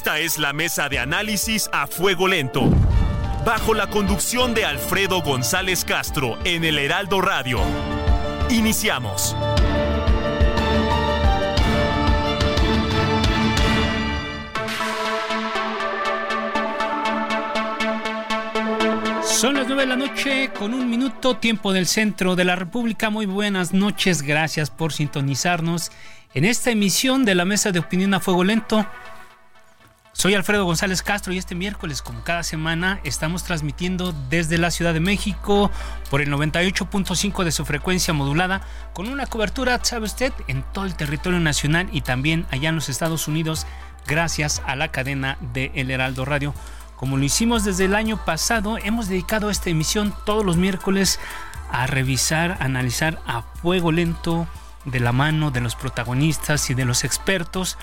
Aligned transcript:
Esta 0.00 0.18
es 0.18 0.38
la 0.38 0.54
mesa 0.54 0.88
de 0.88 0.98
análisis 0.98 1.68
a 1.74 1.86
fuego 1.86 2.26
lento. 2.26 2.70
Bajo 3.44 3.74
la 3.74 3.88
conducción 3.88 4.54
de 4.54 4.64
Alfredo 4.64 5.20
González 5.20 5.84
Castro 5.84 6.38
en 6.44 6.64
el 6.64 6.78
Heraldo 6.78 7.20
Radio. 7.20 7.60
Iniciamos. 8.48 9.36
Son 19.22 19.52
las 19.52 19.66
9 19.66 19.82
de 19.82 19.86
la 19.86 19.96
noche 19.96 20.50
con 20.58 20.72
un 20.72 20.88
minuto 20.88 21.36
tiempo 21.36 21.74
del 21.74 21.86
centro 21.86 22.36
de 22.36 22.46
la 22.46 22.56
República. 22.56 23.10
Muy 23.10 23.26
buenas 23.26 23.74
noches, 23.74 24.22
gracias 24.22 24.70
por 24.70 24.94
sintonizarnos 24.94 25.92
en 26.32 26.46
esta 26.46 26.70
emisión 26.70 27.26
de 27.26 27.34
la 27.34 27.44
Mesa 27.44 27.70
de 27.70 27.80
Opinión 27.80 28.14
a 28.14 28.20
Fuego 28.20 28.44
Lento. 28.44 28.86
Soy 30.20 30.34
Alfredo 30.34 30.66
González 30.66 31.00
Castro 31.02 31.32
y 31.32 31.38
este 31.38 31.54
miércoles, 31.54 32.02
como 32.02 32.22
cada 32.22 32.42
semana, 32.42 33.00
estamos 33.04 33.42
transmitiendo 33.42 34.12
desde 34.28 34.58
la 34.58 34.70
Ciudad 34.70 34.92
de 34.92 35.00
México 35.00 35.70
por 36.10 36.20
el 36.20 36.30
98.5 36.30 37.42
de 37.42 37.50
su 37.50 37.64
frecuencia 37.64 38.12
modulada, 38.12 38.60
con 38.92 39.08
una 39.08 39.24
cobertura, 39.24 39.82
sabe 39.82 40.04
usted, 40.04 40.34
en 40.46 40.62
todo 40.74 40.84
el 40.84 40.94
territorio 40.94 41.40
nacional 41.40 41.88
y 41.90 42.02
también 42.02 42.44
allá 42.50 42.68
en 42.68 42.74
los 42.74 42.90
Estados 42.90 43.28
Unidos, 43.28 43.66
gracias 44.06 44.60
a 44.66 44.76
la 44.76 44.88
cadena 44.88 45.38
de 45.54 45.72
El 45.74 45.90
Heraldo 45.90 46.26
Radio. 46.26 46.52
Como 46.96 47.16
lo 47.16 47.24
hicimos 47.24 47.64
desde 47.64 47.86
el 47.86 47.94
año 47.94 48.22
pasado, 48.22 48.76
hemos 48.76 49.08
dedicado 49.08 49.48
esta 49.48 49.70
emisión 49.70 50.14
todos 50.26 50.44
los 50.44 50.58
miércoles 50.58 51.18
a 51.72 51.86
revisar, 51.86 52.58
analizar 52.60 53.22
a 53.26 53.40
fuego 53.40 53.90
lento 53.90 54.46
de 54.84 55.00
la 55.00 55.12
mano 55.12 55.50
de 55.50 55.62
los 55.62 55.76
protagonistas 55.76 56.68
y 56.68 56.74
de 56.74 56.84
los 56.84 57.04
expertos 57.04 57.78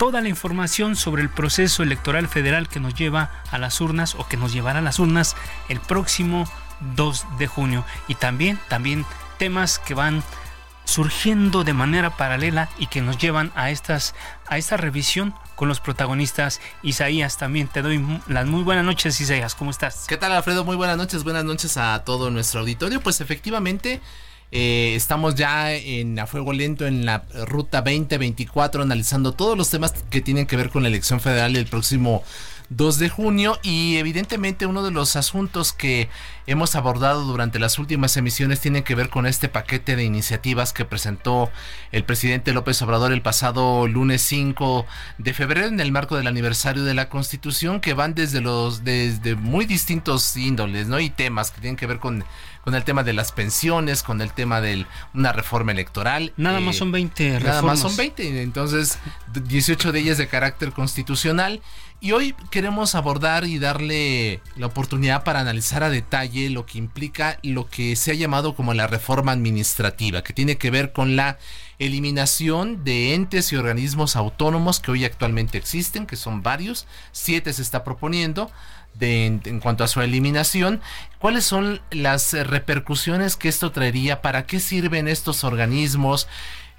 toda 0.00 0.22
la 0.22 0.30
información 0.30 0.96
sobre 0.96 1.20
el 1.20 1.28
proceso 1.28 1.82
electoral 1.82 2.26
federal 2.26 2.70
que 2.70 2.80
nos 2.80 2.94
lleva 2.94 3.30
a 3.50 3.58
las 3.58 3.82
urnas 3.82 4.14
o 4.14 4.26
que 4.26 4.38
nos 4.38 4.50
llevará 4.50 4.78
a 4.78 4.82
las 4.82 4.98
urnas 4.98 5.36
el 5.68 5.78
próximo 5.78 6.50
2 6.96 7.26
de 7.38 7.46
junio 7.46 7.84
y 8.08 8.14
también 8.14 8.58
también 8.70 9.04
temas 9.36 9.78
que 9.78 9.92
van 9.92 10.22
surgiendo 10.86 11.64
de 11.64 11.74
manera 11.74 12.16
paralela 12.16 12.70
y 12.78 12.86
que 12.86 13.02
nos 13.02 13.18
llevan 13.18 13.52
a 13.54 13.70
estas 13.70 14.14
a 14.46 14.56
esta 14.56 14.78
revisión 14.78 15.34
con 15.54 15.68
los 15.68 15.80
protagonistas. 15.80 16.62
Isaías, 16.82 17.36
también 17.36 17.68
te 17.68 17.82
doy 17.82 18.02
las 18.26 18.46
muy 18.46 18.62
buenas 18.62 18.86
noches, 18.86 19.20
Isaías, 19.20 19.54
¿cómo 19.54 19.70
estás? 19.70 20.06
¿Qué 20.08 20.16
tal, 20.16 20.32
Alfredo? 20.32 20.64
Muy 20.64 20.76
buenas 20.76 20.96
noches, 20.96 21.24
buenas 21.24 21.44
noches 21.44 21.76
a 21.76 22.04
todo 22.06 22.30
nuestro 22.30 22.60
auditorio. 22.60 23.02
Pues 23.02 23.20
efectivamente, 23.20 24.00
eh, 24.52 24.94
estamos 24.96 25.34
ya 25.36 25.72
en 25.72 26.18
a 26.18 26.26
fuego 26.26 26.52
lento 26.52 26.86
en 26.86 27.06
la 27.06 27.24
ruta 27.46 27.82
2024, 27.82 28.82
analizando 28.82 29.32
todos 29.32 29.56
los 29.56 29.70
temas 29.70 29.92
que 30.10 30.20
tienen 30.20 30.46
que 30.46 30.56
ver 30.56 30.70
con 30.70 30.82
la 30.82 30.88
elección 30.88 31.20
federal 31.20 31.52
del 31.52 31.66
próximo 31.66 32.24
2 32.70 32.98
de 33.00 33.08
junio 33.08 33.58
y 33.64 33.96
evidentemente 33.96 34.64
uno 34.64 34.84
de 34.84 34.92
los 34.92 35.16
asuntos 35.16 35.72
que 35.72 36.08
hemos 36.46 36.76
abordado 36.76 37.24
durante 37.24 37.58
las 37.58 37.80
últimas 37.80 38.16
emisiones 38.16 38.60
tiene 38.60 38.84
que 38.84 38.94
ver 38.94 39.08
con 39.08 39.26
este 39.26 39.48
paquete 39.48 39.96
de 39.96 40.04
iniciativas 40.04 40.72
que 40.72 40.84
presentó 40.84 41.50
el 41.90 42.04
presidente 42.04 42.52
López 42.52 42.80
Obrador 42.82 43.12
el 43.12 43.22
pasado 43.22 43.88
lunes 43.88 44.22
5 44.22 44.86
de 45.18 45.34
febrero 45.34 45.66
en 45.66 45.80
el 45.80 45.90
marco 45.90 46.16
del 46.16 46.28
aniversario 46.28 46.84
de 46.84 46.94
la 46.94 47.08
Constitución 47.08 47.80
que 47.80 47.92
van 47.92 48.14
desde 48.14 48.40
los 48.40 48.84
desde 48.84 49.34
muy 49.34 49.66
distintos 49.66 50.36
índoles, 50.36 50.86
¿no? 50.86 51.00
y 51.00 51.10
temas 51.10 51.50
que 51.50 51.60
tienen 51.60 51.76
que 51.76 51.86
ver 51.86 51.98
con 51.98 52.24
con 52.64 52.74
el 52.74 52.84
tema 52.84 53.02
de 53.02 53.12
las 53.12 53.32
pensiones, 53.32 54.02
con 54.02 54.20
el 54.20 54.32
tema 54.32 54.60
de 54.60 54.86
una 55.14 55.32
reforma 55.32 55.72
electoral. 55.72 56.32
Nada 56.36 56.60
más 56.60 56.76
son 56.76 56.92
20 56.92 57.24
reformas. 57.38 57.46
Nada 57.46 57.62
más 57.62 57.80
son 57.80 57.96
20, 57.96 58.42
entonces 58.42 58.98
18 59.32 59.92
de 59.92 60.00
ellas 60.00 60.18
de 60.18 60.28
carácter 60.28 60.72
constitucional. 60.72 61.62
Y 62.02 62.12
hoy 62.12 62.34
queremos 62.50 62.94
abordar 62.94 63.44
y 63.44 63.58
darle 63.58 64.40
la 64.56 64.66
oportunidad 64.66 65.22
para 65.22 65.40
analizar 65.40 65.82
a 65.82 65.90
detalle 65.90 66.48
lo 66.48 66.64
que 66.64 66.78
implica 66.78 67.38
lo 67.42 67.68
que 67.68 67.94
se 67.94 68.10
ha 68.10 68.14
llamado 68.14 68.54
como 68.54 68.72
la 68.72 68.86
reforma 68.86 69.32
administrativa, 69.32 70.22
que 70.22 70.32
tiene 70.32 70.56
que 70.56 70.70
ver 70.70 70.92
con 70.92 71.14
la 71.14 71.36
eliminación 71.78 72.84
de 72.84 73.14
entes 73.14 73.52
y 73.52 73.56
organismos 73.56 74.16
autónomos 74.16 74.80
que 74.80 74.90
hoy 74.90 75.04
actualmente 75.04 75.58
existen, 75.58 76.06
que 76.06 76.16
son 76.16 76.42
varios, 76.42 76.86
siete 77.12 77.52
se 77.52 77.60
está 77.60 77.84
proponiendo, 77.84 78.50
en, 79.00 79.60
cuanto 79.60 79.84
a 79.84 79.88
su 79.88 80.00
eliminación, 80.00 80.80
¿cuáles 81.18 81.44
son 81.44 81.80
las 81.90 82.32
repercusiones 82.32 83.36
que 83.36 83.48
esto 83.48 83.72
traería? 83.72 84.22
¿Para 84.22 84.46
qué 84.46 84.60
sirven 84.60 85.08
estos 85.08 85.44
organismos? 85.44 86.28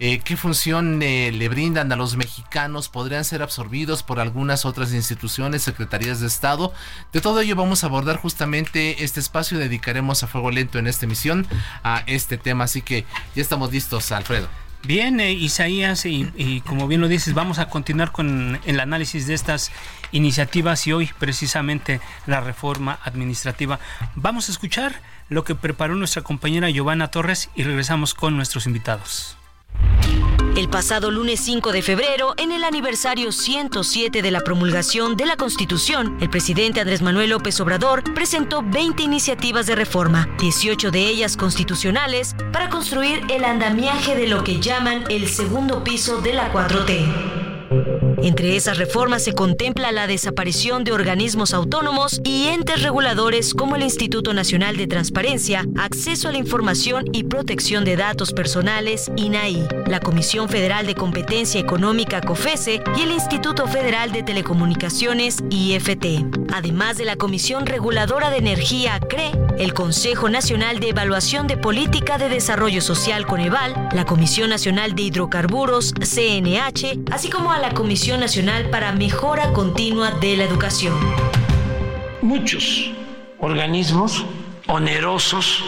Eh, 0.03 0.19
¿Qué 0.23 0.35
función 0.35 1.03
eh, 1.03 1.31
le 1.31 1.47
brindan 1.47 1.91
a 1.91 1.95
los 1.95 2.15
mexicanos? 2.15 2.89
¿Podrían 2.89 3.23
ser 3.23 3.43
absorbidos 3.43 4.01
por 4.01 4.19
algunas 4.19 4.65
otras 4.65 4.93
instituciones, 4.93 5.61
secretarías 5.61 6.19
de 6.19 6.25
Estado? 6.25 6.73
De 7.13 7.21
todo 7.21 7.39
ello 7.39 7.55
vamos 7.55 7.83
a 7.83 7.87
abordar 7.87 8.17
justamente 8.17 9.03
este 9.03 9.19
espacio. 9.19 9.59
Dedicaremos 9.59 10.23
a 10.23 10.27
fuego 10.27 10.49
lento 10.49 10.79
en 10.79 10.87
esta 10.87 11.05
emisión 11.05 11.45
a 11.83 12.03
este 12.07 12.39
tema. 12.39 12.63
Así 12.63 12.81
que 12.81 13.05
ya 13.35 13.43
estamos 13.43 13.71
listos, 13.71 14.11
Alfredo. 14.11 14.47
Bien, 14.83 15.19
Isaías, 15.19 16.05
y, 16.05 16.27
y, 16.35 16.61
como 16.61 16.87
bien 16.87 17.01
lo 17.01 17.07
dices, 17.07 17.33
vamos 17.33 17.59
a 17.59 17.69
continuar 17.69 18.11
con 18.11 18.59
el 18.65 18.79
análisis 18.79 19.27
de 19.27 19.35
estas 19.35 19.71
iniciativas 20.11 20.87
y 20.87 20.93
hoy 20.93 21.09
precisamente 21.19 22.01
la 22.25 22.41
reforma 22.41 22.99
administrativa. 23.03 23.79
Vamos 24.15 24.49
a 24.49 24.51
escuchar 24.51 25.01
lo 25.29 25.43
que 25.43 25.55
preparó 25.55 25.95
nuestra 25.95 26.23
compañera 26.23 26.69
Giovanna 26.69 27.09
Torres 27.09 27.49
y 27.55 27.63
regresamos 27.63 28.13
con 28.13 28.35
nuestros 28.35 28.65
invitados. 28.65 29.37
El 30.61 30.69
pasado 30.69 31.09
lunes 31.09 31.39
5 31.39 31.71
de 31.71 31.81
febrero, 31.81 32.35
en 32.37 32.51
el 32.51 32.63
aniversario 32.63 33.31
107 33.31 34.21
de 34.21 34.29
la 34.29 34.41
promulgación 34.41 35.17
de 35.17 35.25
la 35.25 35.35
Constitución, 35.35 36.15
el 36.21 36.29
presidente 36.29 36.79
Andrés 36.79 37.01
Manuel 37.01 37.31
López 37.31 37.59
Obrador 37.61 38.03
presentó 38.13 38.61
20 38.61 39.01
iniciativas 39.01 39.65
de 39.65 39.73
reforma, 39.73 40.29
18 40.37 40.91
de 40.91 41.07
ellas 41.07 41.35
constitucionales, 41.35 42.35
para 42.53 42.69
construir 42.69 43.23
el 43.31 43.43
andamiaje 43.43 44.15
de 44.15 44.27
lo 44.27 44.43
que 44.43 44.59
llaman 44.59 45.03
el 45.09 45.27
segundo 45.29 45.83
piso 45.83 46.21
de 46.21 46.33
la 46.33 46.53
4T. 46.53 48.10
Entre 48.23 48.55
esas 48.55 48.77
reformas 48.77 49.23
se 49.23 49.33
contempla 49.33 49.91
la 49.91 50.05
desaparición 50.05 50.83
de 50.83 50.91
organismos 50.91 51.55
autónomos 51.55 52.21
y 52.23 52.49
entes 52.49 52.83
reguladores 52.83 53.55
como 53.55 53.75
el 53.75 53.81
Instituto 53.81 54.35
Nacional 54.35 54.77
de 54.77 54.85
Transparencia, 54.85 55.65
Acceso 55.75 56.29
a 56.29 56.31
la 56.31 56.37
Información 56.37 57.05
y 57.13 57.23
Protección 57.23 57.83
de 57.83 57.95
Datos 57.95 58.31
Personales, 58.31 59.11
INAI, 59.15 59.67
la 59.87 59.99
Comisión 59.99 60.49
Federal 60.49 60.85
de 60.85 60.93
Competencia 60.93 61.59
Económica, 61.59 62.21
COFESE, 62.21 62.83
y 62.95 63.01
el 63.01 63.11
Instituto 63.11 63.65
Federal 63.65 64.11
de 64.11 64.21
Telecomunicaciones, 64.21 65.39
IFT, 65.49 66.23
además 66.53 66.99
de 66.99 67.05
la 67.05 67.15
Comisión 67.15 67.65
Reguladora 67.65 68.29
de 68.29 68.37
Energía, 68.37 68.99
CRE, 68.99 69.31
el 69.57 69.73
Consejo 69.73 70.29
Nacional 70.29 70.79
de 70.79 70.89
Evaluación 70.89 71.47
de 71.47 71.57
Política 71.57 72.19
de 72.19 72.29
Desarrollo 72.29 72.81
Social, 72.81 73.25
CONEVAL, 73.25 73.89
la 73.93 74.05
Comisión 74.05 74.51
Nacional 74.51 74.93
de 74.93 75.03
Hidrocarburos, 75.03 75.93
CNH, 75.99 76.99
así 77.11 77.29
como 77.29 77.51
a 77.51 77.59
la 77.59 77.73
Comisión 77.73 78.10
Nacional 78.17 78.69
para 78.69 78.91
Mejora 78.91 79.53
Continua 79.53 80.11
de 80.11 80.37
la 80.37 80.43
Educación. 80.43 80.93
Muchos 82.21 82.91
organismos 83.39 84.25
onerosos 84.67 85.63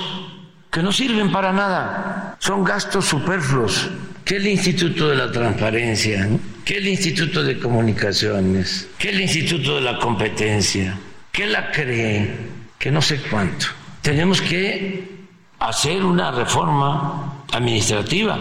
que 0.69 0.81
no 0.81 0.91
sirven 0.91 1.31
para 1.31 1.53
nada, 1.53 2.35
son 2.39 2.63
gastos 2.63 3.05
superfluos. 3.05 3.89
¿Qué 4.25 4.37
el 4.37 4.47
Instituto 4.47 5.09
de 5.09 5.15
la 5.15 5.31
Transparencia? 5.31 6.29
¿Qué 6.65 6.77
el 6.77 6.87
Instituto 6.87 7.43
de 7.43 7.59
Comunicaciones? 7.59 8.87
¿Qué 8.97 9.09
el 9.09 9.21
Instituto 9.21 9.75
de 9.75 9.81
la 9.81 9.99
Competencia? 9.99 10.97
¿Qué 11.31 11.45
la 11.45 11.71
cree? 11.71 12.35
Que 12.79 12.89
no 12.89 13.01
sé 13.01 13.19
cuánto. 13.29 13.67
Tenemos 14.01 14.41
que 14.41 15.27
hacer 15.59 16.03
una 16.03 16.31
reforma 16.31 17.43
administrativa 17.51 18.39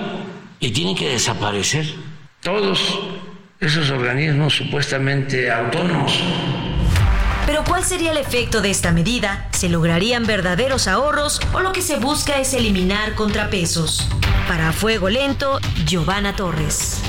y 0.58 0.70
tienen 0.70 0.96
que 0.96 1.08
desaparecer 1.08 1.86
todos 2.40 2.98
esos 3.62 3.90
organismos 3.90 4.56
supuestamente 4.56 5.50
autónomos. 5.50 6.20
Pero 7.46 7.62
¿cuál 7.64 7.84
sería 7.84 8.10
el 8.10 8.18
efecto 8.18 8.60
de 8.60 8.70
esta 8.70 8.92
medida? 8.92 9.46
¿Se 9.52 9.68
lograrían 9.68 10.26
verdaderos 10.26 10.88
ahorros 10.88 11.40
o 11.52 11.60
lo 11.60 11.72
que 11.72 11.80
se 11.80 11.96
busca 11.96 12.40
es 12.40 12.54
eliminar 12.54 13.14
contrapesos? 13.14 14.08
Para 14.48 14.72
Fuego 14.72 15.08
Lento, 15.08 15.60
Giovanna 15.86 16.34
Torres. 16.34 17.00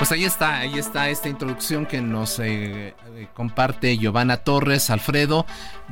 Pues 0.00 0.12
ahí 0.12 0.24
está, 0.24 0.60
ahí 0.60 0.78
está 0.78 1.10
esta 1.10 1.28
introducción 1.28 1.84
que 1.84 2.00
nos 2.00 2.38
eh, 2.38 2.94
eh, 3.16 3.28
comparte 3.34 3.98
Giovanna 3.98 4.38
Torres, 4.38 4.88
Alfredo, 4.88 5.44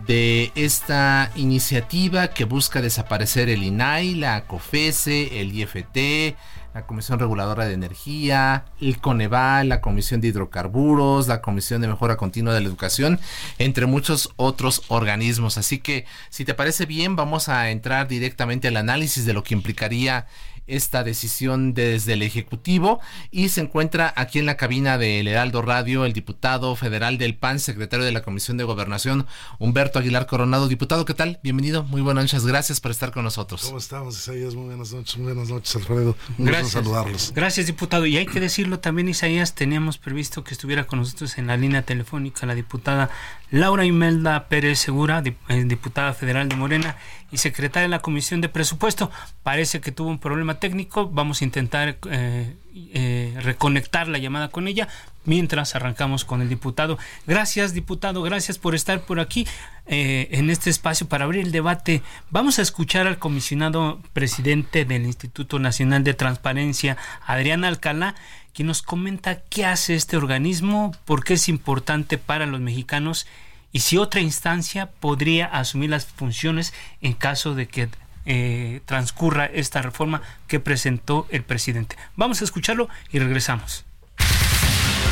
de 0.07 0.51
esta 0.55 1.31
iniciativa 1.37 2.29
que 2.29 2.45
busca 2.45 2.81
desaparecer 2.81 3.51
el 3.51 3.63
INAI, 3.63 4.15
la 4.15 4.47
COFESE, 4.47 5.43
el 5.43 5.55
IFT, 5.55 6.39
la 6.73 6.87
Comisión 6.87 7.19
Reguladora 7.19 7.67
de 7.67 7.75
Energía, 7.75 8.65
el 8.81 8.99
Coneval, 8.99 9.69
la 9.69 9.83
Comisión 9.83 10.23
de 10.23 10.29
Hidrocarburos, 10.29 11.29
la 11.29 11.43
Comisión 11.43 11.83
de 11.83 11.89
Mejora 11.89 12.17
Continua 12.17 12.55
de 12.55 12.63
la 12.63 12.69
Educación, 12.69 13.21
entre 13.59 13.85
muchos 13.85 14.31
otros 14.37 14.85
organismos. 14.89 15.59
Así 15.59 15.81
que, 15.81 16.07
si 16.31 16.47
te 16.47 16.55
parece 16.55 16.87
bien, 16.87 17.15
vamos 17.15 17.51
a 17.51 17.69
entrar 17.69 18.09
directamente 18.09 18.69
al 18.69 18.79
análisis 18.79 19.27
de 19.27 19.35
lo 19.35 19.43
que 19.43 19.53
implicaría 19.53 20.27
esta 20.69 21.03
decisión 21.03 21.75
desde 21.75 22.13
el 22.13 22.23
Ejecutivo 22.23 23.01
y 23.31 23.49
se 23.49 23.61
encuentra 23.61 24.13
aquí 24.17 24.39
en 24.39 24.47
la 24.47 24.57
cabina 24.57 24.99
del 24.99 25.27
Heraldo 25.27 25.63
Radio 25.63 26.05
el 26.05 26.13
diputado 26.13 26.77
federal 26.77 27.19
del 27.19 27.35
PAN, 27.35 27.59
secretario 27.59 28.05
de 28.05 28.13
la 28.13 28.23
Comisión 28.23 28.57
de 28.57 28.65
Gobernación, 28.65 29.27
Humberto 29.59 29.99
Aguilar 29.99 30.27
Coronado. 30.27 30.69
Diputado, 30.69 31.05
¿qué 31.05 31.15
tal? 31.15 31.41
Bienvenido, 31.43 31.83
muy 31.85 32.01
buenas 32.01 32.25
noches, 32.25 32.47
gracias 32.47 32.81
por 32.81 32.91
estar 32.91 33.11
con 33.11 33.25
nosotros. 33.25 33.63
¿Cómo 33.63 33.79
estamos, 33.79 34.17
Isaías? 34.17 34.55
Muy 34.55 34.67
buenas 34.67 34.93
noches, 34.93 35.17
muy 35.17 35.33
buenas 35.33 35.49
noches, 35.49 35.75
Alfredo. 35.77 36.17
Un 36.39 36.45
gracias. 36.45 36.73
saludarlos. 36.73 37.33
Gracias, 37.35 37.67
diputado. 37.67 38.07
Y 38.07 38.17
hay 38.17 38.27
que 38.27 38.41
decirlo 38.41 38.79
también, 38.79 39.09
Isaías, 39.09 39.55
teníamos 39.55 39.99
previsto 39.99 40.45
que 40.45 40.55
estuviera 40.55 40.87
con 40.87 41.01
nosotros 41.01 41.39
en 41.39 41.47
la 41.47 41.57
línea 41.57 41.83
telefónica 41.83 42.47
la 42.47 42.55
diputada 42.55 43.11
Laura 43.51 43.85
Imelda 43.85 44.49
Pérez 44.49 44.79
Segura, 44.79 45.23
eh, 45.49 45.65
diputada 45.65 46.13
federal 46.13 46.49
de 46.49 46.57
Morena 46.57 46.97
y 47.31 47.39
secretaria 47.39 47.83
de 47.83 47.89
la 47.89 48.01
Comisión 48.01 48.41
de 48.41 48.49
Presupuesto. 48.49 49.11
Parece 49.43 49.81
que 49.81 49.93
tuvo 49.93 50.09
un 50.09 50.19
problema 50.19 50.59
técnico. 50.59 51.09
Vamos 51.09 51.41
a 51.41 51.45
intentar 51.45 51.99
eh, 52.11 52.57
eh, 52.75 53.35
reconectar 53.43 54.09
la 54.09 54.19
llamada 54.19 54.49
con 54.49 54.69
ella 54.69 54.89
mientras 55.25 55.75
arrancamos 55.75 56.25
con 56.25 56.43
el 56.43 56.49
diputado. 56.49 56.99
Gracias, 57.27 57.75
diputado. 57.75 58.23
Gracias 58.23 58.59
por 58.59 58.75
estar 58.75 59.01
por 59.03 59.21
aquí 59.21 59.47
en 59.91 60.51
este 60.51 60.69
espacio 60.69 61.09
para 61.09 61.25
abrir 61.25 61.47
el 61.47 61.53
debate. 61.53 62.03
Vamos 62.31 62.59
a 62.59 62.63
escuchar 62.63 63.07
al 63.07 63.19
comisionado 63.19 64.01
presidente 64.13 64.85
del 64.85 65.07
Instituto 65.07 65.59
Nacional 65.59 66.05
de 66.05 66.13
Transparencia, 66.13 66.99
Adrián 67.27 67.65
Alcalá 67.65 68.15
quien 68.59 68.67
nos 68.67 68.83
comenta 68.83 69.41
qué 69.43 69.65
hace 69.65 69.95
este 69.95 70.17
organismo, 70.17 70.93
por 71.05 71.23
qué 71.23 71.35
es 71.35 71.49
importante 71.49 72.19
para 72.19 72.45
los 72.45 72.59
mexicanos 72.59 73.25
y 73.73 73.81
si 73.81 73.99
otra 73.99 74.21
instancia 74.21 74.91
podría 75.01 75.47
asumir 75.47 75.91
las 75.91 76.07
funciones 76.07 76.73
en 77.01 77.13
caso 77.13 77.55
de 77.55 77.69
que 77.69 77.89
eh, 78.27 78.81
transcurra 78.85 79.47
esta 79.47 79.81
reforma 79.81 80.21
que 80.47 80.61
presentó 80.61 81.27
el 81.31 81.43
presidente. 81.43 81.97
Vamos 82.17 82.41
a 82.41 82.45
escucharlo 82.45 82.89
y 83.11 83.19
regresamos. 83.19 83.85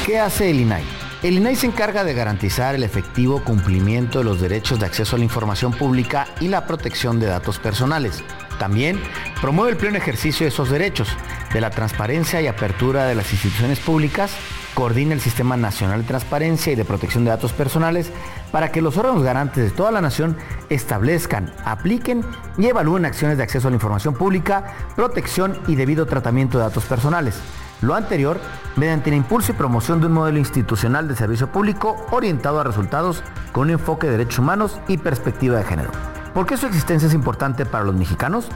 ¿Qué 0.04 0.18
hace 0.18 0.50
el 0.50 0.60
INAI? 0.60 0.84
El 1.22 1.38
INAI 1.38 1.56
se 1.56 1.66
encarga 1.66 2.04
de 2.04 2.12
garantizar 2.12 2.74
el 2.74 2.84
efectivo 2.84 3.42
cumplimiento 3.42 4.18
de 4.18 4.24
los 4.24 4.40
derechos 4.40 4.78
de 4.78 4.86
acceso 4.86 5.16
a 5.16 5.18
la 5.18 5.24
información 5.24 5.72
pública 5.72 6.28
y 6.40 6.48
la 6.48 6.66
protección 6.66 7.18
de 7.18 7.26
datos 7.26 7.58
personales. 7.58 8.22
También 8.58 9.00
promueve 9.40 9.72
el 9.72 9.78
pleno 9.78 9.96
ejercicio 9.96 10.44
de 10.44 10.48
esos 10.48 10.70
derechos, 10.70 11.08
de 11.52 11.60
la 11.60 11.70
transparencia 11.70 12.40
y 12.40 12.46
apertura 12.46 13.06
de 13.06 13.14
las 13.14 13.32
instituciones 13.32 13.80
públicas, 13.80 14.30
coordina 14.74 15.14
el 15.14 15.22
Sistema 15.22 15.56
Nacional 15.56 16.02
de 16.02 16.08
Transparencia 16.08 16.70
y 16.70 16.76
de 16.76 16.84
Protección 16.84 17.24
de 17.24 17.30
Datos 17.30 17.52
Personales 17.54 18.12
para 18.52 18.70
que 18.72 18.82
los 18.82 18.96
órganos 18.96 19.22
garantes 19.22 19.64
de 19.64 19.76
toda 19.76 19.90
la 19.90 20.00
nación 20.00 20.36
establezcan, 20.68 21.52
apliquen 21.64 22.24
y 22.58 22.66
evalúen 22.66 23.04
acciones 23.04 23.36
de 23.36 23.42
acceso 23.42 23.68
a 23.68 23.70
la 23.70 23.76
información 23.76 24.14
pública, 24.14 24.74
protección 24.94 25.58
y 25.66 25.74
debido 25.74 26.06
tratamiento 26.06 26.58
de 26.58 26.64
datos 26.64 26.84
personales. 26.84 27.40
Lo 27.82 27.94
anterior 27.94 28.40
mediante 28.76 29.10
el 29.10 29.16
impulso 29.16 29.52
y 29.52 29.54
promoción 29.54 30.00
de 30.00 30.06
un 30.06 30.12
modelo 30.12 30.38
institucional 30.38 31.08
de 31.08 31.16
servicio 31.16 31.48
público 31.48 32.06
orientado 32.10 32.58
a 32.58 32.64
resultados 32.64 33.22
con 33.52 33.64
un 33.64 33.70
enfoque 33.72 34.06
de 34.06 34.12
derechos 34.12 34.38
humanos 34.38 34.80
y 34.88 34.96
perspectiva 34.96 35.58
de 35.58 35.64
género. 35.64 35.90
¿Por 36.32 36.46
qué 36.46 36.56
su 36.56 36.66
existencia 36.66 37.08
es 37.08 37.14
importante 37.14 37.66
para 37.66 37.84
los 37.84 37.94
mexicanos? 37.94 38.48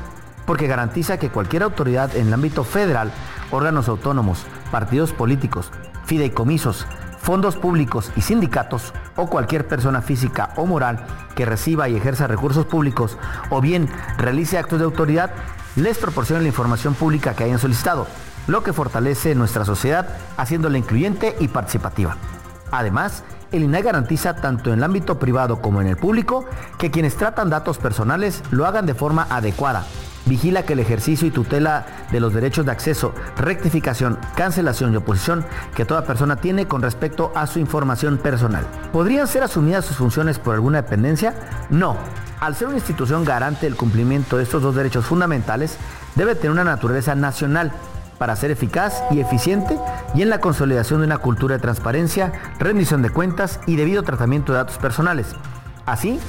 Porque 0.47 0.67
garantiza 0.67 1.19
que 1.19 1.31
cualquier 1.31 1.63
autoridad 1.63 2.17
en 2.17 2.29
el 2.29 2.35
ámbito 2.35 2.65
federal, 2.65 3.13
órganos 3.51 3.89
autónomos, 3.89 4.47
partidos 4.71 5.13
políticos, 5.13 5.71
fideicomisos, 6.07 6.87
fondos 7.21 7.57
públicos 7.57 8.11
y 8.17 8.23
sindicatos 8.23 8.93
o 9.17 9.27
cualquier 9.27 9.69
persona 9.69 10.03
física 10.03 10.51
o 10.57 10.67
moral 10.67 11.05
que 11.35 11.45
reciba 11.45 11.89
y 11.89 11.97
ejerza 11.97 12.27
recursos 12.27 12.67
públicos 12.67 13.19
o 13.51 13.61
bien 13.61 13.89
realice 14.17 14.59
actos 14.59 14.79
de 14.79 14.85
autoridad, 14.85 15.31
les 15.77 15.99
proporcione 15.99 16.43
la 16.43 16.49
información 16.49 16.95
pública 16.95 17.35
que 17.35 17.45
hayan 17.45 17.59
solicitado, 17.59 18.07
lo 18.47 18.63
que 18.63 18.73
fortalece 18.73 19.35
nuestra 19.35 19.65
sociedad 19.65 20.09
haciéndola 20.37 20.79
incluyente 20.79 21.37
y 21.39 21.49
participativa. 21.49 22.17
Además, 22.71 23.23
el 23.53 23.65
INAI 23.65 23.83
garantiza 23.83 24.37
tanto 24.37 24.73
en 24.73 24.79
el 24.79 24.85
ámbito 24.85 25.19
privado 25.19 25.61
como 25.61 25.81
en 25.81 25.89
el 25.89 25.97
público 25.97 26.45
que 26.79 26.91
quienes 26.91 27.17
tratan 27.17 27.51
datos 27.51 27.79
personales 27.79 28.43
lo 28.51 28.67
hagan 28.67 28.87
de 28.87 28.95
forma 28.95 29.27
adecuada. 29.29 29.85
Vigila 30.27 30.65
que 30.65 30.75
el 30.75 30.81
ejercicio 30.81 31.27
y 31.27 31.31
tutela 31.31 31.87
de 32.13 32.21
los 32.21 32.35
derechos 32.35 32.67
de 32.67 32.73
acceso, 32.73 33.15
rectificación, 33.37 34.19
cancelación 34.37 34.93
y 34.93 34.97
oposición 34.97 35.45
que 35.75 35.85
toda 35.85 36.05
persona 36.05 36.37
tiene 36.37 36.67
con 36.67 36.83
respecto 36.83 37.33
a 37.35 37.47
su 37.47 37.59
información 37.59 38.19
personal. 38.19 38.65
¿Podrían 38.93 39.27
ser 39.27 39.43
asumidas 39.43 39.85
sus 39.85 39.97
funciones 39.97 40.39
por 40.39 40.55
alguna 40.55 40.83
dependencia? 40.83 41.35
No. 41.71 41.97
Al 42.41 42.55
ser 42.55 42.69
una 42.69 42.77
institución 42.77 43.25
garante 43.25 43.67
del 43.67 43.77
cumplimiento 43.77 44.37
de 44.37 44.45
estos 44.45 44.63
dos 44.63 44.75
derechos 44.75 45.05
fundamentales, 45.05 45.77
debe 46.15 46.35
tener 46.35 46.53
una 46.53 46.65
naturaleza 46.65 47.15
nacional 47.15 47.73
para 48.19 48.37
ser 48.37 48.51
eficaz 48.51 49.03
y 49.11 49.21
eficiente 49.21 49.79
y 50.15 50.21
en 50.21 50.29
la 50.29 50.41
consolidación 50.41 51.01
de 51.01 51.07
una 51.07 51.19
cultura 51.19 51.57
de 51.57 51.63
transparencia, 51.63 52.33
rendición 52.59 53.01
de 53.01 53.09
cuentas 53.09 53.61
y 53.67 53.77
debido 53.77 54.03
tratamiento 54.03 54.53
de 54.53 54.59
datos 54.59 54.77
personales. 54.77 55.29
Así, 55.87 56.21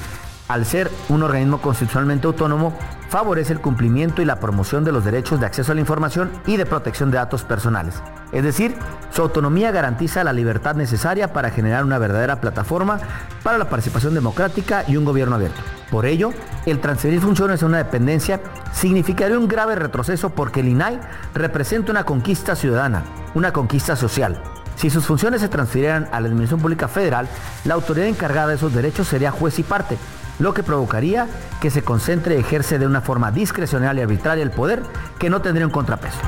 al 0.48 0.64
ser 0.64 0.90
un 1.10 1.22
organismo 1.22 1.60
constitucionalmente 1.60 2.26
autónomo, 2.26 2.72
favorece 3.12 3.52
el 3.52 3.60
cumplimiento 3.60 4.22
y 4.22 4.24
la 4.24 4.40
promoción 4.40 4.84
de 4.84 4.90
los 4.90 5.04
derechos 5.04 5.38
de 5.38 5.44
acceso 5.44 5.70
a 5.70 5.74
la 5.74 5.82
información 5.82 6.30
y 6.46 6.56
de 6.56 6.64
protección 6.64 7.10
de 7.10 7.18
datos 7.18 7.44
personales. 7.44 8.02
Es 8.32 8.42
decir, 8.42 8.74
su 9.10 9.20
autonomía 9.20 9.70
garantiza 9.70 10.24
la 10.24 10.32
libertad 10.32 10.76
necesaria 10.76 11.30
para 11.30 11.50
generar 11.50 11.84
una 11.84 11.98
verdadera 11.98 12.40
plataforma 12.40 12.98
para 13.42 13.58
la 13.58 13.68
participación 13.68 14.14
democrática 14.14 14.86
y 14.88 14.96
un 14.96 15.04
gobierno 15.04 15.34
abierto. 15.34 15.60
Por 15.90 16.06
ello, 16.06 16.32
el 16.64 16.80
transferir 16.80 17.20
funciones 17.20 17.62
a 17.62 17.66
una 17.66 17.76
dependencia 17.76 18.40
significaría 18.72 19.38
un 19.38 19.46
grave 19.46 19.74
retroceso 19.74 20.30
porque 20.30 20.60
el 20.60 20.68
INAI 20.68 20.98
representa 21.34 21.92
una 21.92 22.04
conquista 22.04 22.56
ciudadana, 22.56 23.02
una 23.34 23.52
conquista 23.52 23.94
social. 23.94 24.42
Si 24.76 24.88
sus 24.88 25.04
funciones 25.04 25.42
se 25.42 25.50
transfirieran 25.50 26.08
a 26.12 26.18
la 26.18 26.28
Administración 26.28 26.62
Pública 26.62 26.88
Federal, 26.88 27.28
la 27.66 27.74
autoridad 27.74 28.08
encargada 28.08 28.48
de 28.48 28.54
esos 28.54 28.72
derechos 28.72 29.06
sería 29.06 29.30
juez 29.30 29.58
y 29.58 29.64
parte, 29.64 29.98
lo 30.42 30.54
que 30.54 30.62
provocaría 30.62 31.28
que 31.60 31.70
se 31.70 31.82
concentre 31.82 32.36
y 32.36 32.40
ejerce 32.40 32.78
de 32.78 32.86
una 32.86 33.00
forma 33.00 33.30
discrecional 33.30 33.98
y 33.98 34.02
arbitraria 34.02 34.42
el 34.42 34.50
poder 34.50 34.82
que 35.18 35.30
no 35.30 35.40
tendría 35.40 35.66
un 35.66 35.72
contrapeso. 35.72 36.18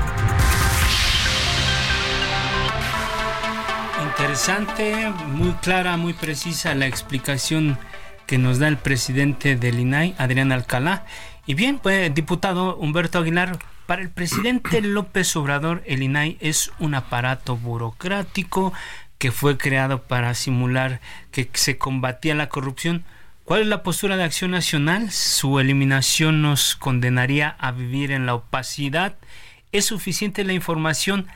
Interesante, 4.17 5.11
muy 5.27 5.51
clara, 5.61 5.97
muy 5.97 6.13
precisa 6.13 6.73
la 6.73 6.87
explicación 6.87 7.77
que 8.25 8.37
nos 8.37 8.59
da 8.59 8.69
el 8.69 8.77
presidente 8.77 9.55
del 9.55 9.79
INAI, 9.79 10.15
Adrián 10.17 10.51
Alcalá. 10.51 11.05
Y 11.45 11.53
bien, 11.53 11.79
pues, 11.79 12.13
diputado 12.13 12.77
Humberto 12.77 13.19
Aguilar, 13.19 13.59
para 13.85 14.01
el 14.01 14.09
presidente 14.09 14.81
López 14.81 15.35
Obrador, 15.35 15.83
el 15.85 16.01
INAI 16.01 16.37
es 16.39 16.71
un 16.79 16.95
aparato 16.95 17.57
burocrático 17.57 18.73
que 19.17 19.31
fue 19.31 19.57
creado 19.57 20.03
para 20.03 20.33
simular 20.33 21.01
que 21.31 21.49
se 21.53 21.77
combatía 21.77 22.35
la 22.35 22.49
corrupción. 22.49 23.03
¿Cuál 23.45 23.61
es 23.61 23.67
la 23.67 23.83
postura 23.83 24.17
de 24.17 24.23
Acción 24.23 24.49
Nacional? 24.49 25.11
Su 25.11 25.59
eliminación 25.59 26.41
nos 26.41 26.75
condenaría 26.75 27.49
a 27.59 27.71
vivir 27.71 28.09
en 28.09 28.25
la 28.25 28.33
opacidad. 28.33 29.17
¿Es 29.71 29.85
suficiente 29.85 30.43
la 30.43 30.53
información 30.53 31.27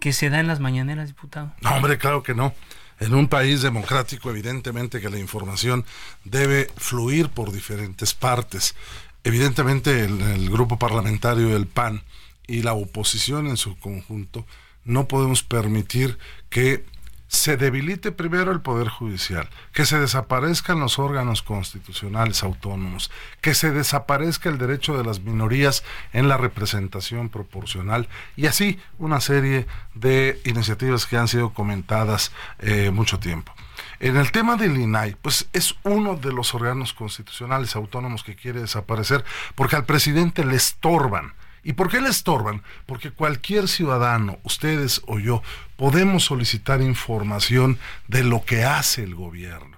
que 0.00 0.14
se 0.14 0.30
da 0.30 0.40
en 0.40 0.46
las 0.46 0.60
mañaneras, 0.60 1.08
diputado? 1.08 1.52
No, 1.60 1.74
hombre, 1.74 1.98
claro 1.98 2.22
que 2.22 2.34
no. 2.34 2.54
En 3.00 3.12
un 3.12 3.28
país 3.28 3.60
democrático, 3.60 4.30
evidentemente 4.30 4.98
que 4.98 5.10
la 5.10 5.18
información 5.18 5.84
debe 6.24 6.68
fluir 6.78 7.28
por 7.28 7.52
diferentes 7.52 8.14
partes. 8.14 8.74
Evidentemente 9.22 10.06
el, 10.06 10.22
el, 10.22 10.48
grupo 10.48 10.78
parlamentario 10.78 11.50
del 11.50 11.66
PAN 11.66 12.02
y 12.46 12.62
la 12.62 12.72
oposición 12.72 13.46
en 13.46 13.58
su 13.58 13.76
conjunto 13.78 14.46
no 14.84 15.06
podemos 15.06 15.42
permitir 15.42 16.16
que 16.48 16.86
se 17.28 17.56
debilite 17.56 18.10
primero 18.10 18.50
el 18.52 18.60
Poder 18.60 18.88
Judicial, 18.88 19.48
que 19.72 19.86
se 19.86 19.98
desaparezcan 19.98 20.80
los 20.80 20.98
órganos 20.98 21.42
constitucionales 21.42 22.42
autónomos, 22.42 23.10
que 23.40 23.54
se 23.54 23.70
desaparezca 23.70 24.48
el 24.48 24.58
derecho 24.58 24.96
de 24.96 25.04
las 25.04 25.20
minorías 25.20 25.84
en 26.12 26.28
la 26.28 26.38
representación 26.38 27.28
proporcional 27.28 28.08
y 28.36 28.46
así 28.46 28.78
una 28.98 29.20
serie 29.20 29.66
de 29.94 30.40
iniciativas 30.44 31.06
que 31.06 31.18
han 31.18 31.28
sido 31.28 31.52
comentadas 31.52 32.32
eh, 32.58 32.90
mucho 32.90 33.18
tiempo. 33.18 33.52
En 34.00 34.16
el 34.16 34.32
tema 34.32 34.56
del 34.56 34.78
INAI, 34.78 35.16
pues 35.20 35.48
es 35.52 35.74
uno 35.82 36.16
de 36.16 36.32
los 36.32 36.54
órganos 36.54 36.92
constitucionales 36.92 37.76
autónomos 37.76 38.24
que 38.24 38.36
quiere 38.36 38.60
desaparecer 38.60 39.24
porque 39.54 39.76
al 39.76 39.84
presidente 39.84 40.44
le 40.44 40.56
estorban. 40.56 41.34
¿Y 41.68 41.74
por 41.74 41.90
qué 41.90 42.00
le 42.00 42.08
estorban? 42.08 42.62
Porque 42.86 43.10
cualquier 43.10 43.68
ciudadano, 43.68 44.38
ustedes 44.42 45.02
o 45.06 45.18
yo, 45.18 45.42
podemos 45.76 46.24
solicitar 46.24 46.80
información 46.80 47.78
de 48.06 48.24
lo 48.24 48.42
que 48.42 48.64
hace 48.64 49.02
el 49.02 49.14
gobierno. 49.14 49.76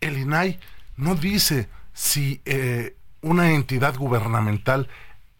El 0.00 0.18
INAI 0.18 0.58
no 0.96 1.14
dice 1.14 1.68
si 1.94 2.40
eh, 2.44 2.96
una 3.20 3.52
entidad 3.52 3.94
gubernamental 3.94 4.88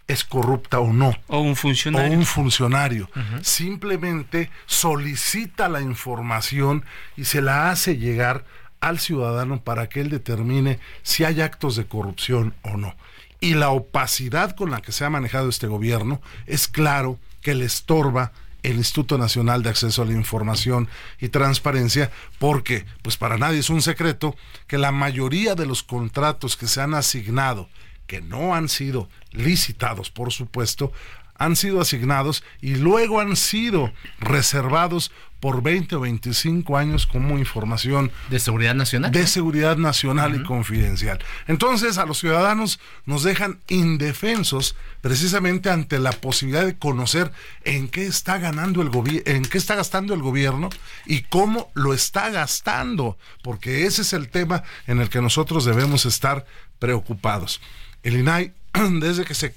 es 0.07 0.23
corrupta 0.23 0.79
o 0.79 0.93
no. 0.93 1.17
O 1.27 1.41
un 1.41 1.57
funcionario. 1.57 2.13
O 2.13 2.17
un 2.17 2.25
funcionario. 2.25 3.11
Simplemente 3.43 4.53
solicita 4.67 5.69
la 5.69 5.81
información 5.81 6.85
y 7.17 7.25
se 7.25 7.43
la 7.43 7.73
hace 7.73 7.97
llegar 7.97 8.45
al 8.79 9.01
ciudadano 9.01 9.63
para 9.63 9.89
que 9.89 10.01
él 10.01 10.11
determine 10.11 10.79
si 11.03 11.25
hay 11.25 11.41
actos 11.41 11.75
de 11.75 11.87
corrupción 11.87 12.55
o 12.63 12.77
no. 12.77 12.95
Y 13.41 13.55
la 13.55 13.71
opacidad 13.71 14.55
con 14.57 14.71
la 14.71 14.81
que 14.81 14.93
se 14.93 15.05
ha 15.05 15.11
manejado 15.11 15.49
este 15.49 15.67
gobierno 15.67 16.21
es 16.47 16.69
claro 16.69 17.19
que 17.41 17.55
le 17.55 17.65
estorba 17.65 18.33
el 18.63 18.77
Instituto 18.77 19.19
Nacional 19.19 19.63
de 19.63 19.71
Acceso 19.71 20.03
a 20.03 20.07
la 20.07 20.13
Información 20.13 20.89
y 21.21 21.29
Transparencia, 21.29 22.11
porque, 22.39 22.85
pues 23.03 23.17
para 23.17 23.39
nadie 23.39 23.61
es 23.61 23.71
un 23.71 23.83
secreto, 23.83 24.35
que 24.67 24.79
la 24.79 24.91
mayoría 24.91 25.55
de 25.55 25.67
los 25.67 25.83
contratos 25.83 26.57
que 26.57 26.67
se 26.67 26.81
han 26.81 26.95
asignado 26.95 27.69
que 28.09 28.21
no 28.23 28.55
han 28.55 28.69
sido 28.69 29.09
licitados, 29.31 30.11
por 30.11 30.33
supuesto, 30.33 30.93
han 31.37 31.55
sido 31.55 31.81
asignados 31.81 32.43
y 32.61 32.75
luego 32.75 33.21
han 33.21 33.37
sido 33.37 33.93
reservados 34.19 35.13
por 35.41 35.63
20 35.63 35.97
o 35.97 36.01
25 36.01 36.77
años 36.77 37.07
como 37.07 37.39
información 37.39 38.11
de 38.31 38.41
seguridad 38.41 38.75
nacional. 38.75 39.13
De 39.13 39.27
seguridad 39.27 39.77
nacional 39.77 40.35
y 40.35 40.43
confidencial. 40.43 41.19
Entonces 41.47 41.99
a 41.99 42.07
los 42.07 42.19
ciudadanos 42.19 42.81
nos 43.07 43.23
dejan 43.23 43.61
indefensos 43.69 44.75
precisamente 45.01 45.71
ante 45.71 45.99
la 45.99 46.13
posibilidad 46.13 46.67
de 46.67 46.77
conocer 46.77 47.31
en 47.65 47.89
qué 47.89 48.07
está 48.07 48.39
ganando 48.39 48.83
el 48.83 48.91
gobierno, 48.91 49.23
en 49.27 49.45
qué 49.45 49.59
está 49.59 49.75
gastando 49.75 50.15
el 50.15 50.23
gobierno 50.23 50.71
y 51.07 51.23
cómo 51.23 51.71
lo 51.75 51.95
está 51.95 52.31
gastando, 52.31 53.17
porque 53.43 53.87
ese 53.87 54.03
es 54.03 54.13
el 54.13 54.29
tema 54.29 54.65
en 54.87 55.01
el 55.01 55.09
que 55.09 55.21
nosotros 55.21 55.65
debemos 55.65 56.05
estar 56.05 56.47
preocupados. 56.79 57.61
El 58.03 58.17
INAI, 58.17 58.53
desde 59.01 59.25
que 59.25 59.35
se 59.35 59.55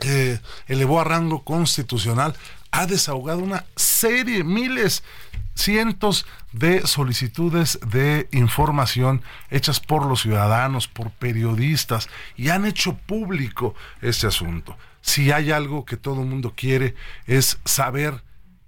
eh, 0.00 0.40
elevó 0.66 1.00
a 1.00 1.04
rango 1.04 1.44
constitucional, 1.44 2.34
ha 2.74 2.86
desahogado 2.86 3.38
una 3.38 3.64
serie, 3.76 4.42
miles, 4.42 5.04
cientos 5.54 6.26
de 6.50 6.84
solicitudes 6.88 7.78
de 7.86 8.28
información 8.32 9.22
hechas 9.48 9.78
por 9.78 10.04
los 10.06 10.22
ciudadanos, 10.22 10.88
por 10.88 11.12
periodistas, 11.12 12.08
y 12.36 12.48
han 12.48 12.64
hecho 12.64 12.96
público 12.96 13.76
este 14.02 14.26
asunto. 14.26 14.76
Si 15.02 15.30
hay 15.30 15.52
algo 15.52 15.84
que 15.84 15.96
todo 15.96 16.22
el 16.22 16.26
mundo 16.26 16.54
quiere 16.56 16.96
es 17.26 17.58
saber 17.64 18.24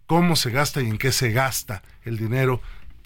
cómo 0.06 0.36
se 0.36 0.52
gasta 0.52 0.80
y 0.82 0.86
en 0.86 0.98
qué 0.98 1.10
se 1.10 1.32
gasta 1.32 1.82
el 2.04 2.16
dinero 2.16 2.60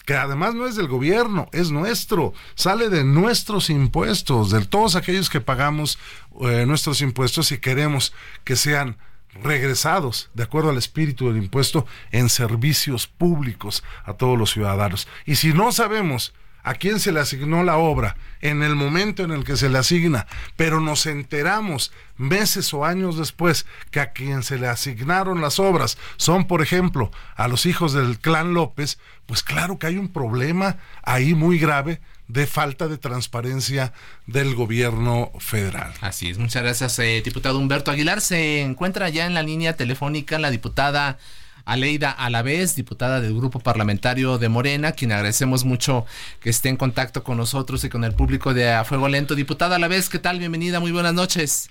que 0.05 0.15
además 0.15 0.53
no 0.53 0.67
es 0.67 0.75
del 0.75 0.87
gobierno, 0.87 1.47
es 1.51 1.71
nuestro, 1.71 2.33
sale 2.55 2.89
de 2.89 3.03
nuestros 3.03 3.69
impuestos, 3.69 4.51
de 4.51 4.65
todos 4.65 4.95
aquellos 4.95 5.29
que 5.29 5.41
pagamos 5.41 5.97
eh, 6.41 6.65
nuestros 6.67 7.01
impuestos 7.01 7.51
y 7.51 7.59
queremos 7.59 8.13
que 8.43 8.55
sean 8.55 8.97
regresados, 9.33 10.29
de 10.33 10.43
acuerdo 10.43 10.69
al 10.69 10.77
espíritu 10.77 11.27
del 11.27 11.41
impuesto, 11.41 11.85
en 12.11 12.29
servicios 12.29 13.07
públicos 13.07 13.83
a 14.03 14.13
todos 14.13 14.37
los 14.37 14.51
ciudadanos. 14.51 15.07
Y 15.25 15.35
si 15.35 15.53
no 15.53 15.71
sabemos 15.71 16.33
a 16.63 16.75
quién 16.75 16.99
se 16.99 17.11
le 17.11 17.19
asignó 17.19 17.63
la 17.63 17.77
obra 17.77 18.17
en 18.41 18.63
el 18.63 18.75
momento 18.75 19.23
en 19.23 19.31
el 19.31 19.43
que 19.43 19.57
se 19.57 19.69
le 19.69 19.77
asigna, 19.77 20.27
pero 20.55 20.79
nos 20.79 21.05
enteramos 21.05 21.91
meses 22.17 22.73
o 22.73 22.85
años 22.85 23.17
después 23.17 23.65
que 23.89 23.99
a 23.99 24.11
quien 24.11 24.43
se 24.43 24.59
le 24.59 24.67
asignaron 24.67 25.41
las 25.41 25.59
obras 25.59 25.97
son, 26.17 26.45
por 26.45 26.61
ejemplo, 26.61 27.11
a 27.35 27.47
los 27.47 27.65
hijos 27.65 27.93
del 27.93 28.19
clan 28.19 28.53
López, 28.53 28.99
pues 29.25 29.43
claro 29.43 29.79
que 29.79 29.87
hay 29.87 29.97
un 29.97 30.09
problema 30.09 30.77
ahí 31.03 31.33
muy 31.33 31.57
grave 31.57 32.01
de 32.31 32.47
falta 32.47 32.87
de 32.87 32.97
transparencia 32.97 33.93
del 34.25 34.55
gobierno 34.55 35.31
federal. 35.39 35.93
Así 36.01 36.29
es, 36.29 36.37
muchas 36.37 36.63
gracias, 36.63 36.97
eh, 36.99 37.21
diputado 37.23 37.57
Humberto 37.57 37.91
Aguilar. 37.91 38.21
Se 38.21 38.61
encuentra 38.61 39.09
ya 39.09 39.25
en 39.25 39.33
la 39.33 39.43
línea 39.43 39.75
telefónica 39.75 40.39
la 40.39 40.49
diputada 40.49 41.17
Aleida 41.65 42.11
Alavés, 42.11 42.75
diputada 42.75 43.21
del 43.21 43.35
Grupo 43.35 43.59
Parlamentario 43.59 44.37
de 44.37 44.49
Morena, 44.49 44.93
quien 44.93 45.11
agradecemos 45.11 45.65
mucho 45.65 46.05
que 46.39 46.49
esté 46.49 46.69
en 46.69 46.77
contacto 46.77 47.23
con 47.23 47.37
nosotros 47.37 47.83
y 47.83 47.89
con 47.89 48.03
el 48.03 48.13
público 48.13 48.53
de 48.53 48.71
A 48.71 48.83
Fuego 48.83 49.07
Lento. 49.09 49.35
Diputada 49.35 49.75
Alavés, 49.75 50.09
¿qué 50.09 50.19
tal? 50.19 50.39
Bienvenida, 50.39 50.79
muy 50.79 50.91
buenas 50.91 51.13
noches. 51.13 51.69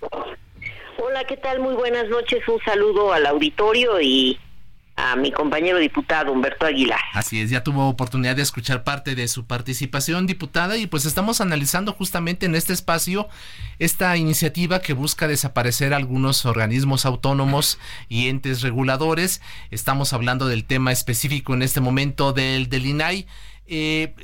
Hola, 0.98 1.24
¿qué 1.24 1.36
tal? 1.36 1.60
Muy 1.60 1.74
buenas 1.74 2.08
noches. 2.08 2.46
Un 2.46 2.60
saludo 2.64 3.12
al 3.12 3.26
auditorio 3.26 4.00
y 4.00 4.38
a 5.00 5.16
mi 5.16 5.32
compañero 5.32 5.78
diputado 5.78 6.32
Humberto 6.32 6.66
Aguilar. 6.66 7.00
Así 7.14 7.40
es, 7.40 7.50
ya 7.50 7.62
tuvo 7.62 7.88
oportunidad 7.88 8.36
de 8.36 8.42
escuchar 8.42 8.84
parte 8.84 9.14
de 9.14 9.28
su 9.28 9.46
participación, 9.46 10.26
diputada, 10.26 10.76
y 10.76 10.86
pues 10.86 11.06
estamos 11.06 11.40
analizando 11.40 11.92
justamente 11.92 12.46
en 12.46 12.54
este 12.54 12.72
espacio 12.72 13.28
esta 13.78 14.16
iniciativa 14.16 14.80
que 14.80 14.92
busca 14.92 15.26
desaparecer 15.26 15.94
algunos 15.94 16.44
organismos 16.44 17.06
autónomos 17.06 17.78
y 18.08 18.28
entes 18.28 18.60
reguladores. 18.60 19.40
Estamos 19.70 20.12
hablando 20.12 20.46
del 20.46 20.64
tema 20.64 20.92
específico 20.92 21.54
en 21.54 21.62
este 21.62 21.80
momento 21.80 22.32
del, 22.32 22.68
del 22.68 22.86
INAI, 22.86 23.26
eh, 23.66 24.14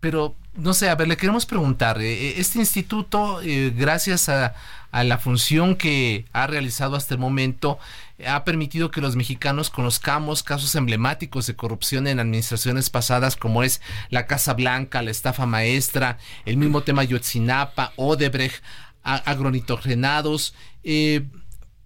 pero 0.00 0.36
no 0.54 0.74
sé, 0.74 0.88
a 0.88 0.94
ver, 0.94 1.08
le 1.08 1.16
queremos 1.16 1.46
preguntar, 1.46 2.00
eh, 2.00 2.38
este 2.38 2.58
instituto, 2.58 3.40
eh, 3.42 3.72
gracias 3.76 4.28
a, 4.28 4.54
a 4.90 5.04
la 5.04 5.18
función 5.18 5.76
que 5.76 6.24
ha 6.32 6.46
realizado 6.46 6.96
hasta 6.96 7.14
el 7.14 7.20
momento, 7.20 7.78
ha 8.24 8.44
permitido 8.44 8.90
que 8.90 9.00
los 9.00 9.16
mexicanos 9.16 9.68
conozcamos 9.68 10.42
casos 10.42 10.74
emblemáticos 10.74 11.46
de 11.46 11.56
corrupción 11.56 12.06
en 12.06 12.20
administraciones 12.20 12.88
pasadas 12.88 13.36
como 13.36 13.62
es 13.62 13.82
la 14.08 14.26
Casa 14.26 14.54
Blanca, 14.54 15.02
la 15.02 15.10
estafa 15.10 15.44
maestra, 15.44 16.18
el 16.44 16.56
mismo 16.56 16.82
tema 16.82 17.04
Yotzinapa, 17.04 17.92
Odebrecht, 17.96 18.62
agronitrogenados. 19.02 20.54
Eh, 20.82 21.26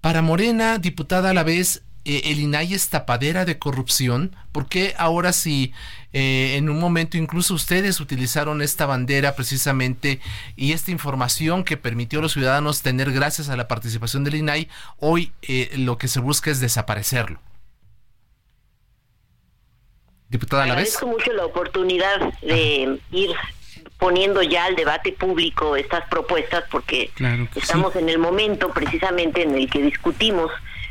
para 0.00 0.22
Morena, 0.22 0.78
diputada 0.78 1.30
a 1.30 1.34
la 1.34 1.42
vez, 1.42 1.82
eh, 2.04 2.22
el 2.26 2.40
INAI 2.40 2.74
es 2.74 2.88
tapadera 2.88 3.44
de 3.44 3.58
corrupción? 3.58 4.34
¿Por 4.52 4.68
qué 4.68 4.94
ahora 4.96 5.32
sí, 5.32 5.72
eh, 6.12 6.54
en 6.56 6.70
un 6.70 6.80
momento 6.80 7.16
incluso 7.16 7.54
ustedes 7.54 8.00
utilizaron 8.00 8.62
esta 8.62 8.86
bandera 8.86 9.34
precisamente 9.34 10.20
y 10.56 10.72
esta 10.72 10.90
información 10.90 11.62
que 11.62 11.76
permitió 11.76 12.20
a 12.20 12.22
los 12.22 12.32
ciudadanos 12.32 12.82
tener 12.82 13.12
gracias 13.12 13.48
a 13.48 13.56
la 13.56 13.68
participación 13.68 14.24
del 14.24 14.36
INAI, 14.36 14.68
hoy 14.98 15.32
eh, 15.42 15.70
lo 15.76 15.98
que 15.98 16.08
se 16.08 16.20
busca 16.20 16.50
es 16.50 16.60
desaparecerlo? 16.60 17.38
Diputada, 20.28 20.64
¿la 20.64 20.76
vez? 20.76 20.96
Agradezco 20.96 21.06
mucho 21.06 21.32
la 21.32 21.44
oportunidad 21.44 22.32
de 22.40 22.98
ir 23.10 23.30
poniendo 23.98 24.42
ya 24.42 24.64
al 24.64 24.76
debate 24.76 25.12
público 25.12 25.76
estas 25.76 26.08
propuestas 26.08 26.64
porque 26.70 27.10
estamos 27.54 27.94
en 27.96 28.08
el 28.08 28.18
momento 28.18 28.70
precisamente 28.70 29.42
en 29.42 29.54
el 29.54 29.68
que 29.68 29.82
discutimos 29.82 30.50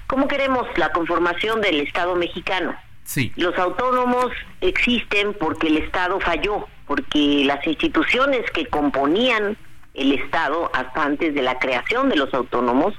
¿Cómo 0.09 0.27
queremos 0.27 0.65
la 0.75 0.91
conformación 0.91 1.61
del 1.61 1.81
Estado 1.81 2.15
mexicano? 2.15 2.75
Sí. 3.03 3.31
Los 3.35 3.55
autónomos 3.59 4.31
existen 4.59 5.35
porque 5.35 5.67
el 5.67 5.77
Estado 5.77 6.19
falló, 6.19 6.67
porque 6.87 7.43
las 7.45 7.65
instituciones 7.67 8.49
que 8.49 8.65
componían 8.65 9.55
el 9.93 10.13
Estado 10.13 10.71
hasta 10.73 11.03
antes 11.03 11.35
de 11.35 11.43
la 11.43 11.59
creación 11.59 12.09
de 12.09 12.15
los 12.15 12.33
autónomos, 12.33 12.95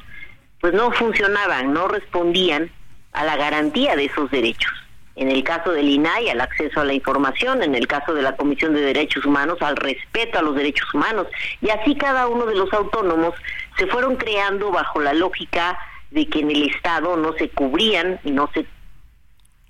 pues 0.60 0.72
no 0.72 0.92
funcionaban, 0.92 1.72
no 1.72 1.88
respondían 1.88 2.70
a 3.10 3.24
la 3.24 3.36
garantía 3.36 3.96
de 3.96 4.04
esos 4.04 4.30
derechos. 4.30 4.72
En 5.16 5.32
el 5.32 5.42
caso 5.42 5.72
del 5.72 5.88
INAI, 5.88 6.28
al 6.28 6.40
acceso 6.40 6.80
a 6.80 6.84
la 6.84 6.92
información, 6.92 7.64
en 7.64 7.74
el 7.74 7.88
caso 7.88 8.14
de 8.14 8.22
la 8.22 8.36
Comisión 8.36 8.72
de 8.72 8.82
Derechos 8.82 9.26
Humanos, 9.26 9.60
al 9.62 9.74
respeto 9.74 10.38
a 10.38 10.42
los 10.42 10.54
derechos 10.54 10.94
humanos. 10.94 11.26
Y 11.60 11.70
así 11.70 11.96
cada 11.96 12.28
uno 12.28 12.46
de 12.46 12.54
los 12.54 12.72
autónomos 12.72 13.34
se 13.78 13.88
fueron 13.88 14.14
creando 14.14 14.70
bajo 14.70 15.00
la 15.00 15.12
lógica 15.12 15.76
de 16.10 16.26
que 16.26 16.40
en 16.40 16.50
el 16.50 16.70
Estado 16.70 17.16
no 17.16 17.32
se 17.34 17.48
cubrían 17.50 18.20
y 18.24 18.30
no 18.30 18.50
se 18.52 18.66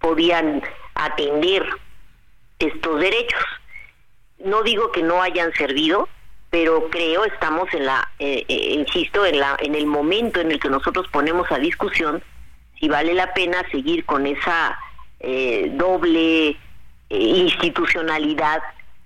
podían 0.00 0.62
atender 0.94 1.66
estos 2.58 3.00
derechos. 3.00 3.44
No 4.38 4.62
digo 4.62 4.90
que 4.92 5.02
no 5.02 5.22
hayan 5.22 5.52
servido, 5.54 6.08
pero 6.50 6.88
creo 6.90 7.24
estamos 7.24 7.72
en 7.74 7.86
la, 7.86 8.10
eh, 8.18 8.44
eh, 8.48 8.74
insisto, 8.78 9.24
en 9.24 9.38
la, 9.38 9.56
en 9.60 9.74
el 9.74 9.86
momento 9.86 10.40
en 10.40 10.50
el 10.50 10.58
que 10.58 10.68
nosotros 10.68 11.06
ponemos 11.08 11.50
a 11.52 11.58
discusión 11.58 12.22
si 12.78 12.88
vale 12.88 13.12
la 13.14 13.34
pena 13.34 13.62
seguir 13.70 14.04
con 14.06 14.26
esa 14.26 14.78
eh, 15.20 15.70
doble 15.74 16.56
institucionalidad 17.10 18.62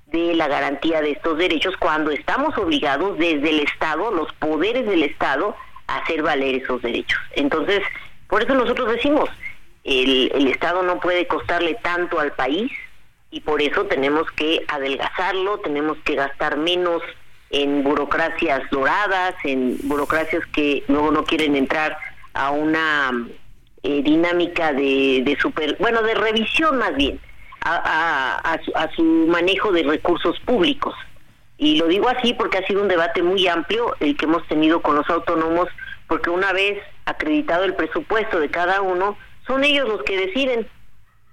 de 0.06 0.34
la 0.34 0.46
garantía 0.46 1.00
de 1.00 1.12
estos 1.12 1.36
derechos 1.38 1.74
cuando 1.78 2.12
estamos 2.12 2.56
obligados 2.56 3.18
desde 3.18 3.50
el 3.50 3.60
Estado, 3.60 4.12
los 4.12 4.32
poderes 4.34 4.86
del 4.86 5.02
Estado, 5.02 5.56
hacer 5.86 6.22
valer 6.22 6.56
esos 6.56 6.82
derechos. 6.82 7.20
Entonces, 7.32 7.80
por 8.28 8.42
eso 8.42 8.54
nosotros 8.54 8.90
decimos, 8.90 9.28
el, 9.84 10.30
el 10.34 10.48
Estado 10.48 10.82
no 10.82 11.00
puede 11.00 11.26
costarle 11.26 11.74
tanto 11.82 12.18
al 12.18 12.32
país 12.32 12.72
y 13.30 13.40
por 13.40 13.60
eso 13.60 13.84
tenemos 13.86 14.30
que 14.32 14.64
adelgazarlo, 14.68 15.58
tenemos 15.58 15.98
que 16.04 16.14
gastar 16.14 16.56
menos 16.56 17.02
en 17.50 17.84
burocracias 17.84 18.62
doradas, 18.70 19.34
en 19.44 19.76
burocracias 19.84 20.44
que 20.46 20.82
luego 20.88 21.10
no 21.10 21.24
quieren 21.24 21.54
entrar 21.54 21.96
a 22.32 22.50
una 22.50 23.12
eh, 23.82 24.02
dinámica 24.02 24.72
de, 24.72 25.22
de 25.24 25.36
super, 25.40 25.76
bueno, 25.78 26.02
de 26.02 26.14
revisión 26.14 26.78
más 26.78 26.96
bien, 26.96 27.20
a, 27.60 28.58
a, 28.74 28.90
su, 28.94 29.02
manejo 29.28 29.72
de 29.72 29.82
recursos 29.82 30.38
públicos. 30.40 30.94
Y 31.56 31.76
lo 31.76 31.87
digo 31.87 32.08
así 32.08 32.34
porque 32.34 32.58
ha 32.58 32.66
sido 32.66 32.82
un 32.82 32.88
debate 32.88 33.23
muy 33.23 33.46
amplio 33.46 33.94
el 34.00 34.16
que 34.16 34.25
hemos 34.25 34.46
tenido 34.49 34.82
con 34.82 34.96
los 34.96 35.08
autónomos, 35.08 35.68
porque 36.08 36.30
una 36.30 36.52
vez 36.52 36.82
acreditado 37.04 37.64
el 37.64 37.75
presupuesto 37.75 38.40
de 38.40 38.50
cada 38.50 38.80
uno, 38.80 39.16
son 39.46 39.64
ellos 39.64 39.88
los 39.88 40.02
que 40.02 40.16
deciden 40.16 40.66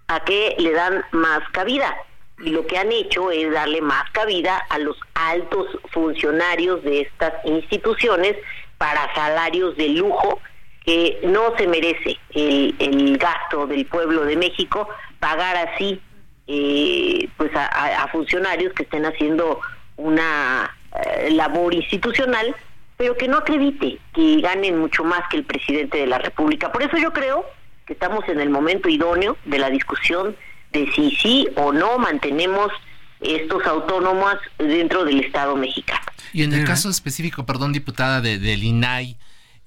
a 0.08 0.20
qué 0.22 0.56
le 0.60 0.74
dan 0.74 1.04
más 1.12 1.42
cabida. 1.52 1.96
Y 2.40 2.50
lo 2.50 2.66
que 2.66 2.78
han 2.78 2.92
hecho 2.92 3.32
es 3.32 3.52
darle 3.52 3.82
más 3.82 4.10
cabida 4.12 4.58
a 4.70 4.80
los 4.80 4.98
altos 5.14 5.68
funcionarios 5.92 6.84
de 6.84 7.02
estas 7.02 7.34
instituciones 7.46 8.36
para 8.78 9.14
salarios 9.14 9.78
de 9.78 9.90
lujo 9.90 10.40
que 10.84 11.20
no 11.24 11.56
se 11.58 11.68
merece 11.68 12.18
el, 12.34 13.18
gasto 13.20 13.68
del 13.68 13.86
pueblo 13.86 14.26
de 14.26 14.36
México 14.36 14.90
pagar 15.20 15.56
así 15.56 16.02
eh, 16.48 17.30
pues 17.38 17.52
a, 17.54 18.08
funcionarios 18.12 18.74
que 18.74 18.84
estén 18.84 19.06
haciendo 19.06 19.62
una 20.02 20.76
eh, 21.06 21.30
labor 21.32 21.74
institucional 21.74 22.56
pero 23.02 23.18
que 23.18 23.28
no 23.28 23.38
acredite 23.38 23.98
que 24.14 24.42
ganen 24.42 24.78
mucho 24.78 25.04
más 25.04 25.22
que 25.32 25.38
el 25.38 25.44
presidente 25.44 25.98
de 25.98 26.06
la 26.06 26.20
República. 26.20 26.72
Por 26.72 26.84
eso 26.84 26.98
yo 26.98 27.12
creo 27.12 27.44
que 27.88 27.94
estamos 27.94 28.24
en 28.30 28.40
el 28.40 28.52
momento 28.52 28.90
idóneo 28.90 29.38
de 29.46 29.58
la 29.58 29.72
discusión 29.72 30.36
de 30.72 30.88
si 30.94 31.10
sí 31.16 31.48
o 31.56 31.74
no 31.74 31.98
mantenemos 31.98 32.72
estos 33.20 33.66
autónomos 33.66 34.36
dentro 34.60 35.04
del 35.04 35.20
Estado 35.20 35.56
mexicano. 35.56 36.06
Y 36.32 36.44
en 36.44 36.54
el 36.54 36.64
caso 36.64 36.92
específico, 36.92 37.44
perdón, 37.44 37.74
diputada, 37.74 38.22
de, 38.22 38.38
del 38.38 38.64
INAI, 38.64 39.18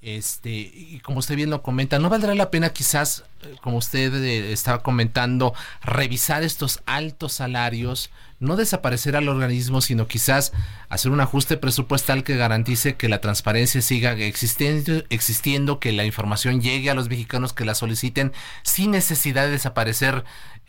este, 0.05 0.51
y 0.51 0.99
como 1.03 1.17
usted 1.17 1.35
bien 1.35 1.49
lo 1.49 1.63
comenta, 1.63 1.97
¿no 1.97 2.09
valdrá 2.09 2.35
la 2.35 2.51
pena 2.51 2.69
quizás, 2.69 3.23
eh, 3.41 3.55
como 3.63 3.77
usted 3.77 4.13
eh, 4.13 4.53
estaba 4.53 4.83
comentando, 4.83 5.55
revisar 5.81 6.43
estos 6.43 6.83
altos 6.85 7.33
salarios, 7.33 8.11
no 8.39 8.55
desaparecer 8.55 9.15
al 9.15 9.29
organismo, 9.29 9.81
sino 9.81 10.07
quizás 10.07 10.53
hacer 10.89 11.11
un 11.11 11.21
ajuste 11.21 11.57
presupuestal 11.57 12.23
que 12.23 12.37
garantice 12.37 12.95
que 12.95 13.09
la 13.09 13.19
transparencia 13.19 13.81
siga 13.81 14.13
existiendo, 14.13 15.79
que 15.79 15.91
la 15.91 16.05
información 16.05 16.61
llegue 16.61 16.91
a 16.91 16.93
los 16.93 17.09
mexicanos 17.09 17.53
que 17.53 17.65
la 17.65 17.73
soliciten 17.73 18.31
sin 18.61 18.91
necesidad 18.91 19.45
de 19.45 19.51
desaparecer 19.51 20.23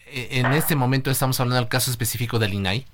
eh, 0.06 0.28
en 0.38 0.46
este 0.52 0.76
momento 0.76 1.10
estamos 1.10 1.38
hablando 1.40 1.56
del 1.56 1.68
caso 1.68 1.90
específico 1.90 2.38
del 2.38 2.54
INAI? 2.54 2.86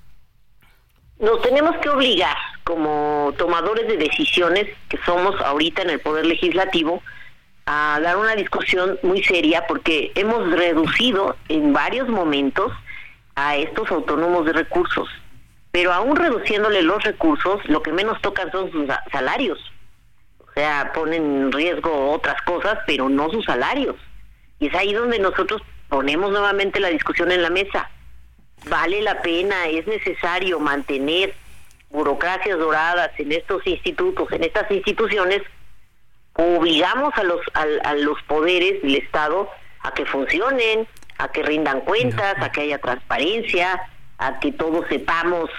Nos 1.22 1.40
tenemos 1.40 1.76
que 1.76 1.88
obligar 1.88 2.36
como 2.64 3.32
tomadores 3.38 3.86
de 3.86 3.96
decisiones 3.96 4.66
que 4.88 4.98
somos 5.06 5.40
ahorita 5.40 5.82
en 5.82 5.90
el 5.90 6.00
Poder 6.00 6.26
Legislativo 6.26 7.00
a 7.64 8.00
dar 8.02 8.16
una 8.16 8.34
discusión 8.34 8.98
muy 9.04 9.22
seria 9.22 9.64
porque 9.68 10.10
hemos 10.16 10.50
reducido 10.50 11.36
en 11.48 11.72
varios 11.72 12.08
momentos 12.08 12.72
a 13.36 13.54
estos 13.54 13.88
autónomos 13.92 14.46
de 14.46 14.52
recursos. 14.52 15.08
Pero 15.70 15.92
aún 15.92 16.16
reduciéndole 16.16 16.82
los 16.82 17.00
recursos, 17.04 17.64
lo 17.66 17.84
que 17.84 17.92
menos 17.92 18.20
tocan 18.20 18.50
son 18.50 18.72
sus 18.72 18.88
salarios. 19.12 19.60
O 20.40 20.52
sea, 20.54 20.90
ponen 20.92 21.22
en 21.22 21.52
riesgo 21.52 22.10
otras 22.10 22.42
cosas, 22.42 22.80
pero 22.84 23.08
no 23.08 23.30
sus 23.30 23.44
salarios. 23.44 23.94
Y 24.58 24.66
es 24.66 24.74
ahí 24.74 24.92
donde 24.92 25.20
nosotros 25.20 25.62
ponemos 25.88 26.32
nuevamente 26.32 26.80
la 26.80 26.88
discusión 26.88 27.30
en 27.30 27.42
la 27.42 27.50
mesa. 27.50 27.88
Vale 28.68 29.02
la 29.02 29.20
pena, 29.22 29.66
es 29.66 29.86
necesario 29.86 30.60
mantener 30.60 31.34
burocracias 31.90 32.58
doradas 32.58 33.10
en 33.18 33.32
estos 33.32 33.66
institutos, 33.66 34.30
en 34.32 34.44
estas 34.44 34.70
instituciones, 34.70 35.42
obligamos 36.34 37.12
a 37.16 37.24
los, 37.24 37.40
a, 37.54 37.94
los 37.94 38.20
poderes 38.22 38.82
del 38.82 38.96
Estado 38.96 39.48
a 39.80 39.92
que 39.92 40.06
funcionen, 40.06 40.86
a 41.18 41.28
que 41.28 41.42
rindan 41.42 41.82
cuentas, 41.82 42.36
a 42.40 42.50
que 42.50 42.62
haya 42.62 42.78
transparencia, 42.78 43.82
a 44.18 44.38
que 44.38 44.52
todos 44.52 44.86
sepamos 44.88 45.50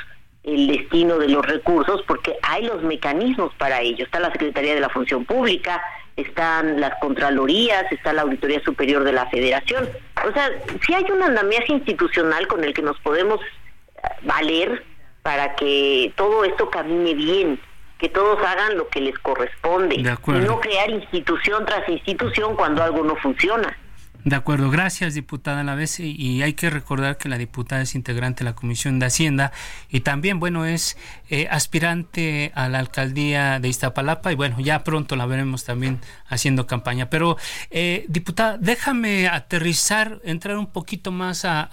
el 0.44 0.68
destino 0.68 1.20
de 1.20 1.30
los 1.30 1.46
recursos, 1.46 2.02
porque 2.08 2.36
hay 2.42 2.66
los 2.66 2.82
mecanismos 2.84 3.54
para 3.56 3.82
ello. 3.82 4.04
Está 4.04 4.20
la 4.20 4.32
Secretaría 4.32 4.74
de 4.74 4.82
la 4.82 4.90
Función 4.90 5.26
Pública, 5.26 5.82
están 6.16 6.80
las 6.80 6.94
Contralorías, 7.00 7.92
está 7.92 8.14
la 8.14 8.24
Auditoría 8.24 8.62
Superior 8.64 9.04
de 9.04 9.14
la 9.14 9.30
Federación. 9.30 9.90
O 10.28 10.32
sea, 10.32 10.50
si 10.86 10.94
hay 10.94 11.06
un 11.12 11.24
andamiaje 11.24 11.74
institucional 11.74 12.48
con 12.48 12.64
el 12.64 12.74
que 12.74 12.82
nos 12.82 13.00
podemos 13.00 13.40
eh, 13.42 14.08
valer 14.24 14.84
para 15.22 15.56
que 15.56 16.14
todo 16.16 16.44
esto 16.44 16.70
camine 16.70 17.14
bien, 17.14 17.60
que 17.98 18.10
todos 18.10 18.38
hagan 18.46 18.78
lo 18.78 18.90
que 18.90 19.02
les 19.02 19.18
corresponde, 19.20 19.96
y 19.96 20.04
no 20.04 20.60
crear 20.60 20.90
institución 20.90 21.66
tras 21.66 21.88
institución 21.88 22.56
cuando 22.56 22.84
algo 22.84 23.04
no 23.04 23.16
funciona. 23.16 23.78
De 24.26 24.38
acuerdo, 24.38 24.70
gracias 24.70 25.16
diputada 25.16 25.60
a 25.60 25.64
la 25.66 25.76
vez 25.76 26.00
y 26.00 26.42
hay 26.44 26.54
que 26.54 26.70
recordar 26.70 27.18
que 27.18 27.28
la 27.28 27.38
diputada 27.38 27.82
es 27.82 27.94
integrante 27.94 28.44
de 28.44 28.52
la 28.52 28.56
Comisión 28.56 28.98
de 28.98 29.08
Hacienda 29.08 29.52
y 29.90 30.00
también, 30.00 30.40
bueno, 30.40 30.66
es 30.66 30.98
eh, 31.30 31.48
aspirante 31.52 32.52
a 32.56 32.70
la 32.70 32.80
alcaldía 32.80 33.60
de 33.60 33.68
Iztapalapa 33.68 34.32
y 34.32 34.36
bueno, 34.36 34.62
ya 34.62 34.86
pronto 34.86 35.18
la 35.18 35.26
veremos 35.26 35.66
también 35.66 36.00
haciendo 36.28 36.68
campaña. 36.68 37.10
Pero, 37.10 37.38
eh, 37.70 38.06
diputada, 38.08 38.58
déjame 38.58 39.28
aterrizar, 39.28 40.22
entrar 40.24 40.58
un 40.58 40.68
poquito 40.68 41.12
más 41.12 41.44
a, 41.44 41.64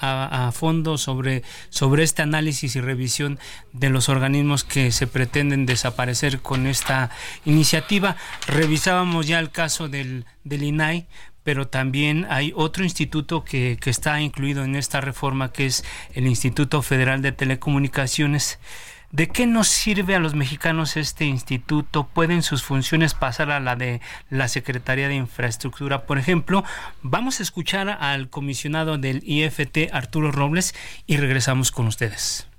a, 0.49 0.51
fondo 0.51 0.99
sobre, 0.99 1.45
sobre 1.69 2.03
este 2.03 2.23
análisis 2.23 2.75
y 2.75 2.81
revisión 2.81 3.39
de 3.73 3.91
los 3.91 4.09
organismos 4.09 4.65
que 4.65 4.91
se 4.91 5.07
pretenden 5.07 5.67
desaparecer 5.67 6.41
con 6.41 6.67
esta 6.67 7.11
iniciativa. 7.45 8.17
Revisábamos 8.49 9.29
ya 9.29 9.39
el 9.39 9.51
caso 9.51 9.89
del, 9.89 10.25
del 10.43 10.65
INAI, 10.65 11.07
pero 11.43 11.69
también 11.69 12.27
hay 12.29 12.53
otro 12.55 12.85
instituto 12.85 13.45
que, 13.45 13.79
que, 13.81 13.91
está 13.91 14.21
incluido 14.21 14.65
en 14.65 14.77
esta 14.77 15.01
reforma, 15.01 15.53
que 15.53 15.67
es 15.67 15.85
el 16.15 16.27
Instituto 16.27 16.83
Federal 16.83 17.23
de 17.23 17.33
Telecomunicaciones. 17.33 18.59
¿De 19.13 19.29
qué 19.29 19.45
nos 19.45 19.67
sirve 19.67 20.15
a 20.15 20.21
los 20.21 20.35
mexicanos 20.35 20.97
este 20.97 21.25
instituto? 21.25 22.07
¿Pueden 22.07 22.43
sus 22.43 22.63
funciones 22.63 23.15
pasar 23.15 23.51
a 23.51 23.59
la 23.59 23.75
de 23.75 24.01
la 24.29 24.47
Secretaría 24.47 25.09
de 25.09 25.17
Infraestructura? 25.17 26.07
Por 26.07 26.19
ejemplo, 26.19 26.63
vamos 27.03 27.41
a 27.41 27.43
escuchar 27.43 27.89
al 27.89 28.31
comisionado 28.31 28.99
del 28.99 29.23
IFT, 29.25 29.93
Arturo 29.93 30.31
Robles, 30.31 30.77
y 31.09 31.17
regresamos 31.17 31.73
con 31.73 31.89
ustedes. 31.89 32.50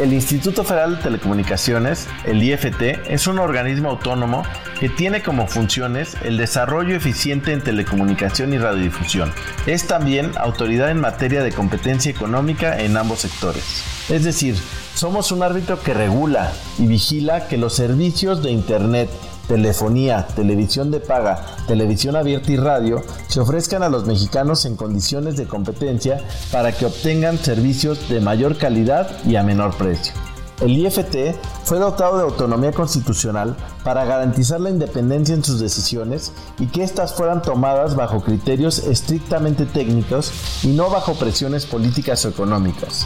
El 0.00 0.14
Instituto 0.14 0.64
Federal 0.64 0.96
de 0.96 1.02
Telecomunicaciones, 1.02 2.08
el 2.24 2.42
IFT, 2.42 3.10
es 3.10 3.26
un 3.26 3.38
organismo 3.38 3.90
autónomo 3.90 4.44
que 4.78 4.88
tiene 4.88 5.22
como 5.22 5.46
funciones 5.46 6.16
el 6.24 6.38
desarrollo 6.38 6.96
eficiente 6.96 7.52
en 7.52 7.62
telecomunicación 7.62 8.54
y 8.54 8.58
radiodifusión. 8.58 9.30
Es 9.66 9.86
también 9.86 10.32
autoridad 10.38 10.90
en 10.90 11.02
materia 11.02 11.42
de 11.42 11.52
competencia 11.52 12.10
económica 12.10 12.80
en 12.80 12.96
ambos 12.96 13.18
sectores. 13.20 13.84
Es 14.08 14.24
decir, 14.24 14.56
somos 14.94 15.32
un 15.32 15.42
árbitro 15.42 15.82
que 15.82 15.92
regula 15.92 16.50
y 16.78 16.86
vigila 16.86 17.46
que 17.46 17.58
los 17.58 17.74
servicios 17.74 18.42
de 18.42 18.52
Internet 18.52 19.10
telefonía, 19.50 20.28
televisión 20.36 20.92
de 20.92 21.00
paga, 21.00 21.44
televisión 21.66 22.14
abierta 22.14 22.52
y 22.52 22.56
radio 22.56 23.02
se 23.26 23.40
ofrezcan 23.40 23.82
a 23.82 23.88
los 23.88 24.06
mexicanos 24.06 24.64
en 24.64 24.76
condiciones 24.76 25.36
de 25.36 25.48
competencia 25.48 26.22
para 26.52 26.70
que 26.70 26.86
obtengan 26.86 27.36
servicios 27.36 28.08
de 28.08 28.20
mayor 28.20 28.58
calidad 28.58 29.10
y 29.24 29.34
a 29.34 29.42
menor 29.42 29.74
precio. 29.74 30.14
El 30.60 30.78
IFT 30.78 31.34
fue 31.64 31.80
dotado 31.80 32.18
de 32.18 32.22
autonomía 32.22 32.70
constitucional 32.70 33.56
para 33.82 34.04
garantizar 34.04 34.60
la 34.60 34.70
independencia 34.70 35.34
en 35.34 35.42
sus 35.42 35.58
decisiones 35.58 36.30
y 36.60 36.66
que 36.66 36.84
éstas 36.84 37.12
fueran 37.12 37.42
tomadas 37.42 37.96
bajo 37.96 38.22
criterios 38.22 38.78
estrictamente 38.78 39.66
técnicos 39.66 40.30
y 40.62 40.68
no 40.68 40.90
bajo 40.90 41.14
presiones 41.14 41.66
políticas 41.66 42.24
o 42.24 42.28
económicas. 42.28 43.04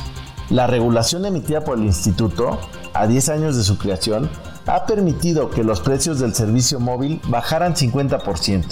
La 0.51 0.67
regulación 0.67 1.25
emitida 1.25 1.65
por 1.65 1.79
el 1.79 1.85
Instituto, 1.85 2.59
a 2.93 3.07
10 3.07 3.29
años 3.31 3.57
de 3.57 3.65
su 3.65 3.79
creación, 3.79 4.29
ha 4.67 4.85
permitido 4.87 5.51
que 5.51 5.65
los 5.65 5.81
precios 5.81 6.19
del 6.19 6.35
servicio 6.35 6.81
móvil 6.81 7.21
bajaran 7.29 7.75
50%. 7.75 8.65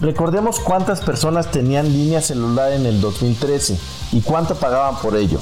Recordemos 0.00 0.58
cuántas 0.58 1.00
personas 1.00 1.50
tenían 1.52 1.92
línea 1.92 2.20
celular 2.20 2.72
en 2.72 2.86
el 2.86 3.00
2013 3.00 3.78
y 4.12 4.20
cuánto 4.20 4.56
pagaban 4.56 4.96
por 5.00 5.16
ello. 5.16 5.38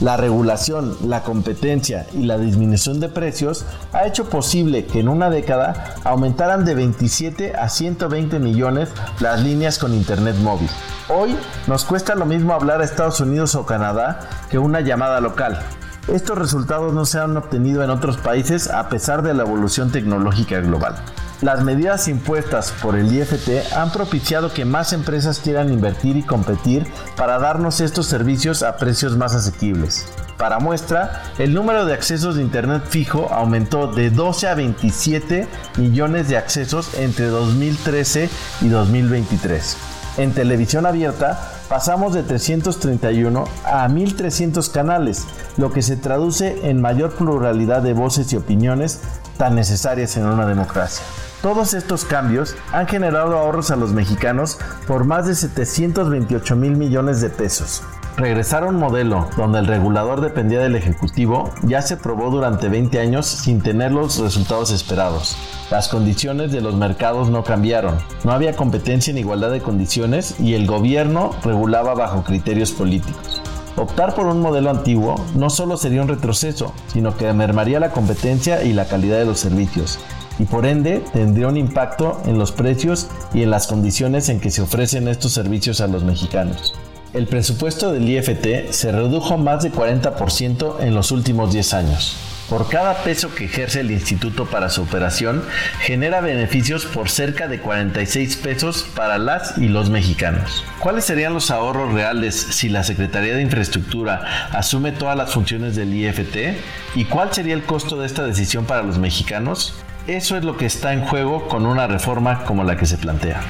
La 0.00 0.16
regulación, 0.16 0.96
la 1.06 1.22
competencia 1.22 2.06
y 2.12 2.24
la 2.24 2.36
disminución 2.36 2.98
de 2.98 3.08
precios 3.08 3.64
ha 3.92 4.06
hecho 4.06 4.28
posible 4.28 4.86
que 4.86 4.98
en 4.98 5.08
una 5.08 5.30
década 5.30 5.94
aumentaran 6.02 6.64
de 6.64 6.74
27 6.74 7.54
a 7.54 7.68
120 7.68 8.40
millones 8.40 8.88
las 9.20 9.40
líneas 9.40 9.78
con 9.78 9.94
internet 9.94 10.34
móvil. 10.42 10.68
Hoy 11.08 11.36
nos 11.68 11.84
cuesta 11.84 12.16
lo 12.16 12.26
mismo 12.26 12.54
hablar 12.54 12.80
a 12.80 12.84
Estados 12.84 13.20
Unidos 13.20 13.54
o 13.54 13.66
Canadá 13.66 14.28
que 14.50 14.58
una 14.58 14.80
llamada 14.80 15.20
local. 15.20 15.60
Estos 16.08 16.38
resultados 16.38 16.92
no 16.92 17.06
se 17.06 17.20
han 17.20 17.36
obtenido 17.36 17.84
en 17.84 17.90
otros 17.90 18.16
países 18.16 18.68
a 18.68 18.88
pesar 18.88 19.22
de 19.22 19.32
la 19.32 19.44
evolución 19.44 19.92
tecnológica 19.92 20.60
global. 20.60 20.96
Las 21.44 21.62
medidas 21.62 22.08
impuestas 22.08 22.72
por 22.80 22.96
el 22.96 23.14
IFT 23.14 23.74
han 23.76 23.92
propiciado 23.92 24.54
que 24.54 24.64
más 24.64 24.94
empresas 24.94 25.40
quieran 25.40 25.70
invertir 25.70 26.16
y 26.16 26.22
competir 26.22 26.86
para 27.18 27.38
darnos 27.38 27.82
estos 27.82 28.06
servicios 28.06 28.62
a 28.62 28.78
precios 28.78 29.18
más 29.18 29.34
asequibles. 29.34 30.06
Para 30.38 30.58
muestra, 30.58 31.22
el 31.36 31.52
número 31.52 31.84
de 31.84 31.92
accesos 31.92 32.36
de 32.36 32.42
Internet 32.42 32.84
fijo 32.88 33.28
aumentó 33.30 33.92
de 33.92 34.08
12 34.08 34.48
a 34.48 34.54
27 34.54 35.46
millones 35.76 36.30
de 36.30 36.38
accesos 36.38 36.94
entre 36.94 37.26
2013 37.26 38.30
y 38.62 38.68
2023. 38.68 39.76
En 40.16 40.32
televisión 40.32 40.86
abierta 40.86 41.52
pasamos 41.68 42.14
de 42.14 42.22
331 42.22 43.44
a 43.66 43.86
1300 43.88 44.70
canales, 44.70 45.26
lo 45.58 45.72
que 45.72 45.82
se 45.82 45.98
traduce 45.98 46.70
en 46.70 46.80
mayor 46.80 47.12
pluralidad 47.16 47.82
de 47.82 47.92
voces 47.92 48.32
y 48.32 48.36
opiniones 48.36 49.00
tan 49.36 49.54
necesarias 49.54 50.16
en 50.16 50.26
una 50.26 50.46
democracia. 50.46 51.04
Todos 51.42 51.74
estos 51.74 52.04
cambios 52.06 52.56
han 52.72 52.86
generado 52.86 53.36
ahorros 53.36 53.70
a 53.70 53.76
los 53.76 53.92
mexicanos 53.92 54.58
por 54.86 55.04
más 55.04 55.26
de 55.26 55.34
728 55.34 56.56
mil 56.56 56.76
millones 56.76 57.20
de 57.20 57.28
pesos. 57.28 57.82
Regresar 58.16 58.62
a 58.62 58.66
un 58.66 58.76
modelo 58.76 59.28
donde 59.36 59.58
el 59.58 59.66
regulador 59.66 60.20
dependía 60.20 60.60
del 60.60 60.76
Ejecutivo 60.76 61.52
ya 61.64 61.82
se 61.82 61.96
probó 61.96 62.30
durante 62.30 62.68
20 62.68 63.00
años 63.00 63.26
sin 63.26 63.60
tener 63.60 63.90
los 63.90 64.18
resultados 64.18 64.70
esperados. 64.70 65.36
Las 65.68 65.88
condiciones 65.88 66.52
de 66.52 66.60
los 66.60 66.76
mercados 66.76 67.28
no 67.28 67.42
cambiaron, 67.42 67.98
no 68.22 68.32
había 68.32 68.54
competencia 68.54 69.10
en 69.10 69.18
igualdad 69.18 69.50
de 69.50 69.60
condiciones 69.60 70.38
y 70.38 70.54
el 70.54 70.66
gobierno 70.66 71.32
regulaba 71.42 71.94
bajo 71.94 72.22
criterios 72.22 72.70
políticos. 72.70 73.42
Optar 73.76 74.14
por 74.14 74.26
un 74.26 74.40
modelo 74.40 74.70
antiguo 74.70 75.16
no 75.34 75.50
solo 75.50 75.76
sería 75.76 76.02
un 76.02 76.08
retroceso, 76.08 76.72
sino 76.92 77.16
que 77.16 77.32
mermaría 77.32 77.80
la 77.80 77.90
competencia 77.90 78.62
y 78.62 78.72
la 78.72 78.86
calidad 78.86 79.18
de 79.18 79.24
los 79.24 79.40
servicios, 79.40 79.98
y 80.38 80.44
por 80.44 80.64
ende 80.64 81.02
tendría 81.12 81.48
un 81.48 81.56
impacto 81.56 82.20
en 82.24 82.38
los 82.38 82.52
precios 82.52 83.08
y 83.32 83.42
en 83.42 83.50
las 83.50 83.66
condiciones 83.66 84.28
en 84.28 84.38
que 84.38 84.52
se 84.52 84.62
ofrecen 84.62 85.08
estos 85.08 85.32
servicios 85.32 85.80
a 85.80 85.88
los 85.88 86.04
mexicanos. 86.04 86.74
El 87.12 87.26
presupuesto 87.26 87.92
del 87.92 88.08
IFT 88.08 88.70
se 88.70 88.92
redujo 88.92 89.38
más 89.38 89.64
de 89.64 89.72
40% 89.72 90.80
en 90.80 90.94
los 90.94 91.10
últimos 91.10 91.52
10 91.52 91.74
años. 91.74 92.16
Por 92.48 92.68
cada 92.68 93.02
peso 93.04 93.34
que 93.34 93.46
ejerce 93.46 93.80
el 93.80 93.90
instituto 93.90 94.44
para 94.46 94.68
su 94.68 94.82
operación, 94.82 95.42
genera 95.80 96.20
beneficios 96.20 96.84
por 96.84 97.08
cerca 97.08 97.48
de 97.48 97.58
46 97.58 98.36
pesos 98.36 98.86
para 98.94 99.16
las 99.18 99.56
y 99.56 99.68
los 99.68 99.88
mexicanos. 99.88 100.62
¿Cuáles 100.78 101.04
serían 101.06 101.32
los 101.32 101.50
ahorros 101.50 101.92
reales 101.94 102.34
si 102.34 102.68
la 102.68 102.84
Secretaría 102.84 103.34
de 103.34 103.42
Infraestructura 103.42 104.48
asume 104.52 104.92
todas 104.92 105.16
las 105.16 105.32
funciones 105.32 105.74
del 105.74 105.94
IFT? 105.94 106.58
¿Y 106.94 107.06
cuál 107.06 107.32
sería 107.32 107.54
el 107.54 107.64
costo 107.64 107.98
de 107.98 108.06
esta 108.06 108.24
decisión 108.24 108.66
para 108.66 108.82
los 108.82 108.98
mexicanos? 108.98 109.74
Eso 110.06 110.36
es 110.36 110.44
lo 110.44 110.58
que 110.58 110.66
está 110.66 110.92
en 110.92 111.00
juego 111.00 111.48
con 111.48 111.64
una 111.64 111.86
reforma 111.86 112.44
como 112.44 112.62
la 112.62 112.76
que 112.76 112.84
se 112.84 112.98
plantea. 112.98 113.40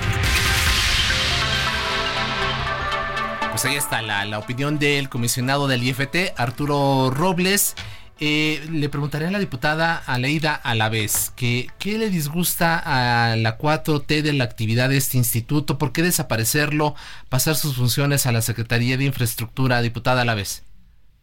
Pues 3.51 3.65
ahí 3.67 3.77
está 3.77 4.03
la, 4.03 4.39
opinión 4.39 4.79
del 4.79 5.09
comisionado 5.09 5.69
del 5.69 5.85
IFT, 5.85 6.35
Arturo 6.37 7.11
Robles. 7.11 7.77
Eh, 8.21 8.61
le 8.71 8.89
preguntaré 8.89 9.27
a 9.27 9.31
la 9.33 9.41
diputada 9.41 9.97
Aleida 10.07 10.61
vez 10.89 11.33
que 11.37 11.67
qué 11.81 11.99
le 11.99 12.11
disgusta 12.11 12.79
a 12.79 13.35
la 13.35 13.59
4T 13.59 14.23
de 14.23 14.33
la 14.33 14.45
actividad 14.45 14.89
de 14.89 14.97
este 14.97 15.17
instituto, 15.17 15.79
por 15.79 15.93
qué 15.93 16.03
desaparecerlo, 16.03 16.95
pasar 17.29 17.57
sus 17.57 17.75
funciones 17.75 18.27
a 18.27 18.33
la 18.33 18.41
Secretaría 18.41 18.97
de 18.97 19.05
Infraestructura, 19.05 19.83
diputada 19.83 20.25
vez 20.37 20.65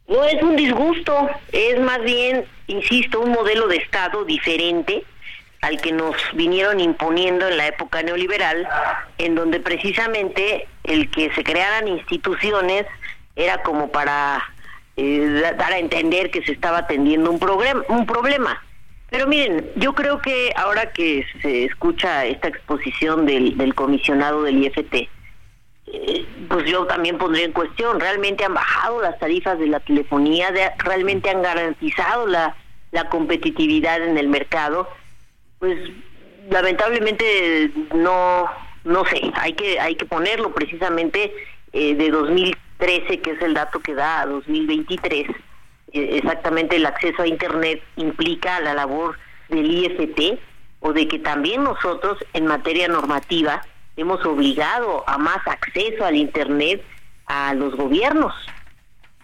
No 0.09 0.21
es 0.25 0.43
un 0.43 0.57
disgusto, 0.57 1.29
es 1.53 1.79
más 1.79 2.01
bien, 2.03 2.43
insisto, 2.67 3.21
un 3.21 3.31
modelo 3.31 3.67
de 3.69 3.77
Estado 3.77 4.25
diferente 4.25 5.05
al 5.61 5.79
que 5.79 5.93
nos 5.93 6.15
vinieron 6.33 6.81
imponiendo 6.81 7.47
en 7.47 7.55
la 7.55 7.67
época 7.67 8.01
neoliberal, 8.01 8.67
en 9.17 9.35
donde 9.35 9.61
precisamente 9.61 10.67
el 10.83 11.09
que 11.09 11.31
se 11.35 11.43
crearan 11.43 11.87
instituciones 11.87 12.85
era 13.35 13.61
como 13.61 13.91
para 13.91 14.43
eh, 15.01 15.55
dar 15.57 15.73
a 15.73 15.79
entender 15.79 16.29
que 16.29 16.43
se 16.43 16.51
estaba 16.51 16.79
atendiendo 16.79 17.31
un, 17.31 17.39
un 17.87 18.05
problema. 18.05 18.63
Pero 19.09 19.25
miren, 19.25 19.67
yo 19.75 19.93
creo 19.93 20.21
que 20.21 20.53
ahora 20.55 20.93
que 20.93 21.25
se 21.41 21.65
escucha 21.65 22.25
esta 22.25 22.49
exposición 22.49 23.25
del, 23.25 23.57
del 23.57 23.73
comisionado 23.73 24.43
del 24.43 24.63
IFT, 24.63 24.93
eh, 25.87 26.25
pues 26.47 26.69
yo 26.69 26.85
también 26.85 27.17
pondría 27.17 27.45
en 27.45 27.51
cuestión, 27.51 27.99
¿realmente 27.99 28.45
han 28.45 28.53
bajado 28.53 29.01
las 29.01 29.17
tarifas 29.17 29.57
de 29.57 29.67
la 29.67 29.79
telefonía? 29.79 30.53
¿Realmente 30.77 31.31
han 31.31 31.41
garantizado 31.41 32.27
la, 32.27 32.55
competitividad 33.09 34.03
en 34.03 34.17
el 34.17 34.27
mercado? 34.27 34.87
pues 35.57 35.77
lamentablemente 36.49 37.69
no 37.93 38.49
no 38.83 39.05
sé 39.05 39.31
hay 39.35 39.53
que 39.53 39.79
hay 39.79 39.95
que 39.95 40.05
ponerlo 40.05 40.51
precisamente 40.53 41.31
eh, 41.71 41.93
de 41.93 42.09
2013 42.81 43.21
que 43.21 43.31
es 43.31 43.41
el 43.41 43.53
dato 43.53 43.79
que 43.79 43.93
da 43.93 44.21
a 44.21 44.25
2023 44.25 45.29
eh, 45.93 46.09
exactamente 46.17 46.75
el 46.75 46.85
acceso 46.85 47.21
a 47.21 47.27
internet 47.27 47.81
implica 47.95 48.59
la 48.59 48.73
labor 48.73 49.17
del 49.49 49.69
IFT 49.69 50.39
o 50.79 50.93
de 50.93 51.07
que 51.07 51.19
también 51.19 51.63
nosotros 51.63 52.17
en 52.33 52.47
materia 52.47 52.87
normativa 52.87 53.61
hemos 53.95 54.25
obligado 54.25 55.03
a 55.07 55.17
más 55.17 55.45
acceso 55.45 56.05
al 56.05 56.15
internet 56.15 56.83
a 57.27 57.53
los 57.53 57.75
gobiernos 57.75 58.33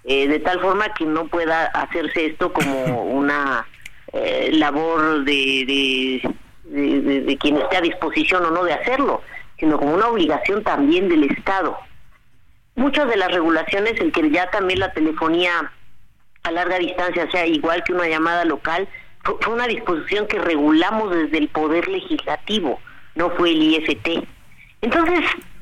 eh, 0.04 0.28
de 0.28 0.39
tal 0.39 0.62
forma 0.62 0.93
que 0.93 1.06
no 1.06 1.28
pueda 1.28 1.65
hacerse 1.65 2.28
esto 2.28 2.54
como 2.54 3.04
una 3.04 3.65
eh, 4.13 4.52
labor 4.54 5.26
de, 5.26 6.22
de, 6.63 7.38
quien 7.38 7.58
esté 7.58 7.78
a 7.78 7.82
disposición 7.82 8.46
o 8.46 8.52
no 8.52 8.63
de 8.63 8.74
hacerlo, 8.74 9.22
sino 9.60 9.78
como 9.78 9.93
una 9.93 10.08
obligación 10.08 10.63
también 10.63 11.10
del 11.10 11.26
Estado. 11.26 11.78
Muchas 12.78 13.10
de 13.10 13.18
las 13.18 13.32
regulaciones, 13.32 14.00
el 14.00 14.12
que 14.12 14.30
ya 14.30 14.52
también 14.52 14.80
la 14.80 14.94
telefonía 14.94 15.72
a 16.44 16.52
larga 16.52 16.78
distancia 16.78 17.30
sea 17.32 17.48
igual 17.48 17.84
que 17.84 17.92
una 17.92 18.08
llamada 18.08 18.46
local, 18.46 18.88
fue 19.24 19.52
una 19.52 19.66
disposición 19.66 20.28
que 20.28 20.38
regulamos 20.38 21.10
desde 21.10 21.40
el 21.40 21.48
Poder 21.48 21.88
Legislativo, 21.88 22.80
no 23.16 23.32
fue 23.32 23.50
el 23.50 23.63
IFT. 23.63 24.24
Entonces, 24.84 25.22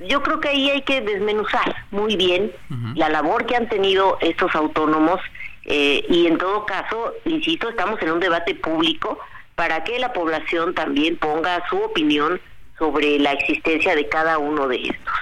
yo 0.10 0.22
creo 0.24 0.42
que 0.42 0.50
ahí 0.50 0.70
hay 0.70 0.82
que 0.82 1.00
desmenuzar 1.00 1.74
muy 1.90 2.18
bien 2.18 2.52
la 2.96 3.08
labor 3.08 3.46
que 3.46 3.56
han 3.56 3.70
tenido 3.70 4.18
estos 4.20 4.54
autónomos 4.54 5.22
eh, 5.64 6.06
y 6.10 6.28
en 6.28 6.38
todo 6.38 6.66
caso, 6.66 7.14
insisto, 7.24 7.70
estamos 7.70 8.02
en 8.02 8.12
un 8.12 8.20
debate 8.20 8.56
público 8.56 9.20
para 9.56 9.86
que 9.86 10.00
la 10.00 10.12
población 10.12 10.76
también 10.76 11.16
ponga 11.16 11.64
su 11.70 11.78
opinión 11.78 12.42
sobre 12.78 13.20
la 13.20 13.32
existencia 13.32 13.96
de 13.96 14.10
cada 14.10 14.38
uno 14.38 14.68
de 14.68 14.84
estos. 14.84 15.16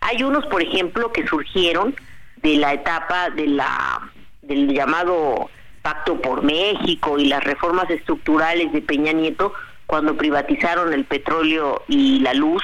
Hay 0.00 0.22
unos, 0.22 0.46
por 0.46 0.62
ejemplo, 0.62 1.12
que 1.12 1.26
surgieron 1.26 1.94
de 2.42 2.56
la 2.56 2.72
etapa 2.72 3.30
de 3.30 3.46
la 3.46 4.10
del 4.42 4.72
llamado 4.72 5.50
Pacto 5.82 6.20
por 6.20 6.42
México 6.42 7.18
y 7.18 7.26
las 7.26 7.44
reformas 7.44 7.88
estructurales 7.90 8.72
de 8.72 8.82
Peña 8.82 9.12
Nieto 9.12 9.52
cuando 9.86 10.16
privatizaron 10.16 10.92
el 10.92 11.04
petróleo 11.04 11.82
y 11.88 12.20
la 12.20 12.34
luz. 12.34 12.62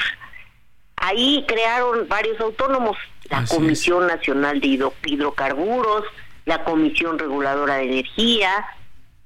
Ahí 0.97 1.45
crearon 1.47 2.09
varios 2.09 2.41
autónomos, 2.41 2.97
la 3.31 3.45
Comisión 3.45 4.07
Nacional 4.07 4.61
de 4.61 4.91
Hidrocarburos, 5.05 6.05
la 6.47 6.65
Comisión 6.65 7.19
Reguladora 7.19 7.77
de 7.77 7.85
Energía, 7.85 8.67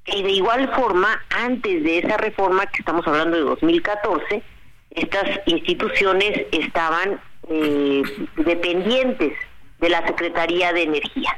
y 0.07 0.23
de 0.23 0.31
igual 0.31 0.73
forma, 0.75 1.23
antes 1.31 1.85
de 1.85 1.99
esa 1.99 2.17
reforma, 2.17 2.67
que 2.67 2.79
estamos 2.79 3.07
hablando 3.07 3.37
de 3.37 3.43
2014, 3.43 4.43
estas 4.91 5.41
instituciones 5.47 6.47
estaban 6.53 7.21
eh, 7.51 8.03
dependientes 8.37 9.35
de 9.81 9.89
la 9.89 10.07
Secretaría 10.07 10.73
de 10.73 10.85
Energía. 10.85 11.37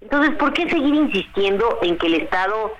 Entonces, 0.00 0.36
¿por 0.36 0.52
qué 0.52 0.68
seguir 0.68 0.94
insistiendo 0.94 1.78
en 1.82 1.96
que 1.98 2.06
el 2.06 2.14
Estado, 2.14 2.74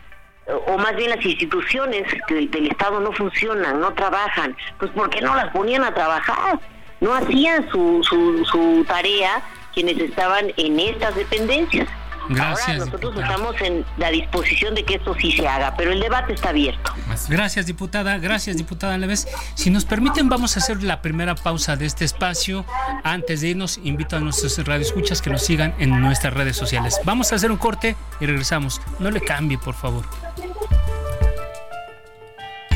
o 0.66 0.78
más 0.78 0.94
bien 0.94 1.10
las 1.10 1.24
instituciones 1.24 2.04
del 2.28 2.66
Estado 2.68 3.00
no 3.00 3.12
funcionan, 3.12 3.80
no 3.80 3.94
trabajan? 3.94 4.56
Pues 4.78 4.90
porque 4.94 5.20
no 5.20 5.34
las 5.34 5.48
ponían 5.52 5.84
a 5.84 5.94
trabajar, 5.94 6.60
no 7.00 7.14
hacían 7.14 7.68
su, 7.70 8.04
su, 8.04 8.44
su 8.44 8.84
tarea 8.86 9.42
quienes 9.72 9.98
estaban 9.98 10.52
en 10.56 10.78
estas 10.78 11.14
dependencias. 11.14 11.88
Gracias. 12.28 12.68
Ahora 12.68 12.84
nosotros 12.86 13.16
estamos 13.16 13.60
en 13.60 13.84
la 13.98 14.10
disposición 14.10 14.74
de 14.74 14.84
que 14.84 14.94
esto 14.94 15.14
sí 15.20 15.32
se 15.32 15.46
haga, 15.46 15.74
pero 15.76 15.92
el 15.92 16.00
debate 16.00 16.32
está 16.32 16.50
abierto. 16.50 16.92
Gracias, 17.28 17.66
diputada. 17.66 18.18
Gracias, 18.18 18.56
diputada 18.56 18.98
Leves. 18.98 19.28
Si 19.54 19.70
nos 19.70 19.84
permiten, 19.84 20.28
vamos 20.28 20.56
a 20.56 20.60
hacer 20.60 20.82
la 20.82 21.02
primera 21.02 21.34
pausa 21.34 21.76
de 21.76 21.86
este 21.86 22.04
espacio. 22.04 22.64
Antes 23.04 23.40
de 23.40 23.48
irnos, 23.48 23.78
invito 23.82 24.16
a 24.16 24.20
nuestros 24.20 24.58
radioescuchas 24.64 25.22
que 25.22 25.30
nos 25.30 25.42
sigan 25.42 25.74
en 25.78 26.00
nuestras 26.00 26.34
redes 26.34 26.56
sociales. 26.56 27.00
Vamos 27.04 27.32
a 27.32 27.36
hacer 27.36 27.50
un 27.50 27.58
corte 27.58 27.96
y 28.20 28.26
regresamos. 28.26 28.80
No 28.98 29.10
le 29.10 29.20
cambie, 29.20 29.58
por 29.58 29.74
favor. 29.74 30.04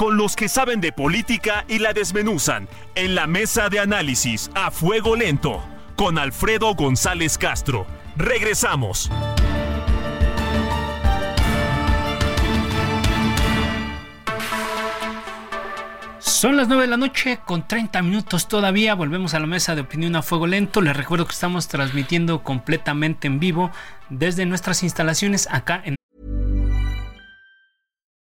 con 0.00 0.16
los 0.16 0.34
que 0.34 0.48
saben 0.48 0.80
de 0.80 0.92
política 0.92 1.66
y 1.68 1.78
la 1.78 1.92
desmenuzan 1.92 2.68
en 2.94 3.14
la 3.14 3.26
mesa 3.26 3.68
de 3.68 3.80
análisis 3.80 4.50
a 4.54 4.70
fuego 4.70 5.14
lento 5.14 5.62
con 5.94 6.16
Alfredo 6.16 6.74
González 6.74 7.36
Castro. 7.36 7.86
Regresamos. 8.16 9.10
Son 16.18 16.56
las 16.56 16.66
9 16.66 16.84
de 16.84 16.88
la 16.88 16.96
noche 16.96 17.40
con 17.44 17.68
30 17.68 18.00
minutos 18.00 18.48
todavía. 18.48 18.94
Volvemos 18.94 19.34
a 19.34 19.38
la 19.38 19.46
mesa 19.46 19.74
de 19.74 19.82
opinión 19.82 20.16
a 20.16 20.22
fuego 20.22 20.46
lento. 20.46 20.80
Les 20.80 20.96
recuerdo 20.96 21.26
que 21.26 21.34
estamos 21.34 21.68
transmitiendo 21.68 22.42
completamente 22.42 23.26
en 23.26 23.38
vivo 23.38 23.70
desde 24.08 24.46
nuestras 24.46 24.82
instalaciones 24.82 25.46
acá 25.50 25.82
en. 25.84 25.99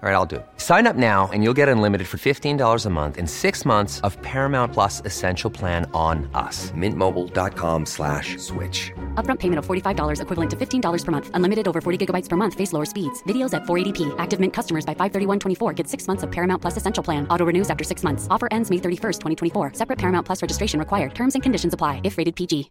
All 0.00 0.08
right, 0.08 0.14
I'll 0.14 0.26
do 0.26 0.36
it. 0.36 0.46
Sign 0.58 0.86
up 0.86 0.94
now 0.94 1.28
and 1.32 1.42
you'll 1.42 1.58
get 1.58 1.68
unlimited 1.68 2.06
for 2.06 2.18
$15 2.18 2.86
a 2.86 2.90
month 2.90 3.18
and 3.18 3.28
six 3.28 3.66
months 3.66 4.00
of 4.02 4.16
Paramount 4.22 4.72
Plus 4.72 5.02
Essential 5.04 5.50
Plan 5.50 5.90
on 5.92 6.30
us. 6.34 6.70
Mintmobile.com 6.70 7.84
slash 7.84 8.36
switch. 8.36 8.92
Upfront 9.16 9.40
payment 9.40 9.58
of 9.58 9.66
$45 9.66 10.20
equivalent 10.20 10.50
to 10.50 10.56
$15 10.56 11.04
per 11.04 11.10
month. 11.10 11.30
Unlimited 11.34 11.66
over 11.66 11.80
40 11.80 12.06
gigabytes 12.06 12.28
per 12.28 12.36
month. 12.36 12.54
Face 12.54 12.72
lower 12.72 12.84
speeds. 12.84 13.24
Videos 13.24 13.52
at 13.54 13.64
480p. 13.64 14.14
Active 14.18 14.38
Mint 14.38 14.52
customers 14.52 14.86
by 14.86 14.94
531.24 14.94 15.74
get 15.74 15.88
six 15.88 16.06
months 16.06 16.22
of 16.22 16.30
Paramount 16.30 16.62
Plus 16.62 16.76
Essential 16.76 17.02
Plan. 17.02 17.26
Auto 17.28 17.44
renews 17.44 17.68
after 17.68 17.82
six 17.82 18.04
months. 18.04 18.28
Offer 18.30 18.46
ends 18.52 18.70
May 18.70 18.78
31st, 18.78 19.18
2024. 19.20 19.72
Separate 19.74 19.98
Paramount 19.98 20.24
Plus 20.24 20.40
registration 20.42 20.78
required. 20.78 21.12
Terms 21.16 21.34
and 21.34 21.42
conditions 21.42 21.74
apply 21.74 22.02
if 22.04 22.18
rated 22.18 22.36
PG. 22.36 22.70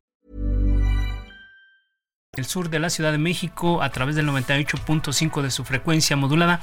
El 2.37 2.45
sur 2.45 2.69
de 2.69 2.77
la 2.77 2.89
Ciudad 2.91 3.11
de 3.11 3.17
México 3.17 3.81
a 3.81 3.89
través 3.89 4.15
del 4.15 4.27
98.5 4.27 5.41
de 5.41 5.49
su 5.49 5.63
frecuencia 5.63 6.15
modulada 6.15 6.61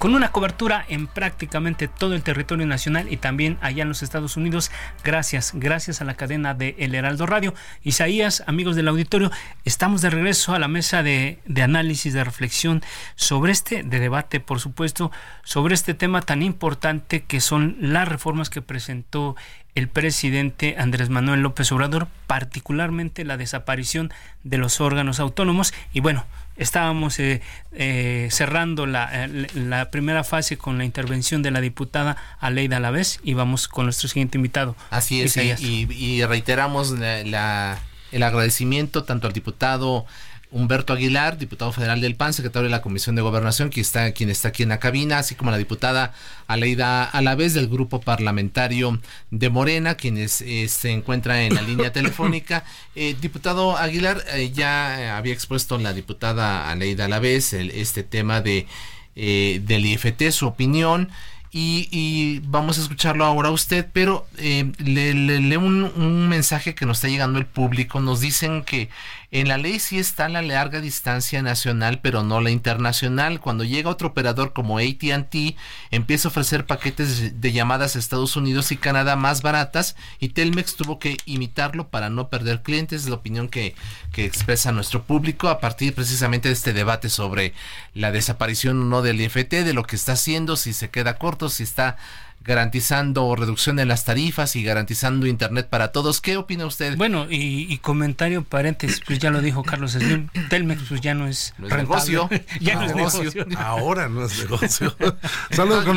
con 0.00 0.14
una 0.14 0.32
cobertura 0.32 0.82
en 0.88 1.06
prácticamente 1.06 1.86
todo 1.86 2.14
el 2.14 2.22
territorio 2.22 2.64
nacional 2.64 3.12
y 3.12 3.18
también 3.18 3.58
allá 3.60 3.82
en 3.82 3.90
los 3.90 4.02
Estados 4.02 4.38
Unidos, 4.38 4.70
gracias, 5.04 5.52
gracias 5.54 6.00
a 6.00 6.06
la 6.06 6.14
cadena 6.14 6.54
de 6.54 6.74
El 6.78 6.94
Heraldo 6.94 7.26
Radio. 7.26 7.52
Isaías, 7.82 8.42
amigos 8.46 8.76
del 8.76 8.88
auditorio, 8.88 9.30
estamos 9.66 10.00
de 10.00 10.08
regreso 10.08 10.54
a 10.54 10.58
la 10.58 10.68
mesa 10.68 11.02
de, 11.02 11.38
de 11.44 11.62
análisis, 11.62 12.14
de 12.14 12.24
reflexión 12.24 12.82
sobre 13.14 13.52
este, 13.52 13.82
de 13.82 14.00
debate, 14.00 14.40
por 14.40 14.58
supuesto, 14.58 15.12
sobre 15.44 15.74
este 15.74 15.92
tema 15.92 16.22
tan 16.22 16.42
importante 16.42 17.24
que 17.24 17.42
son 17.42 17.76
las 17.78 18.08
reformas 18.08 18.48
que 18.48 18.62
presentó 18.62 19.36
el 19.74 19.88
presidente 19.88 20.76
Andrés 20.78 21.08
Manuel 21.08 21.40
López 21.40 21.70
Obrador, 21.72 22.08
particularmente 22.26 23.24
la 23.24 23.36
desaparición 23.36 24.12
de 24.44 24.58
los 24.58 24.80
órganos 24.80 25.20
autónomos. 25.20 25.72
Y 25.92 26.00
bueno, 26.00 26.24
estábamos 26.56 27.18
eh, 27.18 27.40
eh, 27.72 28.28
cerrando 28.30 28.86
la, 28.86 29.28
la, 29.54 29.90
primera 29.90 30.24
fase 30.24 30.58
con 30.58 30.78
la 30.78 30.84
intervención 30.84 31.42
de 31.42 31.50
la 31.50 31.60
diputada 31.60 32.16
Aleida 32.38 32.76
Alavés 32.76 33.20
y 33.22 33.34
vamos 33.34 33.68
con 33.68 33.86
nuestro 33.86 34.08
siguiente 34.08 34.38
invitado. 34.38 34.76
Así 34.90 35.22
es, 35.22 35.36
y, 35.36 35.86
y, 35.90 36.24
reiteramos 36.24 36.90
la, 36.90 37.78
el 38.12 38.22
agradecimiento 38.22 39.04
tanto 39.04 39.26
al 39.26 39.32
diputado 39.32 40.06
Humberto 40.52 40.92
Aguilar, 40.92 41.38
diputado 41.38 41.70
federal 41.70 42.00
del 42.00 42.16
PAN, 42.16 42.32
secretario 42.32 42.64
de 42.64 42.70
la 42.70 42.82
Comisión 42.82 43.14
de 43.14 43.22
Gobernación, 43.22 43.68
quien 43.68 43.82
está, 43.82 44.10
quien 44.12 44.30
está 44.30 44.48
aquí 44.48 44.64
en 44.64 44.70
la 44.70 44.80
cabina, 44.80 45.18
así 45.18 45.36
como 45.36 45.52
la 45.52 45.58
diputada 45.58 46.12
Aleida 46.48 47.04
Alavés 47.04 47.54
del 47.54 47.68
Grupo 47.68 48.00
Parlamentario 48.00 49.00
de 49.30 49.48
Morena, 49.48 49.94
quien 49.94 50.18
eh, 50.18 50.28
se 50.28 50.90
encuentra 50.90 51.44
en 51.44 51.54
la 51.54 51.62
línea 51.62 51.92
telefónica. 51.94 52.64
Eh, 52.96 53.14
diputado 53.20 53.76
Aguilar, 53.76 54.24
eh, 54.34 54.50
ya 54.50 55.16
había 55.16 55.32
expuesto 55.32 55.78
la 55.78 55.92
diputada 55.92 56.68
Aleida 56.68 57.04
Alavés 57.04 57.52
el, 57.52 57.70
este 57.70 58.02
tema 58.02 58.40
de 58.40 58.66
del 59.14 59.84
IFT, 59.84 60.30
su 60.30 60.46
opinión. 60.46 61.10
Y, 61.52 62.40
vamos 62.44 62.78
a 62.78 62.82
escucharlo 62.82 63.24
ahora 63.24 63.48
a 63.48 63.52
usted, 63.52 63.86
pero 63.92 64.26
le, 64.38 65.14
leo 65.14 65.60
un, 65.60 65.82
un, 65.82 66.28
mensaje 66.28 66.76
que 66.76 66.86
nos 66.86 66.98
está 66.98 67.08
llegando 67.08 67.38
el 67.38 67.44
público. 67.44 68.00
Nos 68.00 68.20
dicen 68.20 68.62
que 68.62 68.88
en 69.32 69.46
la 69.46 69.58
ley 69.58 69.78
sí 69.78 69.98
está 69.98 70.28
la 70.28 70.42
larga 70.42 70.80
distancia 70.80 71.40
nacional, 71.40 72.00
pero 72.02 72.24
no 72.24 72.40
la 72.40 72.50
internacional. 72.50 73.40
Cuando 73.40 73.62
llega 73.62 73.88
otro 73.88 74.08
operador 74.08 74.52
como 74.52 74.78
ATT, 74.78 75.56
empieza 75.92 76.26
a 76.26 76.30
ofrecer 76.30 76.66
paquetes 76.66 77.40
de 77.40 77.52
llamadas 77.52 77.94
a 77.94 78.00
Estados 78.00 78.34
Unidos 78.34 78.72
y 78.72 78.76
Canadá 78.76 79.14
más 79.14 79.42
baratas 79.42 79.94
y 80.18 80.30
Telmex 80.30 80.74
tuvo 80.74 80.98
que 80.98 81.16
imitarlo 81.26 81.88
para 81.88 82.10
no 82.10 82.28
perder 82.28 82.62
clientes. 82.62 83.02
Es 83.02 83.08
la 83.08 83.16
opinión 83.16 83.48
que, 83.48 83.76
que 84.12 84.24
expresa 84.24 84.72
nuestro 84.72 85.04
público 85.04 85.48
a 85.48 85.60
partir 85.60 85.94
precisamente 85.94 86.48
de 86.48 86.54
este 86.54 86.72
debate 86.72 87.08
sobre 87.08 87.54
la 87.94 88.10
desaparición 88.10 88.82
o 88.82 88.84
no 88.86 89.02
del 89.02 89.20
IFT, 89.20 89.62
de 89.62 89.74
lo 89.74 89.84
que 89.84 89.94
está 89.94 90.12
haciendo, 90.12 90.56
si 90.56 90.72
se 90.72 90.90
queda 90.90 91.18
corto, 91.18 91.48
si 91.48 91.62
está 91.62 91.98
garantizando 92.42 93.36
reducción 93.36 93.78
en 93.78 93.88
las 93.88 94.04
tarifas 94.04 94.56
y 94.56 94.62
garantizando 94.62 95.26
internet 95.26 95.68
para 95.68 95.92
todos. 95.92 96.20
¿Qué 96.20 96.36
opina 96.36 96.66
usted? 96.66 96.96
Bueno, 96.96 97.26
y, 97.28 97.76
comentario 97.78 98.44
paréntesis, 98.44 99.00
pues 99.06 99.18
ya 99.18 99.30
lo 99.30 99.40
dijo 99.40 99.62
Carlos 99.62 99.92
Slim, 99.92 100.28
Telmex 100.48 100.82
pues 100.88 101.00
ya 101.00 101.14
no 101.14 101.26
es, 101.26 101.54
negocio. 101.58 102.28
ya 102.60 102.76
no, 102.76 102.84
es 102.84 102.94
negocio. 102.94 103.46
Ahora 103.58 104.08
no 104.08 104.24
es 104.24 104.38
negocio. 104.38 104.94
saludo 105.50 105.84
con, 105.84 105.96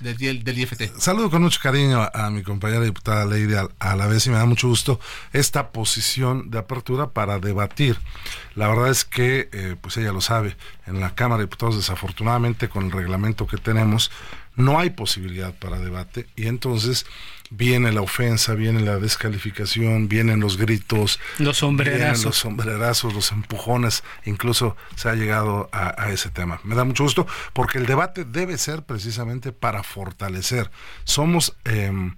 del, 0.00 0.58
IFT? 0.58 0.98
Saludo 0.98 1.30
con 1.30 1.42
mucho 1.42 1.60
cariño 1.62 2.08
a, 2.12 2.30
mi 2.30 2.42
compañera 2.42 2.84
diputada 2.84 3.24
Lady 3.24 3.54
a, 3.78 3.96
la 3.96 4.06
vez 4.06 4.26
y 4.26 4.30
me 4.30 4.36
da 4.36 4.44
mucho 4.44 4.68
gusto 4.68 5.00
esta 5.32 5.70
posición 5.70 6.50
de 6.50 6.58
apertura 6.58 7.10
para 7.10 7.38
debatir. 7.38 7.98
La 8.54 8.68
verdad 8.68 8.90
es 8.90 9.04
que, 9.04 9.48
eh, 9.52 9.76
pues 9.80 9.96
ella 9.96 10.12
lo 10.12 10.20
sabe, 10.20 10.56
en 10.86 11.00
la 11.00 11.14
Cámara 11.14 11.38
de 11.38 11.46
Diputados 11.46 11.76
desafortunadamente 11.76 12.68
con 12.68 12.84
el 12.84 12.92
reglamento 12.92 13.46
que 13.46 13.56
tenemos, 13.56 14.10
no 14.60 14.78
hay 14.78 14.90
posibilidad 14.90 15.54
para 15.54 15.78
debate 15.78 16.26
y 16.36 16.46
entonces 16.46 17.06
viene 17.50 17.90
la 17.92 18.00
ofensa, 18.00 18.54
viene 18.54 18.80
la 18.80 18.98
descalificación, 18.98 20.08
vienen 20.08 20.40
los 20.40 20.56
gritos, 20.56 21.18
los 21.38 21.58
sombrerazos, 21.58 22.24
los 22.24 22.36
sombrerazos, 22.36 23.12
los 23.12 23.32
empujones, 23.32 24.04
incluso 24.24 24.76
se 24.94 25.08
ha 25.08 25.14
llegado 25.14 25.68
a, 25.72 26.10
ese 26.10 26.30
tema. 26.30 26.60
Me 26.62 26.76
da 26.76 26.84
mucho 26.84 27.02
gusto 27.02 27.26
porque 27.52 27.78
el 27.78 27.86
debate 27.86 28.24
debe 28.24 28.56
ser 28.56 28.84
precisamente 28.84 29.52
para 29.52 29.82
fortalecer. 29.82 30.70
Somos 31.04 31.56
em, 31.64 32.14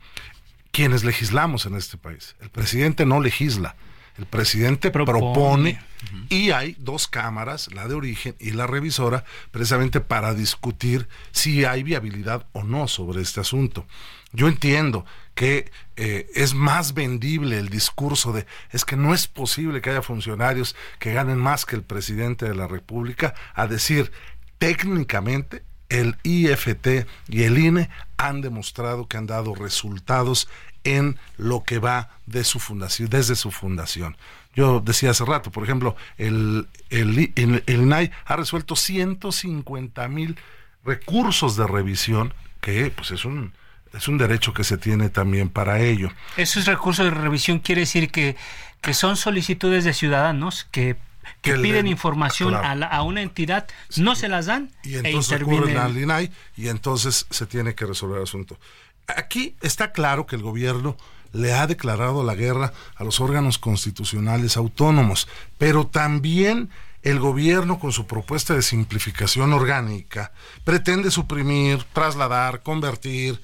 quienes 0.71 1.03
legislamos 1.03 1.67
en 1.67 1.77
este 1.77 1.97
país. 1.97 2.37
El 2.41 2.51
presidente 2.51 3.07
no 3.07 3.21
legisla. 3.21 3.75
El 4.19 4.27
presidente 4.27 4.91
propone, 4.91 5.81
y 6.29 6.51
hay 6.51 6.77
dos 6.79 7.09
cámaras, 7.09 7.73
la 7.73 7.89
de 7.89 7.95
origen 7.95 8.35
y 8.39 8.51
la 8.51 8.67
revisora, 8.67 9.25
precisamente 9.51 10.01
para 10.01 10.35
discutir 10.35 11.09
si 11.31 11.65
hay 11.65 11.83
viabilidad 11.83 12.47
o 12.53 12.63
no 12.63 12.89
sobre 12.89 13.23
este 13.23 13.41
asunto. 13.41 13.87
Yo 14.33 14.49
entiendo 14.49 15.05
que 15.35 15.71
eh, 15.97 16.27
es 16.35 16.55
más 16.55 16.95
vendible 16.95 17.59
el 17.59 17.69
discurso 17.69 18.33
de 18.33 18.47
es 18.71 18.85
que 18.85 18.97
no 18.97 19.15
es 19.15 19.27
posible 19.27 19.81
que 19.81 19.91
haya 19.91 20.03
funcionarios 20.03 20.75
que 20.99 21.13
ganen 21.13 21.39
más 21.39 21.65
que 21.65 21.77
el 21.77 21.83
presidente 21.83 22.47
de 22.47 22.55
la 22.55 22.67
República 22.67 23.35
a 23.55 23.67
decir 23.67 24.11
técnicamente 24.59 25.63
el 25.93 26.17
IFT 26.23 27.07
y 27.29 27.43
el 27.43 27.59
INE 27.59 27.91
han 28.17 28.41
demostrado 28.41 29.07
que 29.07 29.19
han 29.19 29.27
dado 29.27 29.55
resultados 29.55 30.49
en 30.85 31.19
lo 31.37 31.63
que 31.63 31.79
va 31.79 32.11
de 32.27 32.45
su 32.45 32.59
fundación, 32.59 33.09
desde 33.09 33.37
su 33.37 33.51
fundación. 33.51 34.17
Yo 34.55 34.81
decía 34.81 35.11
hace 35.11 35.25
rato, 35.25 35.51
por 35.51 35.65
ejemplo, 35.65 35.97
el, 36.19 36.67
el, 36.91 37.33
el, 37.37 37.63
INAI 37.67 38.11
ha 38.25 38.37
resuelto 38.37 38.75
150 38.75 40.09
mil 40.09 40.39
recursos 40.85 41.57
de 41.57 41.67
revisión, 41.67 42.35
que 42.61 42.91
pues 42.91 43.13
es 43.13 43.25
un, 43.25 43.53
es 43.95 44.09
un 44.09 44.19
derecho 44.19 44.53
que 44.53 44.65
se 44.65 44.79
tiene 44.79 45.09
también 45.09 45.49
para 45.49 45.81
ello. 45.81 46.11
Esos 46.37 46.67
recursos 46.67 47.05
de 47.05 47.11
revisión 47.11 47.61
quiere 47.61 47.83
decir 47.83 48.11
que, 48.11 48.37
que 48.81 48.95
son 48.95 49.17
solicitudes 49.17 49.85
de 49.85 49.93
ciudadanos 49.93 50.67
que 50.71 50.97
que, 51.41 51.55
piden 51.55 51.87
información 51.87 52.55
a, 52.55 52.73
a, 52.73 53.03
una 53.03 53.23
entidad, 53.23 53.67
no 53.97 54.15
se 54.15 54.29
las 54.29 54.47
dan 54.47 54.71
y 54.83 54.95
e 54.95 54.99
entonces 54.99 55.41
recurren 55.41 55.77
al 55.77 55.97
INAI 55.97 56.31
y 56.57 56.69
entonces 56.69 57.27
se 57.31 57.47
tiene 57.47 57.75
que 57.75 57.87
resolver 57.87 58.19
el 58.19 58.25
asunto. 58.25 58.59
Aquí 59.07 59.57
está 59.61 59.93
claro 59.93 60.27
que 60.27 60.37
el 60.37 60.43
gobierno 60.43 60.97
le 61.33 61.55
ha 61.55 61.67
declarado 61.67 62.23
la 62.25 62.35
guerra 62.35 62.73
a 62.97 63.05
los 63.05 63.21
órganos 63.21 63.59
constitucionales 63.59 64.57
autónomos, 64.57 65.29
pero 65.59 65.87
también 65.87 66.71
el 67.03 67.19
gobierno 67.19 67.79
con 67.79 67.93
su 67.93 68.07
propuesta 68.07 68.55
de 68.55 68.63
simplificación 68.63 69.53
orgánica 69.53 70.33
pretende 70.65 71.11
suprimir, 71.11 71.83
trasladar, 71.93 72.63
convertir 72.63 73.41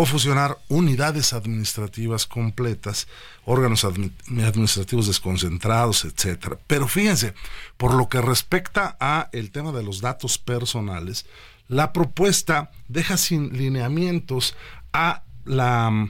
o 0.00 0.06
fusionar 0.06 0.56
unidades 0.68 1.34
administrativas 1.34 2.26
completas, 2.26 3.06
órganos 3.44 3.84
administrativos 3.84 5.06
desconcentrados, 5.06 6.06
etcétera. 6.06 6.58
Pero 6.66 6.88
fíjense, 6.88 7.34
por 7.76 7.92
lo 7.92 8.08
que 8.08 8.22
respecta 8.22 8.96
a 8.98 9.28
el 9.32 9.50
tema 9.50 9.72
de 9.72 9.82
los 9.82 10.00
datos 10.00 10.38
personales, 10.38 11.26
la 11.68 11.92
propuesta 11.92 12.70
deja 12.88 13.18
sin 13.18 13.56
lineamientos 13.56 14.56
a 14.94 15.22
la 15.44 16.08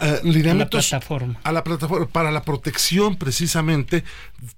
eh, 0.00 0.20
lineamientos 0.24 0.92
a 0.92 1.52
la 1.52 1.62
plataforma 1.62 2.06
para 2.06 2.32
la 2.32 2.42
protección 2.42 3.16
precisamente 3.16 4.02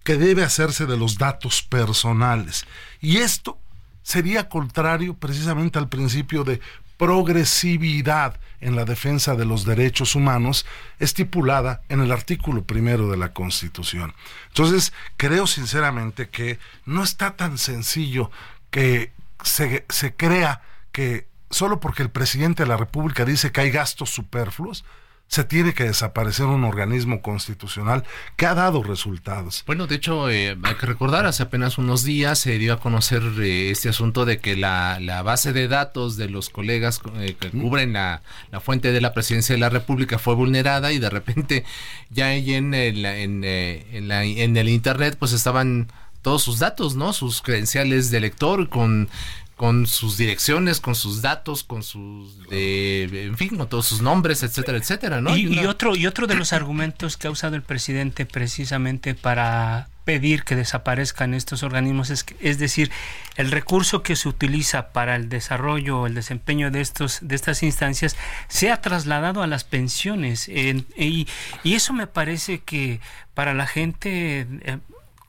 que 0.03 0.17
debe 0.17 0.43
hacerse 0.45 0.87
de 0.87 0.97
los 0.97 1.19
datos 1.19 1.63
personales. 1.63 2.65
Y 3.03 3.19
esto 3.19 3.59
sería 4.03 4.49
contrario 4.49 5.15
precisamente 5.15 5.79
al 5.79 5.89
principio 5.89 6.43
de 6.43 6.61
progresividad 6.97 8.41
en 8.61 8.77
la 8.77 8.85
defensa 8.85 9.35
de 9.35 9.45
los 9.45 9.65
derechos 9.65 10.15
humanos 10.15 10.67
estipulada 10.99 11.83
en 11.89 12.01
el 12.01 12.11
artículo 12.11 12.65
primero 12.65 13.11
de 13.11 13.17
la 13.17 13.33
Constitución. 13.33 14.15
Entonces, 14.49 14.93
creo 15.17 15.47
sinceramente 15.47 16.29
que 16.29 16.59
no 16.85 17.03
está 17.03 17.37
tan 17.37 17.59
sencillo 17.59 18.31
que 18.71 19.13
se, 19.43 19.85
se 19.89 20.15
crea 20.15 20.63
que 20.93 21.27
solo 21.51 21.81
porque 21.81 22.03
el 22.03 22.11
presidente 22.11 22.63
de 22.63 22.69
la 22.69 22.77
República 22.77 23.25
dice 23.25 23.53
que 23.53 23.61
hay 23.61 23.71
gastos 23.71 24.11
superfluos, 24.11 24.85
se 25.29 25.45
tiene 25.45 25.75
que 25.75 25.85
desaparecer 25.85 26.47
un 26.47 26.65
organismo 26.65 27.21
constitucional 27.21 28.05
que 28.37 28.47
ha 28.47 28.55
dado 28.55 28.83
resultados. 28.83 29.65
Bueno, 29.67 29.87
de 29.87 29.97
hecho, 29.97 30.31
eh, 30.31 30.57
hay 30.63 30.75
que 30.77 30.87
recordar, 30.87 31.27
hace 31.27 31.43
apenas 31.43 31.79
unos 31.79 32.05
días 32.05 32.39
se 32.39 32.59
dio 32.59 32.75
a 32.75 32.81
conocer 32.81 33.23
eh, 33.41 33.71
este 33.71 33.89
asunto 33.89 34.25
de 34.25 34.39
que 34.39 34.57
la, 34.57 34.99
base 35.25 35.53
de 35.53 35.67
datos 35.67 36.17
de 36.17 36.29
los 36.29 36.49
colegas 36.49 37.01
eh, 37.17 37.37
que 37.39 37.51
cubren 37.51 37.95
la, 37.95 38.23
fuente 38.61 38.93
de 38.93 39.01
la 39.01 39.13
presidencia 39.13 39.55
de 39.55 39.61
la 39.61 39.69
República 39.69 40.19
fue 40.19 40.35
vulnerada 40.35 40.93
y 40.93 40.99
de 40.99 41.11
repente 41.11 41.65
ya 42.11 42.35
en, 42.35 42.73
en, 42.75 43.45
en 43.45 44.57
el 44.57 44.69
Internet 44.69 45.17
pues 45.19 45.33
estaban 45.33 45.89
todos 46.23 46.43
sus 46.43 46.59
datos, 46.59 46.97
¿no? 46.97 47.13
Sus 47.13 47.41
credenciales 47.41 48.11
de 48.11 48.21
lector 48.21 48.69
con 48.69 49.09
con 49.57 49.87
sus 49.87 50.19
direcciones, 50.19 50.81
con 50.81 50.95
sus 50.95 51.23
datos, 51.23 51.65
con 51.65 51.83
sus, 51.83 52.37
en 52.51 53.37
fin, 53.39 53.57
con 53.57 53.67
todos 53.69 53.87
sus 53.87 54.03
nombres, 54.03 54.43
etcétera, 54.43 54.77
etcétera, 54.77 55.23
¿no? 55.23 55.35
Y, 55.35 55.65
otro 55.65 55.97
y 55.97 56.07
otro 56.07 56.27
de 56.27 56.35
los 56.35 56.53
argumentos 56.53 57.17
que 57.17 57.27
ha 57.27 57.31
usado 57.31 57.57
el 57.57 57.63
presidente 57.63 58.27
precisamente 58.27 59.15
para 59.15 59.89
pedir 60.05 60.45
que 60.45 60.57
desaparezcan 60.57 61.33
estos 61.33 61.63
organismos 61.63 62.11
es, 62.11 62.27
es 62.41 62.59
decir, 62.59 62.93
el 63.37 63.51
recurso 63.51 64.03
que 64.03 64.15
se 64.15 64.29
utiliza 64.29 64.93
para 64.93 65.17
el 65.17 65.31
desarrollo 65.31 66.03
o 66.03 66.07
el 66.07 66.15
desempeño 66.15 66.71
de 66.71 66.83
estos 66.83 67.19
de 67.23 67.35
estas 67.35 67.63
instancias 67.63 68.15
se 68.49 68.71
ha 68.71 68.83
trasladado 68.83 69.43
a 69.43 69.47
las 69.47 69.65
pensiones 69.65 70.49
y, 70.49 70.87
y, 70.97 71.27
eso 71.65 71.95
me 71.95 72.07
parece 72.07 72.61
que 72.61 73.01
para 73.35 73.53
la 73.53 73.67
gente 73.67 74.47
eh, 74.61 74.79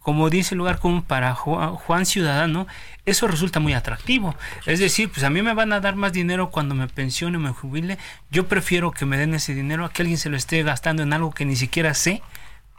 como 0.07 0.29
dice 0.29 0.55
el 0.55 0.59
lugar 0.59 0.79
común 0.79 1.01
para 1.01 1.35
Juan 1.35 2.05
Ciudadano, 2.05 2.65
eso 3.05 3.27
resulta 3.27 3.59
muy 3.59 3.73
atractivo. 3.73 4.37
Es 4.65 4.79
decir, 4.79 5.09
pues 5.09 5.25
a 5.25 5.29
mí 5.29 5.41
me 5.41 5.53
van 5.53 5.73
a 5.73 5.81
dar 5.81 5.97
más 5.97 6.13
dinero 6.13 6.49
cuando 6.49 6.75
me 6.75 6.87
pensione 6.87 7.35
o 7.35 7.41
me 7.41 7.49
jubile. 7.49 7.97
Yo 8.31 8.47
prefiero 8.47 8.91
que 8.91 9.05
me 9.05 9.17
den 9.17 9.33
ese 9.33 9.53
dinero 9.53 9.83
a 9.83 9.91
que 9.91 10.03
alguien 10.03 10.17
se 10.17 10.29
lo 10.29 10.37
esté 10.37 10.63
gastando 10.63 11.03
en 11.03 11.11
algo 11.11 11.31
que 11.31 11.43
ni 11.43 11.57
siquiera 11.57 11.93
sé 11.93 12.21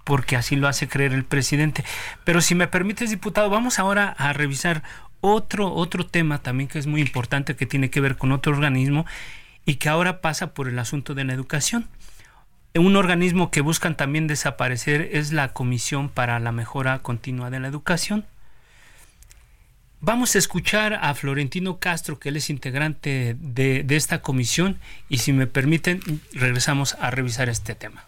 porque 0.05 0.37
así 0.37 0.57
lo 0.57 0.69
hace 0.69 0.89
creer 0.89 1.13
el 1.13 1.27
presidente. 1.27 1.85
Pero 2.25 2.41
si 2.41 2.55
me 2.55 2.67
permites, 2.67 3.11
diputado, 3.11 3.51
vamos 3.51 3.79
ahora 3.79 4.15
a 4.17 4.33
revisar 4.33 4.83
otro, 5.21 5.71
otro 5.71 6.07
tema 6.07 6.39
también 6.39 6.69
que 6.69 6.79
es 6.79 6.87
muy 6.87 7.03
importante, 7.03 7.57
que 7.57 7.67
tiene 7.67 7.91
que 7.91 8.01
ver 8.01 8.17
con 8.17 8.33
otro 8.33 8.53
organismo 8.53 9.05
y 9.67 9.75
que 9.75 9.91
ahora 9.91 10.23
pasa 10.23 10.55
por 10.55 10.67
el 10.67 10.79
asunto 10.79 11.15
de 11.15 11.25
la 11.25 11.35
educación. 11.35 11.91
Un 12.79 12.95
organismo 12.95 13.51
que 13.51 13.61
buscan 13.61 13.97
también 13.97 14.29
desaparecer 14.29 15.11
es 15.13 15.33
la 15.33 15.53
Comisión 15.53 16.09
para 16.09 16.39
la 16.39 16.53
Mejora 16.53 17.01
Continua 17.01 17.51
de 17.51 17.59
la 17.59 17.69
Educación. 17.69 18.25
Vamos 20.01 20.37
a 20.37 20.39
escuchar 20.39 20.95
a 20.95 21.13
Florentino 21.15 21.81
Castro, 21.81 22.21
que 22.21 22.29
él 22.29 22.37
es 22.37 22.51
integrante 22.51 23.37
de, 23.41 23.83
de 23.83 23.97
esta 23.97 24.23
comisión, 24.23 24.79
y 25.09 25.19
si 25.19 25.33
me 25.33 25.49
permiten, 25.49 26.01
regresamos 26.33 26.97
a 27.01 27.11
revisar 27.11 27.49
este 27.49 27.75
tema. 27.75 28.08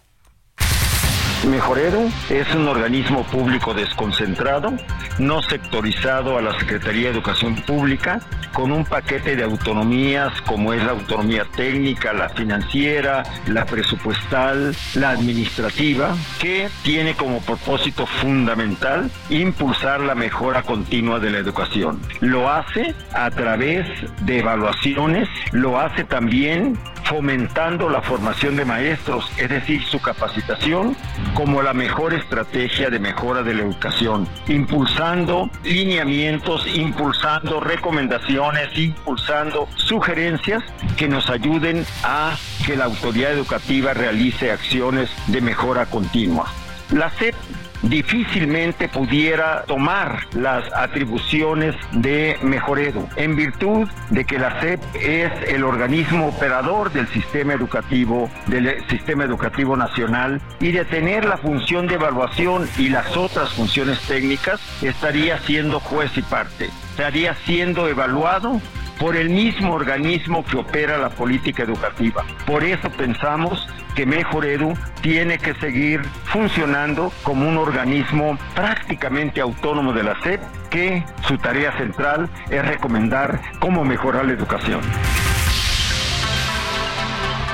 Mejorero 1.48 2.02
es 2.28 2.54
un 2.54 2.68
organismo 2.68 3.24
público 3.24 3.72
desconcentrado, 3.72 4.74
no 5.18 5.40
sectorizado 5.40 6.36
a 6.36 6.42
la 6.42 6.58
Secretaría 6.58 7.04
de 7.04 7.14
Educación 7.14 7.56
Pública, 7.62 8.20
con 8.52 8.72
un 8.72 8.84
paquete 8.84 9.36
de 9.36 9.44
autonomías 9.44 10.38
como 10.42 10.74
es 10.74 10.84
la 10.84 10.90
autonomía 10.90 11.46
técnica, 11.56 12.12
la 12.12 12.28
financiera, 12.28 13.22
la 13.46 13.64
presupuestal, 13.64 14.76
la 14.94 15.10
administrativa, 15.10 16.14
que 16.38 16.68
tiene 16.82 17.14
como 17.14 17.40
propósito 17.40 18.04
fundamental 18.04 19.10
impulsar 19.30 20.00
la 20.00 20.14
mejora 20.14 20.62
continua 20.62 21.20
de 21.20 21.30
la 21.30 21.38
educación. 21.38 22.02
Lo 22.20 22.50
hace 22.50 22.94
a 23.14 23.30
través 23.30 23.86
de 24.26 24.40
evaluaciones, 24.40 25.26
lo 25.52 25.80
hace 25.80 26.04
también 26.04 26.78
fomentando 27.10 27.90
la 27.90 28.02
formación 28.02 28.54
de 28.54 28.64
maestros, 28.64 29.28
es 29.36 29.48
decir, 29.48 29.82
su 29.82 30.00
capacitación 30.00 30.96
como 31.34 31.60
la 31.60 31.74
mejor 31.74 32.14
estrategia 32.14 32.88
de 32.88 33.00
mejora 33.00 33.42
de 33.42 33.52
la 33.52 33.62
educación, 33.62 34.28
impulsando 34.46 35.50
lineamientos, 35.64 36.64
impulsando 36.72 37.58
recomendaciones, 37.58 38.68
impulsando 38.78 39.68
sugerencias 39.74 40.62
que 40.96 41.08
nos 41.08 41.28
ayuden 41.30 41.84
a 42.04 42.36
que 42.64 42.76
la 42.76 42.84
autoridad 42.84 43.32
educativa 43.32 43.92
realice 43.92 44.52
acciones 44.52 45.10
de 45.26 45.40
mejora 45.40 45.86
continua. 45.86 46.46
La 46.92 47.10
CEP 47.10 47.34
difícilmente 47.82 48.88
pudiera 48.88 49.64
tomar 49.64 50.26
las 50.34 50.64
atribuciones 50.74 51.74
de 51.92 52.36
Mejoredo, 52.42 53.08
en 53.16 53.36
virtud 53.36 53.88
de 54.10 54.24
que 54.24 54.38
la 54.38 54.60
SEP 54.60 54.80
es 55.00 55.32
el 55.48 55.64
organismo 55.64 56.28
operador 56.28 56.92
del 56.92 57.08
sistema 57.08 57.54
educativo, 57.54 58.30
del 58.46 58.84
sistema 58.88 59.24
educativo 59.24 59.76
nacional, 59.76 60.40
y 60.60 60.72
de 60.72 60.84
tener 60.84 61.24
la 61.24 61.38
función 61.38 61.86
de 61.86 61.94
evaluación 61.94 62.68
y 62.78 62.88
las 62.88 63.16
otras 63.16 63.50
funciones 63.50 64.00
técnicas, 64.02 64.60
estaría 64.82 65.38
siendo 65.38 65.80
juez 65.80 66.16
y 66.16 66.22
parte. 66.22 66.70
Estaría 66.90 67.34
siendo 67.46 67.88
evaluado 67.88 68.60
por 69.00 69.16
el 69.16 69.30
mismo 69.30 69.72
organismo 69.72 70.44
que 70.44 70.58
opera 70.58 70.98
la 70.98 71.08
política 71.08 71.62
educativa. 71.62 72.24
Por 72.46 72.62
eso 72.62 72.90
pensamos 72.90 73.66
que 73.96 74.04
Mejor 74.04 74.44
Edu 74.44 74.74
tiene 75.00 75.38
que 75.38 75.54
seguir 75.54 76.02
funcionando 76.26 77.10
como 77.22 77.48
un 77.48 77.56
organismo 77.56 78.38
prácticamente 78.54 79.40
autónomo 79.40 79.94
de 79.94 80.02
la 80.02 80.20
SEP, 80.22 80.40
que 80.68 81.02
su 81.26 81.38
tarea 81.38 81.76
central 81.78 82.28
es 82.50 82.64
recomendar 82.64 83.40
cómo 83.58 83.84
mejorar 83.84 84.26
la 84.26 84.32
educación. 84.32 84.80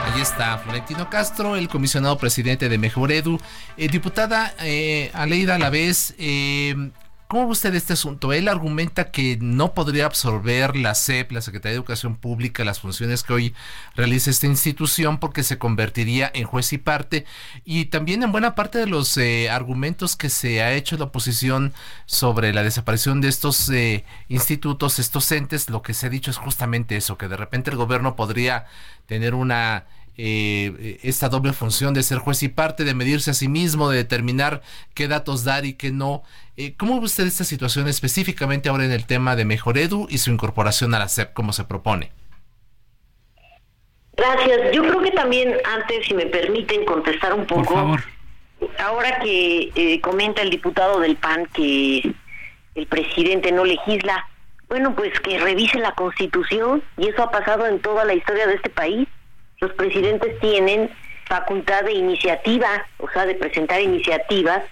Ahí 0.04 0.20
está 0.20 0.58
Florentino 0.58 1.08
Castro, 1.08 1.56
el 1.56 1.68
comisionado 1.68 2.18
presidente 2.18 2.68
de 2.68 2.76
Mejor 2.76 3.12
Edu. 3.12 3.38
Eh, 3.76 3.88
diputada 3.88 4.52
eh, 4.60 5.10
Aleida 5.14 5.54
a 5.54 5.58
la 5.58 5.70
vez, 5.70 6.14
eh, 6.18 6.74
¿Cómo 7.28 7.46
ve 7.46 7.52
usted 7.52 7.74
este 7.74 7.94
asunto? 7.94 8.32
Él 8.32 8.46
argumenta 8.46 9.10
que 9.10 9.36
no 9.40 9.74
podría 9.74 10.06
absorber 10.06 10.76
la 10.76 10.94
SEP, 10.94 11.32
la 11.32 11.40
Secretaría 11.40 11.72
de 11.72 11.78
Educación 11.78 12.14
Pública, 12.14 12.64
las 12.64 12.78
funciones 12.78 13.24
que 13.24 13.32
hoy 13.32 13.54
realiza 13.96 14.30
esta 14.30 14.46
institución 14.46 15.18
porque 15.18 15.42
se 15.42 15.58
convertiría 15.58 16.30
en 16.32 16.44
juez 16.44 16.72
y 16.72 16.78
parte. 16.78 17.26
Y 17.64 17.86
también 17.86 18.22
en 18.22 18.30
buena 18.30 18.54
parte 18.54 18.78
de 18.78 18.86
los 18.86 19.16
eh, 19.16 19.50
argumentos 19.50 20.14
que 20.14 20.30
se 20.30 20.62
ha 20.62 20.72
hecho 20.74 20.96
la 20.98 21.06
oposición 21.06 21.74
sobre 22.04 22.54
la 22.54 22.62
desaparición 22.62 23.20
de 23.20 23.28
estos 23.28 23.68
eh, 23.70 24.04
institutos, 24.28 25.00
estos 25.00 25.32
entes, 25.32 25.68
lo 25.68 25.82
que 25.82 25.94
se 25.94 26.06
ha 26.06 26.10
dicho 26.10 26.30
es 26.30 26.36
justamente 26.36 26.96
eso, 26.96 27.18
que 27.18 27.26
de 27.26 27.36
repente 27.36 27.72
el 27.72 27.76
gobierno 27.76 28.14
podría 28.14 28.66
tener 29.06 29.34
una 29.34 29.86
eh, 30.18 30.98
esta 31.02 31.28
doble 31.28 31.52
función 31.52 31.92
de 31.92 32.02
ser 32.02 32.18
juez 32.18 32.42
y 32.42 32.48
parte, 32.48 32.84
de 32.84 32.94
medirse 32.94 33.30
a 33.30 33.34
sí 33.34 33.48
mismo, 33.48 33.90
de 33.90 33.98
determinar 33.98 34.62
qué 34.94 35.08
datos 35.08 35.44
dar 35.44 35.64
y 35.64 35.74
qué 35.74 35.90
no. 35.90 36.22
Eh, 36.56 36.74
¿Cómo 36.76 36.98
ve 36.98 37.06
usted 37.06 37.26
esta 37.26 37.44
situación 37.44 37.86
específicamente 37.88 38.68
ahora 38.68 38.84
en 38.84 38.92
el 38.92 39.06
tema 39.06 39.36
de 39.36 39.44
Mejor 39.44 39.76
Edu 39.76 40.06
y 40.10 40.18
su 40.18 40.30
incorporación 40.30 40.94
a 40.94 40.98
la 40.98 41.08
SEP, 41.08 41.32
como 41.34 41.52
se 41.52 41.64
propone? 41.64 42.12
Gracias. 44.16 44.72
Yo 44.72 44.82
creo 44.82 45.02
que 45.02 45.10
también 45.10 45.54
antes, 45.64 46.06
si 46.06 46.14
me 46.14 46.26
permiten 46.26 46.86
contestar 46.86 47.34
un 47.34 47.46
poco, 47.46 47.64
Por 47.64 47.74
favor. 47.74 48.04
ahora 48.78 49.18
que 49.20 49.70
eh, 49.74 50.00
comenta 50.00 50.40
el 50.40 50.48
diputado 50.48 51.00
del 51.00 51.16
PAN 51.16 51.46
que 51.52 52.14
el 52.74 52.86
presidente 52.86 53.52
no 53.52 53.64
legisla, 53.66 54.26
bueno, 54.68 54.94
pues 54.96 55.18
que 55.20 55.38
revise 55.38 55.78
la 55.78 55.92
constitución 55.92 56.82
y 56.96 57.08
eso 57.08 57.22
ha 57.22 57.30
pasado 57.30 57.66
en 57.66 57.80
toda 57.80 58.04
la 58.04 58.14
historia 58.14 58.46
de 58.46 58.54
este 58.54 58.70
país 58.70 59.06
los 59.66 59.74
presidentes 59.74 60.38
tienen 60.38 60.88
facultad 61.24 61.82
de 61.82 61.92
iniciativa, 61.92 62.86
o 62.98 63.10
sea, 63.10 63.26
de 63.26 63.34
presentar 63.34 63.80
iniciativas, 63.80 64.62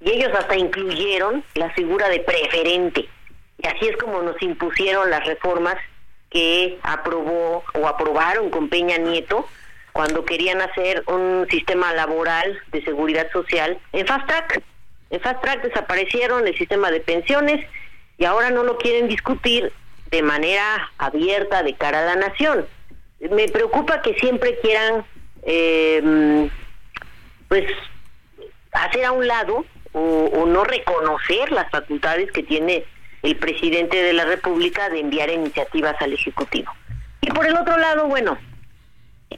y 0.00 0.10
ellos 0.10 0.32
hasta 0.38 0.54
incluyeron 0.54 1.42
la 1.54 1.70
figura 1.70 2.10
de 2.10 2.20
preferente. 2.20 3.08
Y 3.56 3.66
así 3.66 3.88
es 3.88 3.96
como 3.96 4.20
nos 4.20 4.40
impusieron 4.42 5.08
las 5.08 5.24
reformas 5.24 5.76
que 6.28 6.78
aprobó 6.82 7.64
o 7.72 7.88
aprobaron 7.88 8.50
con 8.50 8.68
Peña 8.68 8.98
Nieto 8.98 9.48
cuando 9.92 10.26
querían 10.26 10.60
hacer 10.60 11.02
un 11.06 11.46
sistema 11.48 11.94
laboral 11.94 12.58
de 12.70 12.84
seguridad 12.84 13.30
social 13.32 13.78
en 13.92 14.06
Fast 14.06 14.26
Track. 14.26 14.62
En 15.08 15.20
Fast 15.20 15.40
Track 15.40 15.62
desaparecieron 15.62 16.46
el 16.46 16.58
sistema 16.58 16.90
de 16.90 17.00
pensiones 17.00 17.64
y 18.18 18.26
ahora 18.26 18.50
no 18.50 18.62
lo 18.62 18.76
quieren 18.76 19.08
discutir 19.08 19.72
de 20.10 20.22
manera 20.22 20.90
abierta 20.98 21.62
de 21.62 21.74
cara 21.74 22.00
a 22.00 22.14
la 22.14 22.28
nación 22.28 22.66
me 23.30 23.48
preocupa 23.48 24.02
que 24.02 24.14
siempre 24.14 24.58
quieran 24.60 25.04
em, 25.42 26.50
pues 27.48 27.64
hacer 28.72 29.04
a 29.04 29.12
un 29.12 29.26
lado 29.26 29.64
o, 29.92 30.44
no 30.46 30.64
reconocer 30.64 31.52
las 31.52 31.70
facultades 31.70 32.30
que 32.32 32.42
tiene 32.42 32.84
el 33.22 33.36
presidente 33.36 34.02
de 34.02 34.12
la 34.12 34.24
República 34.24 34.88
de 34.90 35.00
enviar 35.00 35.30
iniciativas 35.30 35.94
al 36.00 36.12
Ejecutivo. 36.12 36.72
Y 37.20 37.30
por 37.30 37.46
el 37.46 37.56
otro 37.56 37.78
lado, 37.78 38.06
bueno, 38.06 38.36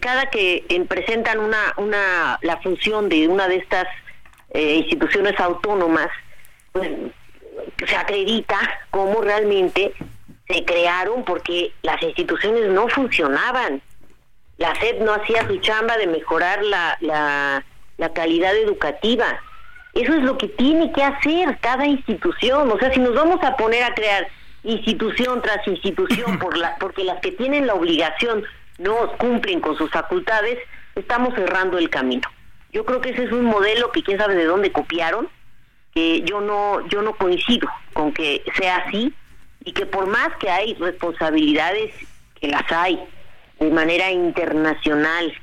cada 0.01 0.31
que 0.31 0.65
presentan 0.89 1.39
una, 1.39 1.75
una, 1.77 2.39
la 2.43 2.57
función 2.59 3.09
de 3.09 3.29
una 3.29 3.49
de 3.49 3.57
estas 3.57 3.87
eh, 4.51 4.77
instituciones 4.77 5.39
autónomas, 5.39 6.09
pues 6.73 6.91
se 7.87 7.97
acredita 7.97 8.59
cómo 8.91 9.21
realmente 9.21 9.93
se 10.49 10.65
crearon 10.65 11.25
porque 11.25 11.73
las 11.83 12.03
instituciones 12.03 12.69
no 12.69 12.89
funcionaban. 12.89 13.83
La 14.59 14.75
SED 14.77 15.01
no 15.01 15.13
hacía 15.13 15.47
su 15.47 15.57
chamba 15.59 15.97
de 15.97 16.07
mejorar 16.07 16.63
la, 16.65 16.97
la, 17.01 18.13
calidad 18.15 18.57
educativa. 18.57 19.27
Eso 19.93 20.15
es 20.15 20.23
lo 20.23 20.39
que 20.39 20.49
tiene 20.49 20.93
que 20.93 21.03
hacer 21.03 21.59
cada 21.61 21.87
institución. 21.87 22.71
O 22.71 22.79
sea, 22.79 22.93
si 22.93 23.01
nos 23.01 23.15
vamos 23.15 23.43
a 23.43 23.57
poner 23.57 23.83
a 23.83 23.95
crear 23.95 24.29
institución 24.63 25.43
tras 25.43 25.67
institución 25.67 26.39
por 26.39 26.57
la, 26.57 26.77
porque 26.79 27.05
las 27.05 27.21
que 27.21 27.33
tienen 27.33 27.67
la 27.67 27.75
obligación 27.75 28.45
no 28.79 29.13
cumplen 29.19 29.61
con 29.61 29.77
sus 29.77 29.91
facultades, 29.91 30.59
estamos 30.95 31.35
cerrando 31.35 31.79
el 31.79 31.91
camino. 31.91 32.29
Yo 32.73 32.85
creo 32.85 33.01
que 33.01 33.11
ese 33.11 33.25
es 33.25 33.33
un 33.33 33.45
modelo 33.45 33.91
que 33.91 34.03
quién 34.03 34.19
sabe 34.19 34.35
de 34.35 34.45
dónde 34.45 34.73
copiaron, 34.73 35.29
que 35.95 36.23
yo 36.23 36.41
no 36.41 36.87
yo 36.89 37.03
no 37.03 37.15
coincido 37.17 37.69
con 37.95 38.13
que 38.13 38.43
sea 38.57 38.77
así 38.77 39.15
y 39.67 39.73
que 39.73 39.85
por 39.85 40.07
más 40.07 40.29
que 40.39 40.49
hay 40.49 40.75
responsabilidades 40.75 41.93
que 42.41 42.49
las 42.49 42.71
hay 42.71 43.05
de 43.59 43.71
manera 43.71 44.11
internacional 44.11 45.35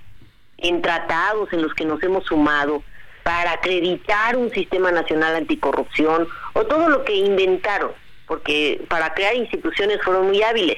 en 0.58 0.82
tratados 0.82 1.52
en 1.52 1.62
los 1.62 1.74
que 1.74 1.86
nos 1.86 2.02
hemos 2.02 2.24
sumado 2.26 2.82
para 3.24 3.52
acreditar 3.52 4.38
un 4.38 4.50
sistema 4.52 4.92
nacional 4.92 5.36
anticorrupción 5.36 6.28
o 6.54 6.64
todo 6.66 6.88
lo 6.88 7.04
que 7.04 7.16
inventaron, 7.16 7.92
porque 8.26 8.82
para 8.88 9.14
crear 9.14 9.36
instituciones 9.36 10.02
fueron 10.02 10.28
muy 10.28 10.42
hábiles, 10.42 10.78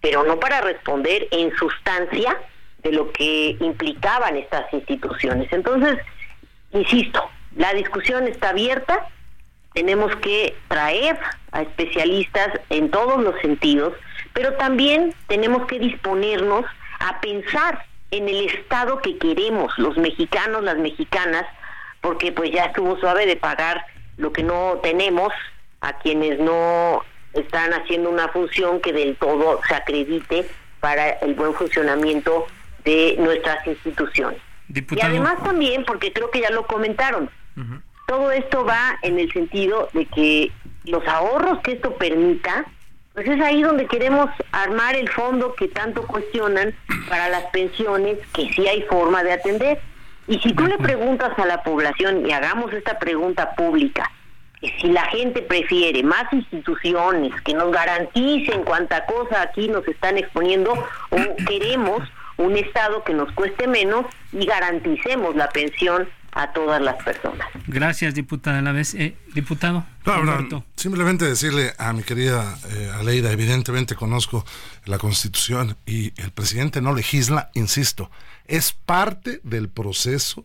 pero 0.00 0.24
no 0.24 0.40
para 0.40 0.62
responder 0.62 1.28
en 1.32 1.54
sustancia 1.56 2.40
de 2.82 2.92
lo 2.92 3.12
que 3.12 3.58
implicaban 3.60 4.36
estas 4.36 4.72
instituciones. 4.72 5.52
Entonces, 5.52 5.98
insisto, 6.72 7.28
la 7.56 7.74
discusión 7.74 8.26
está 8.26 8.50
abierta, 8.50 9.06
tenemos 9.76 10.16
que 10.16 10.56
traer 10.68 11.18
a 11.52 11.60
especialistas 11.60 12.48
en 12.70 12.90
todos 12.90 13.22
los 13.22 13.38
sentidos, 13.42 13.92
pero 14.32 14.54
también 14.54 15.12
tenemos 15.26 15.66
que 15.66 15.78
disponernos 15.78 16.64
a 16.98 17.20
pensar 17.20 17.84
en 18.10 18.26
el 18.26 18.46
Estado 18.46 19.02
que 19.02 19.18
queremos, 19.18 19.70
los 19.76 19.98
mexicanos, 19.98 20.64
las 20.64 20.78
mexicanas, 20.78 21.44
porque 22.00 22.32
pues 22.32 22.52
ya 22.52 22.64
estuvo 22.64 22.98
suave 22.98 23.26
de 23.26 23.36
pagar 23.36 23.84
lo 24.16 24.32
que 24.32 24.42
no 24.42 24.80
tenemos 24.82 25.30
a 25.82 25.98
quienes 25.98 26.38
no 26.38 27.04
están 27.34 27.74
haciendo 27.74 28.08
una 28.08 28.28
función 28.28 28.80
que 28.80 28.94
del 28.94 29.14
todo 29.16 29.60
se 29.68 29.74
acredite 29.74 30.48
para 30.80 31.10
el 31.10 31.34
buen 31.34 31.52
funcionamiento 31.52 32.46
de 32.82 33.16
nuestras 33.18 33.66
instituciones. 33.66 34.40
Y 34.72 35.00
además 35.02 35.36
también, 35.44 35.84
porque 35.84 36.14
creo 36.14 36.30
que 36.30 36.40
ya 36.40 36.50
lo 36.50 36.66
comentaron, 36.66 37.28
todo 38.06 38.30
esto 38.30 38.64
va 38.64 38.98
en 39.02 39.18
el 39.18 39.32
sentido 39.32 39.88
de 39.92 40.06
que 40.06 40.52
los 40.84 41.06
ahorros 41.06 41.60
que 41.60 41.72
esto 41.72 41.94
permita, 41.96 42.64
pues 43.12 43.28
es 43.28 43.40
ahí 43.40 43.62
donde 43.62 43.86
queremos 43.86 44.30
armar 44.52 44.94
el 44.94 45.08
fondo 45.08 45.54
que 45.54 45.68
tanto 45.68 46.06
cuestionan 46.06 46.74
para 47.08 47.28
las 47.28 47.44
pensiones, 47.46 48.18
que 48.32 48.48
sí 48.52 48.66
hay 48.68 48.82
forma 48.82 49.24
de 49.24 49.32
atender. 49.32 49.80
Y 50.28 50.38
si 50.40 50.52
tú 50.52 50.66
le 50.66 50.78
preguntas 50.78 51.36
a 51.38 51.46
la 51.46 51.62
población, 51.62 52.26
y 52.26 52.32
hagamos 52.32 52.72
esta 52.72 52.98
pregunta 52.98 53.54
pública, 53.54 54.10
que 54.60 54.72
si 54.80 54.88
la 54.88 55.04
gente 55.06 55.42
prefiere 55.42 56.02
más 56.02 56.32
instituciones 56.32 57.32
que 57.42 57.54
nos 57.54 57.72
garanticen 57.72 58.64
cuánta 58.64 59.06
cosa 59.06 59.42
aquí 59.42 59.68
nos 59.68 59.86
están 59.88 60.18
exponiendo, 60.18 60.72
o 61.10 61.18
queremos 61.46 62.02
un 62.36 62.56
Estado 62.56 63.02
que 63.02 63.14
nos 63.14 63.32
cueste 63.32 63.66
menos 63.66 64.04
y 64.32 64.44
garanticemos 64.44 65.34
la 65.36 65.48
pensión 65.48 66.08
a 66.36 66.52
todas 66.52 66.82
las 66.82 67.02
personas. 67.02 67.48
Gracias, 67.66 68.14
diputada. 68.14 68.60
La 68.60 68.72
vez, 68.72 68.94
eh, 68.94 69.16
diputado. 69.34 69.86
simplemente 70.76 71.24
decirle 71.24 71.72
a 71.78 71.94
mi 71.94 72.02
querida 72.02 72.58
eh, 72.70 72.92
Aleida, 72.94 73.32
evidentemente 73.32 73.94
conozco 73.94 74.44
la 74.84 74.98
Constitución 74.98 75.78
y 75.86 76.12
el 76.20 76.30
presidente 76.32 76.82
no 76.82 76.94
legisla, 76.94 77.50
insisto, 77.54 78.10
es 78.44 78.72
parte 78.72 79.40
del 79.44 79.70
proceso 79.70 80.44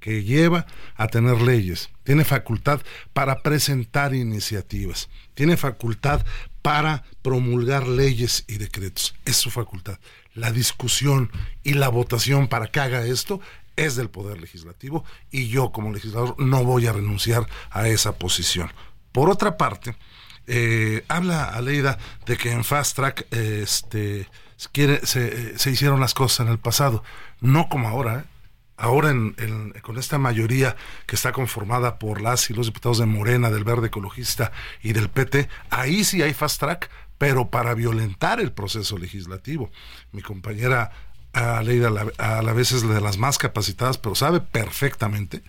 que 0.00 0.24
lleva 0.24 0.66
a 0.96 1.06
tener 1.06 1.40
leyes. 1.40 1.88
Tiene 2.02 2.24
facultad 2.24 2.80
para 3.12 3.42
presentar 3.42 4.14
iniciativas. 4.14 5.08
Tiene 5.34 5.56
facultad 5.56 6.24
para 6.62 7.04
promulgar 7.22 7.86
leyes 7.86 8.44
y 8.48 8.58
decretos. 8.58 9.14
Es 9.24 9.36
su 9.36 9.50
facultad 9.50 9.98
la 10.38 10.52
discusión 10.52 11.30
y 11.64 11.74
la 11.74 11.88
votación 11.88 12.48
para 12.48 12.68
que 12.68 12.80
haga 12.80 13.04
esto 13.04 13.40
es 13.78 13.96
del 13.96 14.10
Poder 14.10 14.40
Legislativo 14.40 15.04
y 15.30 15.48
yo 15.48 15.72
como 15.72 15.92
legislador 15.92 16.34
no 16.38 16.64
voy 16.64 16.86
a 16.86 16.92
renunciar 16.92 17.46
a 17.70 17.88
esa 17.88 18.18
posición. 18.18 18.70
Por 19.12 19.30
otra 19.30 19.56
parte, 19.56 19.96
eh, 20.46 21.04
habla 21.08 21.44
Aleida 21.44 21.98
de 22.26 22.36
que 22.36 22.52
en 22.52 22.64
Fast 22.64 22.96
Track 22.96 23.26
este, 23.30 24.28
se, 24.56 25.70
hicieron 25.70 26.00
las 26.00 26.14
cosas 26.14 26.46
en 26.46 26.52
el 26.52 26.58
pasado, 26.58 27.02
no 27.40 27.68
como 27.68 27.88
ahora. 27.88 28.20
¿eh? 28.20 28.24
Ahora 28.80 29.12
con 29.82 29.98
esta 29.98 30.18
mayoría 30.18 30.76
que 31.06 31.16
está 31.16 31.32
conformada 31.32 31.98
por 31.98 32.20
las 32.20 32.48
y 32.48 32.54
los 32.54 32.66
diputados 32.66 32.98
de 32.98 33.06
Morena, 33.06 33.50
del 33.50 33.64
Verde 33.64 33.88
Ecologista 33.88 34.52
y 34.82 34.92
del 34.92 35.08
PT, 35.08 35.48
ahí 35.70 36.04
sí 36.04 36.22
hay 36.22 36.32
fast 36.32 36.60
track 36.60 36.88
pero 37.18 37.50
para 37.50 37.74
violentar 37.74 38.40
el 38.40 38.52
proceso 38.52 38.96
legislativo. 38.96 39.70
Mi 40.12 40.22
compañera 40.22 40.92
Aleida 41.38 41.90
a 42.18 42.42
la 42.42 42.52
vez 42.52 42.72
es 42.72 42.86
de 42.88 43.00
las 43.00 43.18
más 43.18 43.38
capacitadas, 43.38 43.98
pero 43.98 44.14
sabe 44.14 44.40
perfectamente 44.40 45.42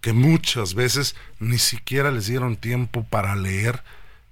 que 0.00 0.12
muchas 0.12 0.74
veces 0.74 1.16
ni 1.38 1.58
siquiera 1.58 2.10
les 2.10 2.26
dieron 2.26 2.56
tiempo 2.56 3.04
para 3.04 3.36
leer 3.36 3.82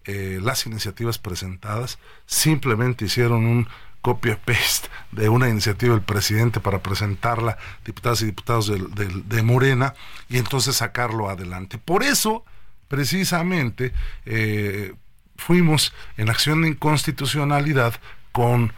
eh, 0.04 0.38
las 0.42 0.64
iniciativas 0.66 1.18
presentadas, 1.18 1.98
simplemente 2.26 3.04
hicieron 3.04 3.44
un 3.44 3.68
copia-paste 4.00 4.88
de 5.12 5.28
una 5.28 5.48
iniciativa 5.48 5.92
del 5.92 6.02
presidente 6.02 6.60
para 6.60 6.82
presentarla, 6.82 7.58
diputadas 7.84 8.22
y 8.22 8.26
diputados 8.26 8.72
de, 8.72 9.42
Morena, 9.42 9.94
y 10.30 10.38
entonces 10.38 10.76
sacarlo 10.76 11.28
adelante. 11.28 11.76
Por 11.76 12.02
eso, 12.02 12.44
precisamente, 12.88 13.92
eh, 14.24 14.94
fuimos 15.36 15.92
en 16.16 16.30
acción 16.30 16.62
de 16.62 16.68
inconstitucionalidad 16.68 17.94
con 18.32 18.72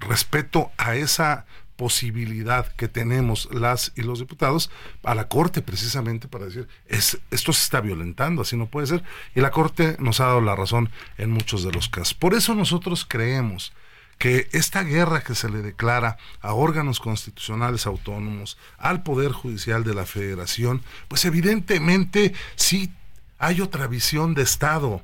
respeto 0.00 0.70
a 0.76 0.96
esa 0.96 1.46
posibilidad 1.76 2.72
que 2.74 2.88
tenemos 2.88 3.48
las 3.52 3.92
y 3.96 4.02
los 4.02 4.20
diputados 4.20 4.70
a 5.02 5.14
la 5.14 5.28
Corte 5.28 5.62
precisamente 5.62 6.28
para 6.28 6.46
decir 6.46 6.68
es, 6.86 7.18
esto 7.30 7.52
se 7.52 7.62
está 7.62 7.80
violentando, 7.80 8.42
así 8.42 8.56
no 8.56 8.66
puede 8.66 8.86
ser. 8.86 9.02
Y 9.34 9.40
la 9.40 9.50
Corte 9.50 9.96
nos 9.98 10.20
ha 10.20 10.26
dado 10.26 10.40
la 10.40 10.56
razón 10.56 10.90
en 11.18 11.30
muchos 11.30 11.64
de 11.64 11.72
los 11.72 11.88
casos. 11.88 12.14
Por 12.14 12.34
eso 12.34 12.54
nosotros 12.54 13.04
creemos 13.08 13.72
que 14.18 14.48
esta 14.52 14.82
guerra 14.82 15.22
que 15.22 15.34
se 15.34 15.48
le 15.48 15.62
declara 15.62 16.18
a 16.40 16.54
órganos 16.54 17.00
constitucionales 17.00 17.86
autónomos, 17.86 18.56
al 18.78 19.02
Poder 19.02 19.32
Judicial 19.32 19.84
de 19.84 19.94
la 19.94 20.06
Federación, 20.06 20.82
pues 21.08 21.24
evidentemente 21.24 22.32
sí 22.54 22.92
hay 23.38 23.60
otra 23.60 23.86
visión 23.86 24.34
de 24.34 24.42
Estado 24.42 25.02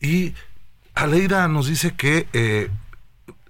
y 0.00 0.34
Aleida 0.94 1.48
nos 1.48 1.66
dice 1.66 1.94
que 1.94 2.28
eh, 2.32 2.70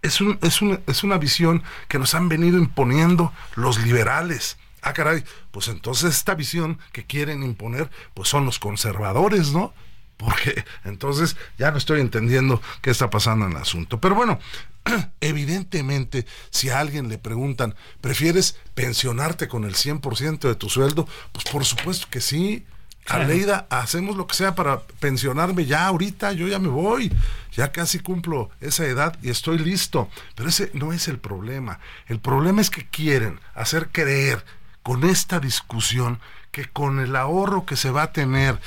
es, 0.05 0.21
un, 0.21 0.39
es, 0.43 0.61
es 0.87 1.03
una 1.03 1.19
visión 1.19 1.63
que 1.89 1.99
nos 1.99 2.15
han 2.15 2.29
venido 2.29 2.59
imponiendo 2.59 3.33
los 3.57 3.83
liberales. 3.83 4.59
Ah, 4.83 4.93
caray, 4.93 5.25
pues 5.51 5.69
entonces 5.69 6.15
esta 6.15 6.35
visión 6.35 6.79
que 6.93 7.07
quieren 7.07 7.43
imponer, 7.43 7.91
pues 8.13 8.29
son 8.29 8.45
los 8.45 8.59
conservadores, 8.59 9.53
¿no? 9.53 9.73
Porque 10.19 10.65
entonces 10.85 11.37
ya 11.59 11.71
no 11.71 11.79
estoy 11.79 12.01
entendiendo 12.01 12.61
qué 12.83 12.91
está 12.91 13.09
pasando 13.09 13.47
en 13.47 13.53
el 13.53 13.59
asunto. 13.59 13.99
Pero 13.99 14.15
bueno, 14.15 14.39
evidentemente, 15.21 16.27
si 16.51 16.69
a 16.69 16.81
alguien 16.81 17.09
le 17.09 17.17
preguntan, 17.17 17.75
¿prefieres 18.03 18.59
pensionarte 18.75 19.49
con 19.49 19.65
el 19.65 19.75
100% 19.75 20.41
de 20.41 20.55
tu 20.55 20.69
sueldo? 20.69 21.09
Pues 21.33 21.47
por 21.47 21.65
supuesto 21.65 22.07
que 22.11 22.21
sí. 22.21 22.67
Aleida, 23.09 23.67
hacemos 23.71 24.17
lo 24.17 24.27
que 24.27 24.35
sea 24.35 24.55
para 24.55 24.81
pensionarme 25.01 25.67
ya 25.67 25.87
ahorita, 25.87 26.33
yo 26.33 26.49
ya 26.49 26.59
me 26.59 26.69
voy, 26.69 27.13
ya 27.53 27.71
casi 27.71 27.99
cumplo 27.99 28.51
esa 28.61 28.87
edad 28.87 29.19
y 29.23 29.31
estoy 29.31 29.59
listo. 29.59 30.09
Pero 30.35 30.49
ese 30.49 30.71
no 30.75 30.93
es 30.93 31.09
el 31.09 31.19
problema. 31.19 31.81
El 32.07 32.19
problema 32.19 32.61
es 32.61 32.71
que 32.71 32.87
quieren 32.87 33.41
hacer 33.55 33.91
creer 33.91 34.45
con 34.83 35.05
esta 35.05 35.41
discusión 35.41 36.21
que 36.51 36.67
con 36.67 37.01
el 37.01 37.17
ahorro 37.17 37.67
que 37.67 37.77
se 37.77 37.91
va 37.91 38.05
a 38.05 38.13
tener 38.13 38.59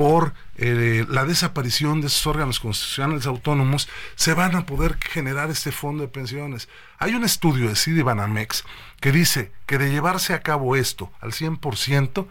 por 0.00 0.32
eh, 0.56 1.04
la 1.10 1.26
desaparición 1.26 2.00
de 2.00 2.06
esos 2.06 2.26
órganos 2.26 2.58
constitucionales 2.58 3.26
autónomos, 3.26 3.86
se 4.14 4.32
van 4.32 4.56
a 4.56 4.64
poder 4.64 4.96
generar 4.98 5.50
este 5.50 5.72
fondo 5.72 6.02
de 6.02 6.08
pensiones. 6.08 6.70
Hay 6.98 7.14
un 7.14 7.22
estudio 7.22 7.68
de 7.68 7.76
Cidi 7.76 8.00
Banamex 8.00 8.64
que 9.00 9.12
dice 9.12 9.52
que 9.66 9.76
de 9.76 9.90
llevarse 9.90 10.32
a 10.32 10.40
cabo 10.40 10.74
esto 10.74 11.12
al 11.20 11.32
100%, 11.32 12.26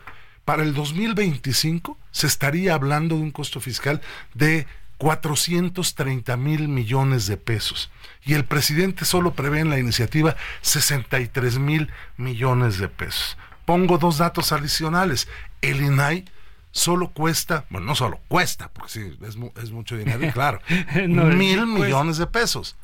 para 0.50 0.64
el 0.64 0.74
2025 0.74 1.96
se 2.10 2.26
estaría 2.26 2.74
hablando 2.74 3.16
de 3.16 3.22
un 3.22 3.30
costo 3.30 3.60
fiscal 3.60 4.02
de 4.34 4.66
430 4.98 6.38
mil 6.38 6.68
millones 6.68 7.28
de 7.28 7.38
pesos. 7.38 7.92
Y 8.26 8.34
el 8.34 8.46
presidente 8.46 9.06
solo 9.06 9.36
prevé 9.36 9.60
en 9.60 9.70
la 9.70 9.78
iniciativa 9.78 10.36
63 10.62 11.60
mil 11.60 11.92
millones 12.18 12.80
de 12.80 12.88
pesos. 12.88 13.38
Pongo 13.66 14.00
dos 14.00 14.18
datos 14.18 14.52
adicionales. 14.52 15.28
El 15.62 15.84
INAI 15.84 16.26
solo 16.72 17.10
cuesta, 17.12 17.66
bueno, 17.70 17.86
no 17.86 17.94
solo 17.94 18.20
cuesta, 18.28 18.72
porque 18.74 18.92
sí, 18.92 19.18
es, 19.28 19.70
mucho 19.70 19.98
dinero, 19.98 20.34
claro, 20.34 20.62
mil 20.96 21.68
millones 21.68 22.18
de 22.18 22.26
pesos. 22.26 22.76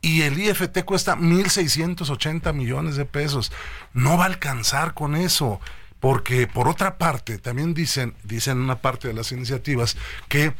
Y 0.00 0.22
el 0.22 0.36
IFT 0.40 0.80
cuesta 0.84 1.14
mil 1.14 1.50
seiscientos 1.50 2.10
ochenta 2.10 2.52
millones 2.52 2.96
de 2.96 3.04
pesos. 3.04 3.52
No 3.92 4.18
va 4.18 4.24
a 4.24 4.26
alcanzar 4.26 4.92
con 4.92 5.14
eso, 5.14 5.60
porque 6.06 6.46
por 6.46 6.68
otra 6.68 6.98
parte, 6.98 7.36
también 7.36 7.74
dicen, 7.74 8.14
dicen 8.22 8.58
una 8.58 8.76
parte 8.76 9.08
de 9.08 9.14
las 9.14 9.32
iniciativas 9.32 9.96
que 10.28 10.54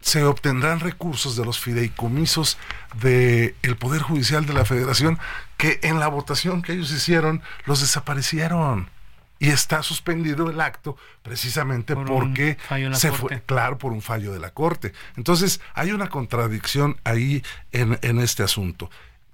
se 0.00 0.24
obtendrán 0.24 0.80
recursos 0.80 1.36
de 1.36 1.44
los 1.44 1.60
fideicomisos 1.60 2.58
del 3.00 3.54
el 3.62 3.76
Poder 3.76 4.02
Judicial 4.02 4.44
de 4.44 4.54
la 4.54 4.64
Federación 4.64 5.20
que 5.56 5.78
en 5.84 6.00
la 6.00 6.08
votación 6.08 6.62
que 6.62 6.72
ellos 6.72 6.90
hicieron 6.90 7.42
los 7.64 7.80
desaparecieron 7.80 8.90
y 9.38 9.50
está 9.50 9.84
suspendido 9.84 10.50
el 10.50 10.60
acto 10.60 10.96
precisamente 11.22 11.94
porque 11.94 12.58
se 12.94 13.12
fue, 13.12 13.40
claro, 13.46 13.78
por 13.78 13.92
un 13.92 14.02
fallo 14.02 14.32
de 14.32 14.40
la 14.40 14.50
Corte. 14.50 14.92
Entonces, 15.16 15.60
hay 15.74 15.92
una 15.92 16.08
contradicción 16.08 16.96
ahí 17.04 17.44
en, 17.70 18.00
en 18.02 18.18
este 18.18 18.42
asunto. 18.42 18.90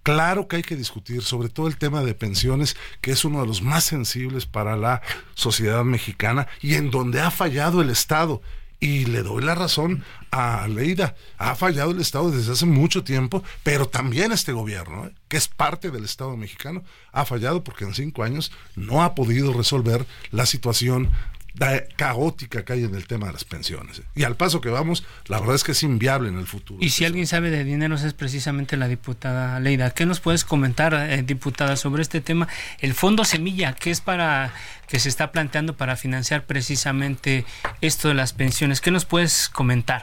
Claro 0.08 0.48
que 0.48 0.56
hay 0.56 0.62
que 0.62 0.74
discutir 0.74 1.22
sobre 1.22 1.50
todo 1.50 1.68
el 1.68 1.76
tema 1.76 2.02
de 2.02 2.14
pensiones, 2.14 2.78
que 3.02 3.10
es 3.10 3.26
uno 3.26 3.42
de 3.42 3.46
los 3.46 3.60
más 3.60 3.84
sensibles 3.84 4.46
para 4.46 4.74
la 4.74 5.02
sociedad 5.34 5.84
mexicana 5.84 6.48
y 6.62 6.76
en 6.76 6.90
donde 6.90 7.20
ha 7.20 7.30
fallado 7.30 7.82
el 7.82 7.90
Estado. 7.90 8.40
Y 8.80 9.04
le 9.04 9.22
doy 9.22 9.42
la 9.42 9.54
razón 9.54 10.04
a 10.30 10.66
Leida. 10.66 11.14
Ha 11.36 11.56
fallado 11.56 11.90
el 11.90 12.00
Estado 12.00 12.30
desde 12.30 12.52
hace 12.52 12.64
mucho 12.64 13.04
tiempo, 13.04 13.44
pero 13.62 13.86
también 13.86 14.32
este 14.32 14.52
gobierno, 14.52 15.08
¿eh? 15.08 15.12
que 15.28 15.36
es 15.36 15.46
parte 15.46 15.90
del 15.90 16.06
Estado 16.06 16.38
mexicano, 16.38 16.84
ha 17.12 17.26
fallado 17.26 17.62
porque 17.62 17.84
en 17.84 17.92
cinco 17.92 18.22
años 18.22 18.50
no 18.76 19.02
ha 19.02 19.14
podido 19.14 19.52
resolver 19.52 20.06
la 20.30 20.46
situación 20.46 21.10
caótica 21.96 22.64
que 22.64 22.72
hay 22.72 22.84
en 22.84 22.94
el 22.94 23.06
tema 23.06 23.26
de 23.26 23.32
las 23.32 23.44
pensiones. 23.44 23.98
¿eh? 23.98 24.02
Y 24.14 24.24
al 24.24 24.36
paso 24.36 24.60
que 24.60 24.68
vamos, 24.68 25.04
la 25.26 25.40
verdad 25.40 25.56
es 25.56 25.64
que 25.64 25.72
es 25.72 25.82
inviable 25.82 26.28
en 26.28 26.38
el 26.38 26.46
futuro. 26.46 26.78
Y 26.82 26.90
si 26.90 27.04
alguien 27.04 27.26
sabe 27.26 27.50
de 27.50 27.64
dineros 27.64 28.04
es 28.04 28.14
precisamente 28.14 28.76
la 28.76 28.88
diputada 28.88 29.58
Leida. 29.60 29.90
¿Qué 29.90 30.06
nos 30.06 30.20
puedes 30.20 30.44
comentar, 30.44 30.94
eh, 30.94 31.22
diputada, 31.22 31.76
sobre 31.76 32.02
este 32.02 32.20
tema? 32.20 32.48
El 32.80 32.94
Fondo 32.94 33.24
Semilla, 33.24 33.74
que 33.74 33.90
es 33.90 34.00
para 34.00 34.52
que 34.88 34.98
se 34.98 35.08
está 35.08 35.32
planteando 35.32 35.76
para 35.76 35.96
financiar 35.96 36.44
precisamente 36.44 37.44
esto 37.80 38.08
de 38.08 38.14
las 38.14 38.32
pensiones. 38.32 38.80
¿Qué 38.80 38.90
nos 38.90 39.04
puedes 39.04 39.48
comentar? 39.48 40.02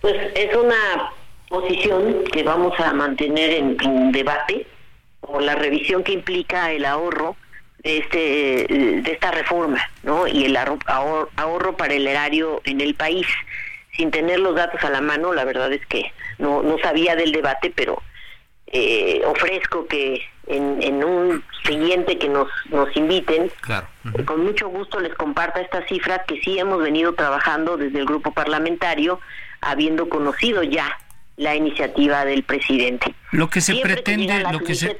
Pues 0.00 0.14
es 0.34 0.56
una 0.56 1.12
posición 1.48 2.24
que 2.32 2.42
vamos 2.42 2.78
a 2.78 2.92
mantener 2.92 3.50
en, 3.50 3.76
en 3.82 4.12
debate 4.12 4.66
por 5.20 5.42
la 5.42 5.54
revisión 5.54 6.02
que 6.02 6.12
implica 6.12 6.72
el 6.72 6.84
ahorro 6.84 7.36
de, 7.82 7.98
este, 7.98 8.66
de 8.68 9.12
esta 9.12 9.30
reforma 9.30 9.80
¿no? 10.02 10.26
y 10.26 10.44
el 10.44 10.56
ahorro, 10.56 11.30
ahorro 11.36 11.76
para 11.76 11.94
el 11.94 12.06
erario 12.06 12.60
en 12.64 12.80
el 12.80 12.94
país. 12.94 13.26
Sin 13.96 14.10
tener 14.10 14.38
los 14.38 14.54
datos 14.54 14.82
a 14.84 14.90
la 14.90 15.00
mano, 15.00 15.32
la 15.32 15.44
verdad 15.44 15.72
es 15.72 15.84
que 15.86 16.12
no, 16.38 16.62
no 16.62 16.78
sabía 16.78 17.16
del 17.16 17.32
debate, 17.32 17.72
pero 17.74 18.00
eh, 18.68 19.22
ofrezco 19.26 19.86
que 19.86 20.20
en, 20.46 20.82
en, 20.82 21.02
un 21.02 21.42
siguiente 21.64 22.18
que 22.18 22.28
nos, 22.28 22.48
nos 22.70 22.94
inviten, 22.96 23.50
con 24.24 24.44
mucho 24.44 24.68
gusto 24.68 25.00
les 25.00 25.14
comparta 25.14 25.60
estas 25.60 25.86
cifras 25.88 26.20
que 26.26 26.40
sí 26.42 26.58
hemos 26.58 26.82
venido 26.82 27.14
trabajando 27.14 27.76
desde 27.76 27.98
el 27.98 28.06
grupo 28.06 28.32
parlamentario, 28.32 29.20
habiendo 29.60 30.08
conocido 30.08 30.62
ya 30.62 30.96
la 31.36 31.54
iniciativa 31.54 32.24
del 32.24 32.42
presidente. 32.42 33.14
Lo 33.32 33.48
que 33.48 33.60
se 33.60 33.76
pretende, 33.76 34.44
lo 34.52 34.60
que 34.60 34.74
se, 34.74 34.96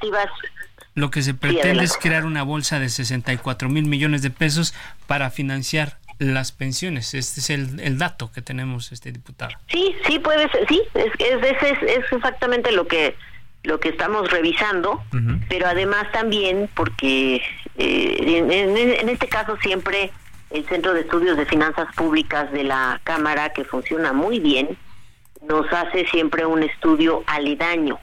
lo 0.99 1.11
que 1.11 1.21
se 1.21 1.33
pretende 1.33 1.83
es 1.83 1.97
crear 1.97 2.25
una 2.25 2.43
bolsa 2.43 2.79
de 2.79 2.89
64 2.89 3.69
mil 3.69 3.85
millones 3.85 4.21
de 4.21 4.29
pesos 4.29 4.73
para 5.07 5.29
financiar 5.29 5.97
las 6.19 6.51
pensiones. 6.51 7.13
Este 7.13 7.39
es 7.39 7.49
el, 7.49 7.97
dato 7.97 8.31
que 8.31 8.41
tenemos, 8.41 8.91
este 8.91 9.11
diputado. 9.11 9.51
Sí, 9.71 9.95
sí 10.05 10.19
puede 10.19 10.49
ser, 10.49 10.67
sí, 10.67 10.81
es, 10.93 11.11
es, 11.17 11.81
es, 11.81 12.11
exactamente 12.11 12.71
lo 12.71 12.87
que 12.87 13.15
lo 13.63 13.79
que 13.81 13.89
estamos 13.89 14.31
revisando, 14.31 15.03
pero 15.49 15.67
además 15.67 16.09
también 16.13 16.69
porque 16.75 17.41
eh, 17.77 18.97
en, 19.01 19.09
este 19.09 19.27
caso 19.27 19.57
siempre 19.61 20.11
el 20.49 20.65
Centro 20.67 20.93
de 20.93 21.01
Estudios 21.01 21.35
de 21.35 21.45
Finanzas 21.45 21.93
Públicas 21.93 22.49
de 22.53 22.63
la 22.63 23.01
Cámara, 23.03 23.51
que 23.51 23.65
funciona 23.65 24.13
muy 24.13 24.39
bien, 24.39 24.77
nos 25.45 25.71
hace 25.73 26.07
siempre 26.07 26.45
un 26.45 26.63
estudio 26.63 27.23
aledaño 27.27 27.99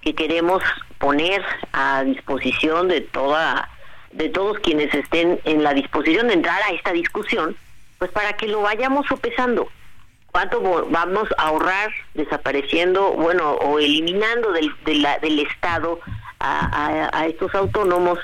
que 0.00 0.14
queremos 0.14 0.62
poner 1.00 1.42
a 1.72 2.04
disposición 2.04 2.86
de 2.86 3.00
toda 3.00 3.68
de 4.12 4.28
todos 4.28 4.58
quienes 4.58 4.92
estén 4.92 5.40
en 5.44 5.62
la 5.62 5.72
disposición 5.72 6.28
de 6.28 6.34
entrar 6.34 6.60
a 6.62 6.72
esta 6.72 6.92
discusión, 6.92 7.56
pues 7.98 8.10
para 8.10 8.32
que 8.32 8.48
lo 8.48 8.60
vayamos 8.60 9.06
sopesando. 9.06 9.68
¿Cuánto 10.32 10.60
vamos 10.90 11.28
a 11.38 11.48
ahorrar 11.48 11.90
desapareciendo, 12.14 13.12
bueno, 13.12 13.52
o 13.52 13.78
eliminando 13.78 14.52
del, 14.52 14.72
del 14.84 15.38
Estado 15.40 16.00
a, 16.40 17.10
a, 17.12 17.26
estos 17.26 17.54
autónomos, 17.54 18.18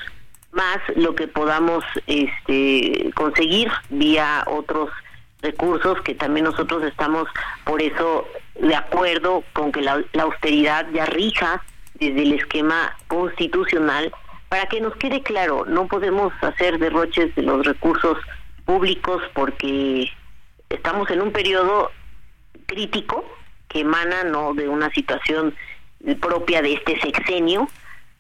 más 0.53 0.79
lo 0.95 1.15
que 1.15 1.29
podamos 1.29 1.85
este, 2.07 3.11
conseguir 3.15 3.71
vía 3.91 4.45
otros 4.47 4.91
recursos 5.43 6.01
que 6.03 6.15
también 6.15 6.45
nosotros 6.45 6.83
estamos 6.85 7.29
por 7.65 7.83
eso 7.83 8.27
de 8.61 8.75
acuerdo 8.75 9.45
con 9.53 9.71
que 9.71 9.83
la, 9.83 10.03
austeridad 10.19 10.87
ya 10.93 11.07
rija 11.07 11.63
desde 11.99 12.23
el 12.23 12.33
esquema 12.33 12.97
constitucional 13.09 14.13
para 14.49 14.67
que 14.67 14.81
nos 14.81 14.95
quede 14.97 15.23
claro, 15.23 15.65
no 15.67 15.87
podemos 15.89 16.33
hacer 16.41 16.79
derroches 16.79 17.35
de 17.35 17.43
los 17.43 17.67
recursos 17.67 18.19
públicos 18.65 19.23
porque 19.35 20.11
estamos 20.71 21.11
en 21.11 21.21
un 21.21 21.33
periodo 21.33 21.91
crítico 22.67 23.25
que 23.69 23.81
emana 23.81 24.25
no 24.25 24.55
de 24.55 24.69
una 24.69 24.91
situación 24.91 25.55
propia 26.21 26.63
de 26.63 26.75
este 26.75 27.01
sexenio, 27.01 27.69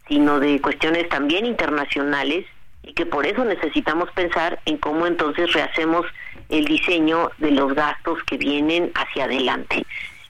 sino 0.08 0.40
de 0.40 0.60
cuestiones 0.60 1.08
también 1.08 1.46
internacionales 1.46 2.46
y 2.82 2.92
que 2.92 3.06
por 3.06 3.26
eso 3.26 3.44
necesitamos 3.44 4.10
pensar 4.12 4.60
en 4.64 4.78
cómo 4.78 5.06
entonces 5.06 5.52
rehacemos 5.52 6.06
el 6.48 6.64
diseño 6.64 7.30
de 7.38 7.50
los 7.50 7.74
gastos 7.74 8.22
que 8.24 8.38
vienen 8.38 8.92
hacia 8.94 9.24
adelante. 9.24 9.84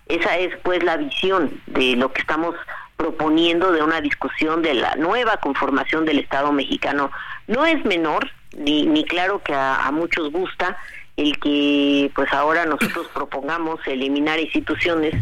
Esa 0.08 0.38
es 0.38 0.56
pues 0.62 0.82
la 0.82 0.96
visión 0.96 1.60
de 1.66 1.96
lo 1.96 2.12
que 2.12 2.20
estamos 2.20 2.54
proponiendo 2.96 3.72
de 3.72 3.82
una 3.82 4.00
discusión 4.00 4.62
de 4.62 4.74
la 4.74 4.94
nueva 4.96 5.36
conformación 5.38 6.04
del 6.04 6.18
Estado 6.18 6.52
mexicano. 6.52 7.10
No 7.46 7.66
es 7.66 7.84
menor, 7.84 8.30
ni, 8.56 8.86
ni 8.86 9.04
claro 9.04 9.42
que 9.42 9.54
a, 9.54 9.90
muchos 9.92 10.32
gusta 10.32 10.76
el 11.16 11.38
que 11.38 12.10
pues 12.14 12.32
ahora 12.32 12.66
nosotros 12.66 13.08
propongamos 13.14 13.80
eliminar 13.86 14.38
instituciones 14.38 15.14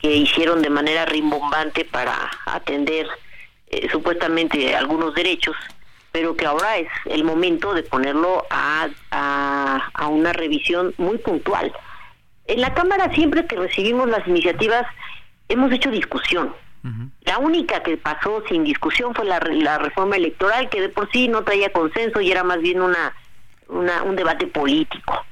que 0.00 0.14
hicieron 0.14 0.62
de 0.62 0.70
manera 0.70 1.06
rimbombante 1.06 1.84
para 1.84 2.14
atender 2.46 3.06
eh, 3.68 3.88
supuestamente 3.90 4.76
algunos 4.76 5.14
derechos, 5.14 5.56
pero 6.12 6.36
que 6.36 6.46
ahora 6.46 6.78
es 6.78 6.88
el 7.06 7.24
momento 7.24 7.74
de 7.74 7.82
ponerlo 7.82 8.44
a, 8.50 8.88
a, 9.10 9.90
a 9.94 10.06
una 10.08 10.32
revisión 10.32 10.94
muy 10.98 11.18
puntual 11.18 11.72
en 12.48 12.62
la 12.62 12.74
Cámara 12.74 13.12
siempre 13.14 13.46
que 13.46 13.56
recibimos 13.56 14.08
las 14.08 14.26
iniciativas 14.26 14.86
hemos 15.48 15.70
hecho 15.70 15.90
discusión. 15.90 16.54
La 17.22 17.38
única 17.38 17.82
que 17.82 17.96
pasó 17.96 18.42
sin 18.48 18.64
discusión 18.64 19.14
fue 19.14 19.24
la, 19.24 19.38
reforma 19.78 20.16
electoral, 20.16 20.68
que 20.68 20.80
de 20.80 20.88
por 20.88 21.10
sí 21.10 21.28
no 21.28 21.44
traía 21.44 21.72
consenso 21.72 22.20
y 22.20 22.30
era 22.30 22.44
más 22.44 22.60
bien 22.60 22.80
una, 22.80 23.14
un 23.68 24.16
debate 24.16 24.46
político. 24.46 25.24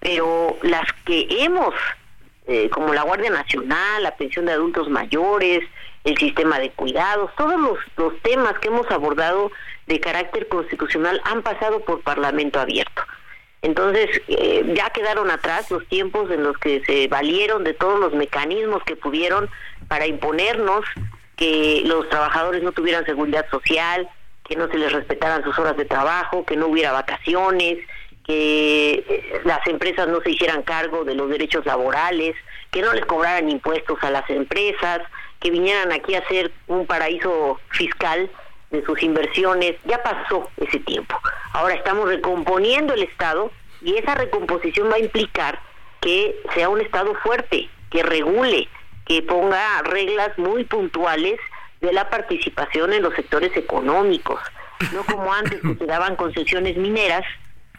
Pero 0.00 0.56
las 0.62 0.92
que 1.04 1.26
hemos, 1.30 1.74
eh, 2.46 2.68
como 2.70 2.92
la 2.92 3.02
Guardia 3.02 3.30
Nacional, 3.30 4.02
la 4.02 4.16
pensión 4.16 4.46
de 4.46 4.52
adultos 4.52 4.88
mayores, 4.88 5.64
el 6.04 6.16
sistema 6.18 6.58
de 6.58 6.70
cuidados, 6.70 7.30
todos 7.36 7.60
los, 7.60 7.78
los 7.96 8.18
temas 8.20 8.58
que 8.58 8.68
hemos 8.68 8.90
abordado 8.90 9.50
de 9.86 10.00
carácter 10.00 10.48
constitucional 10.48 11.20
han 11.24 11.42
pasado 11.42 11.80
por 11.80 12.02
Parlamento 12.02 12.60
abierto. 12.60 13.02
Entonces, 13.62 14.08
eh, 14.28 14.72
ya 14.74 14.90
quedaron 14.90 15.30
atrás 15.30 15.70
los 15.70 15.86
tiempos 15.88 16.30
en 16.30 16.44
los 16.44 16.56
que 16.58 16.82
se 16.86 17.08
valieron 17.08 17.64
de 17.64 17.74
todos 17.74 17.98
los 17.98 18.14
mecanismos 18.14 18.82
que 18.84 18.94
pudieron 18.94 19.50
para 19.88 20.06
imponernos 20.06 20.84
que 21.36 21.82
los 21.84 22.08
trabajadores 22.08 22.62
no 22.62 22.72
tuvieran 22.72 23.04
seguridad 23.04 23.46
social, 23.50 24.08
que 24.44 24.56
no 24.56 24.68
se 24.68 24.78
les 24.78 24.92
respetaran 24.92 25.42
sus 25.44 25.58
horas 25.58 25.76
de 25.76 25.84
trabajo, 25.84 26.44
que 26.44 26.56
no 26.56 26.68
hubiera 26.68 26.92
vacaciones, 26.92 27.78
que 28.24 29.04
eh, 29.08 29.40
las 29.44 29.66
empresas 29.66 30.06
no 30.06 30.20
se 30.20 30.30
hicieran 30.30 30.62
cargo 30.62 31.04
de 31.04 31.14
los 31.14 31.28
derechos 31.28 31.66
laborales, 31.66 32.36
que 32.70 32.82
no 32.82 32.92
les 32.92 33.06
cobraran 33.06 33.48
impuestos 33.48 33.98
a 34.02 34.10
las 34.10 34.28
empresas, 34.30 35.00
que 35.40 35.50
vinieran 35.50 35.92
aquí 35.92 36.14
a 36.14 36.20
hacer 36.20 36.52
un 36.66 36.86
paraíso 36.86 37.58
fiscal 37.70 38.30
de 38.70 38.84
sus 38.84 39.02
inversiones. 39.02 39.76
Ya 39.84 40.02
pasó 40.02 40.50
ese 40.58 40.78
tiempo. 40.80 41.18
Ahora 41.52 41.74
estamos 41.74 42.08
recomponiendo 42.08 42.94
el 42.94 43.02
Estado 43.02 43.50
y 43.82 43.96
esa 43.96 44.14
recomposición 44.14 44.90
va 44.90 44.96
a 44.96 45.00
implicar 45.00 45.60
que 46.00 46.36
sea 46.54 46.68
un 46.68 46.80
Estado 46.80 47.14
fuerte, 47.16 47.68
que 47.90 48.02
regule, 48.02 48.68
que 49.06 49.22
ponga 49.22 49.82
reglas 49.82 50.36
muy 50.38 50.64
puntuales 50.64 51.40
de 51.80 51.92
la 51.92 52.10
participación 52.10 52.92
en 52.92 53.02
los 53.02 53.14
sectores 53.14 53.56
económicos, 53.56 54.40
no 54.92 55.04
como 55.04 55.32
antes 55.32 55.60
que 55.60 55.74
se 55.74 55.86
daban 55.86 56.16
concesiones 56.16 56.76
mineras 56.76 57.24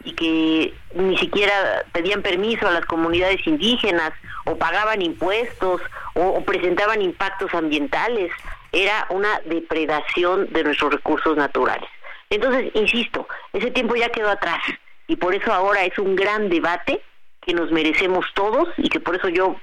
y 0.04 0.12
que 0.14 0.74
ni 0.94 1.16
siquiera 1.18 1.84
pedían 1.92 2.22
permiso 2.22 2.66
a 2.66 2.72
las 2.72 2.86
comunidades 2.86 3.46
indígenas 3.46 4.12
o 4.46 4.56
pagaban 4.56 5.02
impuestos 5.02 5.82
o, 6.14 6.42
presentaban 6.44 7.02
impactos 7.02 7.52
ambientales. 7.54 8.32
Era 8.72 9.06
una 9.10 9.40
depredación 9.44 10.50
de 10.52 10.64
nuestros 10.64 10.94
recursos 10.94 11.36
naturales. 11.36 11.88
Entonces, 12.30 12.70
insisto, 12.74 13.26
ese 13.52 13.70
tiempo 13.72 13.96
ya 13.96 14.08
quedó 14.10 14.30
atrás 14.30 14.60
y 15.08 15.16
por 15.16 15.34
eso 15.34 15.52
ahora 15.52 15.84
es 15.84 15.98
un 15.98 16.14
gran 16.14 16.48
debate 16.48 17.02
que 17.40 17.54
nos 17.54 17.72
merecemos 17.72 18.24
todos 18.34 18.68
y 18.76 18.88
que 18.88 19.00
por 19.00 19.16
eso 19.16 19.28
yo 19.28 19.56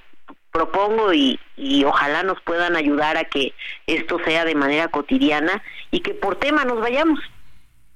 propongo 0.52 1.14
y, 1.14 1.40
y, 1.56 1.86
ojalá 1.86 2.24
nos 2.24 2.42
puedan 2.42 2.76
ayudar 2.76 3.16
a 3.16 3.26
que 3.26 3.54
esto 3.86 4.18
sea 4.26 4.44
de 4.44 4.56
manera 4.56 4.88
cotidiana 4.88 5.62
y 5.92 6.02
que 6.02 6.14
por 6.14 6.36
tema 6.36 6.66
nos 6.66 6.82
vayamos. 6.82 7.20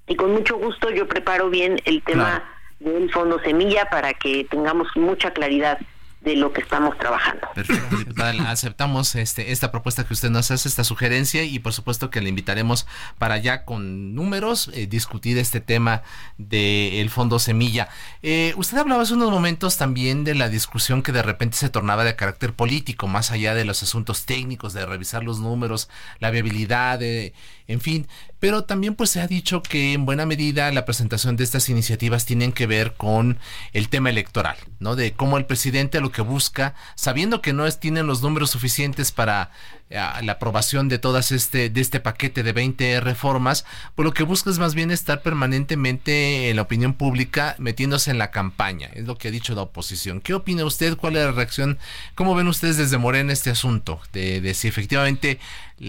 Y 0.08 0.16
con 0.16 0.32
mucho 0.32 0.58
gusto 0.58 0.90
yo 0.90 1.08
preparo 1.08 1.50
bien 1.50 1.80
el 1.86 2.02
tema 2.04 2.44
del 2.80 3.12
fondo 3.12 3.40
semilla 3.40 3.90
para 3.90 4.14
que 4.14 4.46
tengamos 4.50 4.88
mucha 4.96 5.32
claridad 5.32 5.80
de 6.22 6.36
lo 6.36 6.54
que 6.54 6.62
estamos 6.62 6.98
trabajando. 6.98 7.48
Perfecto, 7.56 8.24
Aceptamos 8.48 9.16
este, 9.16 9.52
esta 9.52 9.72
propuesta 9.72 10.06
que 10.06 10.14
usted 10.14 10.30
nos 10.30 10.52
hace, 10.52 10.68
esta 10.68 10.84
sugerencia, 10.84 11.44
y 11.44 11.60
por 11.60 11.74
supuesto 11.74 12.10
que 12.10 12.22
le 12.22 12.30
invitaremos 12.30 12.86
para 13.18 13.38
ya 13.38 13.66
con 13.66 14.14
números 14.14 14.70
eh, 14.74 14.86
discutir 14.88 15.38
este 15.38 15.62
tema 15.62 16.04
del 16.38 17.10
Fondo 17.10 17.40
Semilla. 17.40 17.90
Eh, 18.22 18.54
usted 18.56 18.78
hablaba 18.78 19.02
hace 19.02 19.16
unos 19.16 19.32
momentos 19.32 19.78
también 19.78 20.24
de 20.24 20.36
la 20.36 20.50
discusión 20.50 21.02
que 21.02 21.12
de 21.12 21.24
repente 21.24 21.58
se 21.58 21.70
tornaba 21.70 22.04
de 22.04 22.16
carácter 22.16 22.54
político, 22.54 23.08
más 23.08 23.32
allá 23.32 23.56
de 23.56 23.66
los 23.66 23.82
asuntos 23.82 24.26
técnicos, 24.26 24.74
de 24.74 24.86
revisar 24.86 25.24
los 25.24 25.40
números, 25.40 25.90
la 26.20 26.30
viabilidad, 26.30 27.00
de, 27.00 27.34
en 27.68 27.82
fin. 27.82 28.08
Pero 28.42 28.64
también 28.64 28.96
pues 28.96 29.12
se 29.12 29.22
ha 29.22 29.28
dicho 29.28 29.62
que 29.62 29.94
en 29.94 30.06
buena 30.06 30.26
medida 30.26 30.72
la 30.72 30.84
presentación 30.84 31.38
de 31.38 31.44
estas 31.44 31.70
iniciativas 31.70 32.26
tienen 32.26 32.52
que 32.52 32.66
ver 32.66 32.96
con 32.96 33.38
el 33.72 33.88
tema 33.88 34.10
electoral, 34.10 34.58
¿no? 34.80 34.96
De 34.96 35.14
cómo 35.14 35.38
el 35.38 35.46
presidente 35.46 36.02
lo 36.02 36.12
que 36.12 36.24
busca, 36.24 36.74
sabiendo 36.96 37.44
que 37.44 37.54
no 37.54 37.68
es, 37.68 37.80
tienen 37.80 38.08
los 38.08 38.24
números 38.24 38.50
suficientes 38.50 39.12
para 39.12 39.52
eh, 39.92 40.24
la 40.24 40.32
aprobación 40.34 40.90
de 40.90 40.98
todas 40.98 41.32
este, 41.32 41.70
de 41.70 41.82
este 41.82 42.00
paquete 42.00 42.44
de 42.44 42.54
20 42.54 43.00
reformas, 43.02 43.66
pues 43.96 44.06
lo 44.06 44.14
que 44.14 44.24
busca 44.24 44.50
es 44.50 44.58
más 44.58 44.74
bien 44.74 44.90
estar 44.90 45.22
permanentemente 45.22 46.50
en 46.50 46.56
la 46.56 46.64
opinión 46.64 46.94
pública 46.94 47.56
metiéndose 47.60 48.10
en 48.10 48.18
la 48.18 48.32
campaña, 48.32 48.90
es 48.94 49.06
lo 49.06 49.18
que 49.18 49.28
ha 49.28 49.32
dicho 49.32 49.54
la 49.54 49.62
oposición. 49.62 50.22
¿Qué 50.22 50.34
opina 50.34 50.66
usted? 50.66 50.98
¿Cuál 50.98 51.18
es 51.18 51.26
la 51.26 51.32
reacción? 51.32 51.78
¿Cómo 52.16 52.34
ven 52.34 52.48
ustedes 52.48 52.78
desde 52.78 52.98
Morena 52.98 53.34
este 53.34 53.50
asunto? 53.50 54.00
De, 54.14 54.42
de 54.42 54.54
si 54.54 54.68
efectivamente 54.68 55.40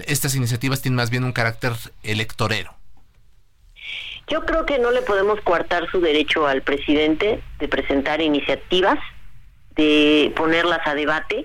estas 0.07 0.35
iniciativas 0.35 0.83
tienen 0.83 0.97
más 0.97 1.11
bien 1.11 1.25
un 1.25 1.33
carácter 1.33 1.73
electorero. 2.03 2.75
Yo 4.29 4.45
creo 4.45 4.65
que 4.65 4.79
no 4.79 4.91
le 4.91 5.03
podemos 5.03 5.41
coartar 5.43 5.91
su 5.91 6.01
derecho 6.01 6.47
al 6.47 6.63
presidente 6.63 7.43
de 7.59 7.69
presentar 7.69 8.21
iniciativas, 8.21 8.99
de 9.77 10.33
ponerlas 10.37 10.81
a 10.87 10.95
debate. 10.95 11.45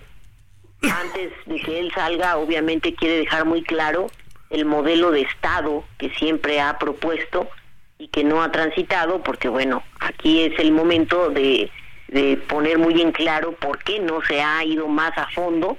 Antes 0.81 1.31
de 1.45 1.59
que 1.59 1.79
él 1.79 1.91
salga, 1.93 2.37
obviamente 2.37 2.93
quiere 2.93 3.17
dejar 3.17 3.45
muy 3.45 3.63
claro 3.63 4.07
el 4.49 4.65
modelo 4.65 5.11
de 5.11 5.21
Estado 5.21 5.83
que 5.97 6.09
siempre 6.11 6.61
ha 6.61 6.77
propuesto 6.77 7.49
y 7.97 8.07
que 8.09 8.23
no 8.23 8.43
ha 8.43 8.51
transitado, 8.51 9.23
porque 9.23 9.49
bueno, 9.49 9.83
aquí 9.99 10.43
es 10.43 10.57
el 10.59 10.71
momento 10.71 11.29
de, 11.29 11.71
de 12.09 12.37
poner 12.37 12.77
muy 12.77 13.01
en 13.01 13.11
claro 13.11 13.53
por 13.53 13.83
qué 13.83 13.99
no 13.99 14.21
se 14.21 14.41
ha 14.41 14.63
ido 14.63 14.87
más 14.87 15.17
a 15.17 15.27
fondo 15.29 15.77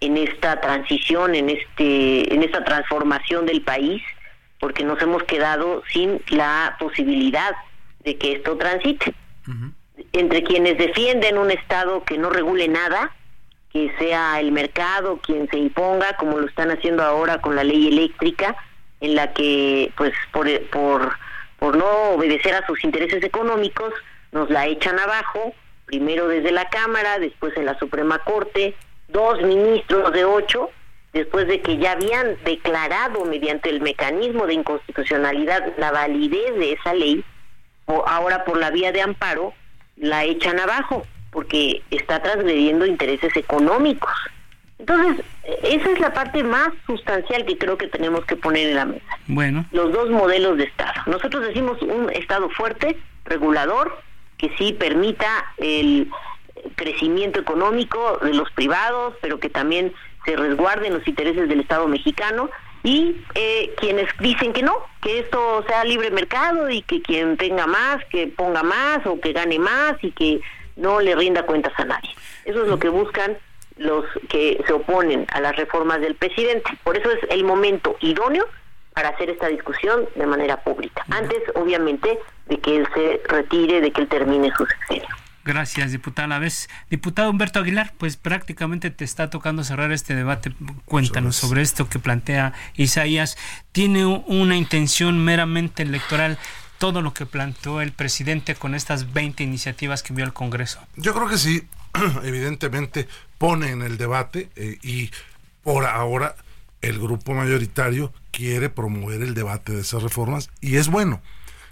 en 0.00 0.16
esta 0.16 0.60
transición, 0.60 1.34
en 1.34 1.50
este, 1.50 2.34
en 2.34 2.42
esta 2.42 2.64
transformación 2.64 3.46
del 3.46 3.62
país, 3.62 4.02
porque 4.58 4.84
nos 4.84 5.00
hemos 5.00 5.22
quedado 5.24 5.82
sin 5.92 6.20
la 6.28 6.76
posibilidad 6.78 7.54
de 8.00 8.16
que 8.16 8.32
esto 8.32 8.56
transite. 8.56 9.14
Entre 10.12 10.42
quienes 10.42 10.78
defienden 10.78 11.38
un 11.38 11.50
Estado 11.50 12.04
que 12.04 12.18
no 12.18 12.30
regule 12.30 12.68
nada, 12.68 13.14
que 13.72 13.94
sea 13.98 14.40
el 14.40 14.52
mercado 14.52 15.18
quien 15.18 15.48
se 15.48 15.58
imponga, 15.58 16.16
como 16.16 16.38
lo 16.38 16.46
están 16.46 16.70
haciendo 16.70 17.02
ahora 17.02 17.40
con 17.40 17.54
la 17.54 17.64
ley 17.64 17.88
eléctrica, 17.88 18.56
en 19.00 19.14
la 19.14 19.32
que, 19.32 19.92
pues, 19.96 20.12
por, 20.32 20.48
por, 20.70 21.16
por 21.58 21.76
no 21.76 22.10
obedecer 22.10 22.54
a 22.54 22.66
sus 22.66 22.82
intereses 22.84 23.22
económicos, 23.22 23.92
nos 24.32 24.50
la 24.50 24.66
echan 24.66 24.98
abajo, 24.98 25.54
primero 25.86 26.28
desde 26.28 26.52
la 26.52 26.68
Cámara, 26.68 27.18
después 27.18 27.56
en 27.56 27.66
la 27.66 27.78
Suprema 27.78 28.18
Corte, 28.20 28.74
dos 29.08 29.40
ministros 29.42 30.12
de 30.12 30.24
ocho, 30.24 30.70
después 31.12 31.46
de 31.48 31.60
que 31.60 31.78
ya 31.78 31.92
habían 31.92 32.36
declarado 32.44 33.24
mediante 33.24 33.70
el 33.70 33.80
mecanismo 33.80 34.46
de 34.46 34.54
inconstitucionalidad 34.54 35.72
la 35.78 35.90
validez 35.90 36.56
de 36.56 36.72
esa 36.72 36.94
ley, 36.94 37.24
o 37.86 38.04
ahora 38.06 38.44
por 38.44 38.58
la 38.58 38.70
vía 38.70 38.92
de 38.92 39.02
amparo 39.02 39.52
la 39.96 40.24
echan 40.24 40.60
abajo, 40.60 41.04
porque 41.30 41.82
está 41.90 42.22
transgrediendo 42.22 42.86
intereses 42.86 43.36
económicos. 43.36 44.12
Entonces, 44.78 45.24
esa 45.62 45.90
es 45.90 46.00
la 46.00 46.12
parte 46.14 46.42
más 46.42 46.70
sustancial 46.86 47.44
que 47.44 47.58
creo 47.58 47.76
que 47.76 47.86
tenemos 47.86 48.24
que 48.24 48.36
poner 48.36 48.70
en 48.70 48.76
la 48.76 48.86
mesa. 48.86 49.18
Bueno. 49.26 49.66
Los 49.72 49.92
dos 49.92 50.10
modelos 50.10 50.56
de 50.56 50.64
Estado. 50.64 51.02
Nosotros 51.06 51.46
decimos 51.46 51.80
un 51.82 52.10
Estado 52.10 52.48
fuerte, 52.50 52.96
regulador, 53.24 54.00
que 54.38 54.50
sí 54.56 54.72
permita 54.72 55.26
el 55.58 56.10
crecimiento 56.76 57.40
económico 57.40 58.18
de 58.22 58.34
los 58.34 58.50
privados, 58.52 59.14
pero 59.20 59.38
que 59.38 59.50
también 59.50 59.92
se 60.24 60.36
resguarden 60.36 60.94
los 60.94 61.06
intereses 61.06 61.48
del 61.48 61.60
Estado 61.60 61.86
mexicano 61.86 62.50
y 62.82 63.16
eh, 63.34 63.74
quienes 63.78 64.06
dicen 64.18 64.52
que 64.52 64.62
no, 64.62 64.74
que 65.02 65.20
esto 65.20 65.62
sea 65.66 65.84
libre 65.84 66.10
mercado 66.10 66.70
y 66.70 66.82
que 66.82 67.02
quien 67.02 67.36
tenga 67.36 67.66
más, 67.66 68.04
que 68.06 68.26
ponga 68.28 68.62
más 68.62 69.04
o 69.06 69.20
que 69.20 69.32
gane 69.32 69.58
más 69.58 69.96
y 70.02 70.10
que 70.12 70.40
no 70.80 71.00
le 71.00 71.14
rinda 71.14 71.44
cuentas 71.44 71.72
a 71.76 71.84
nadie. 71.84 72.10
Eso 72.44 72.62
es 72.62 72.68
lo 72.68 72.78
que 72.78 72.88
buscan 72.88 73.36
los 73.76 74.04
que 74.28 74.62
se 74.66 74.72
oponen 74.72 75.26
a 75.32 75.40
las 75.40 75.56
reformas 75.56 76.00
del 76.00 76.14
presidente. 76.14 76.70
Por 76.84 76.96
eso 76.96 77.10
es 77.10 77.18
el 77.30 77.44
momento 77.44 77.96
idóneo 78.00 78.46
para 78.94 79.10
hacer 79.10 79.30
esta 79.30 79.48
discusión 79.48 80.06
de 80.14 80.26
manera 80.26 80.62
pública. 80.62 81.04
Antes, 81.10 81.38
obviamente, 81.54 82.18
de 82.46 82.58
que 82.58 82.76
él 82.76 82.88
se 82.94 83.20
retire, 83.28 83.80
de 83.80 83.90
que 83.90 84.02
él 84.02 84.08
termine 84.08 84.52
su 84.56 84.66
sexenio. 84.66 85.08
Gracias, 85.44 85.92
diputada. 85.92 86.26
A 86.26 86.28
la 86.28 86.38
vez, 86.38 86.68
diputado 86.90 87.30
Humberto 87.30 87.60
Aguilar, 87.60 87.94
pues 87.96 88.18
prácticamente 88.18 88.90
te 88.90 89.04
está 89.04 89.30
tocando 89.30 89.64
cerrar 89.64 89.90
este 89.90 90.14
debate. 90.14 90.52
Cuéntanos 90.84 91.36
sobre 91.36 91.62
esto 91.62 91.88
que 91.88 91.98
plantea 91.98 92.52
Isaías. 92.74 93.38
¿Tiene 93.72 94.04
una 94.04 94.56
intención 94.56 95.24
meramente 95.24 95.82
electoral 95.82 96.36
todo 96.80 97.02
lo 97.02 97.12
que 97.12 97.26
planteó 97.26 97.82
el 97.82 97.92
presidente 97.92 98.54
con 98.54 98.74
estas 98.74 99.12
20 99.12 99.44
iniciativas 99.44 100.02
que 100.02 100.14
envió 100.14 100.24
al 100.24 100.32
Congreso? 100.32 100.80
Yo 100.96 101.12
creo 101.12 101.28
que 101.28 101.36
sí, 101.36 101.68
evidentemente 102.24 103.06
pone 103.36 103.68
en 103.70 103.82
el 103.82 103.98
debate 103.98 104.48
eh, 104.56 104.78
y 104.82 105.10
por 105.62 105.84
ahora 105.84 106.36
el 106.80 106.98
grupo 106.98 107.34
mayoritario 107.34 108.14
quiere 108.30 108.70
promover 108.70 109.20
el 109.20 109.34
debate 109.34 109.72
de 109.72 109.82
esas 109.82 110.02
reformas 110.02 110.48
y 110.62 110.76
es 110.76 110.88
bueno 110.88 111.20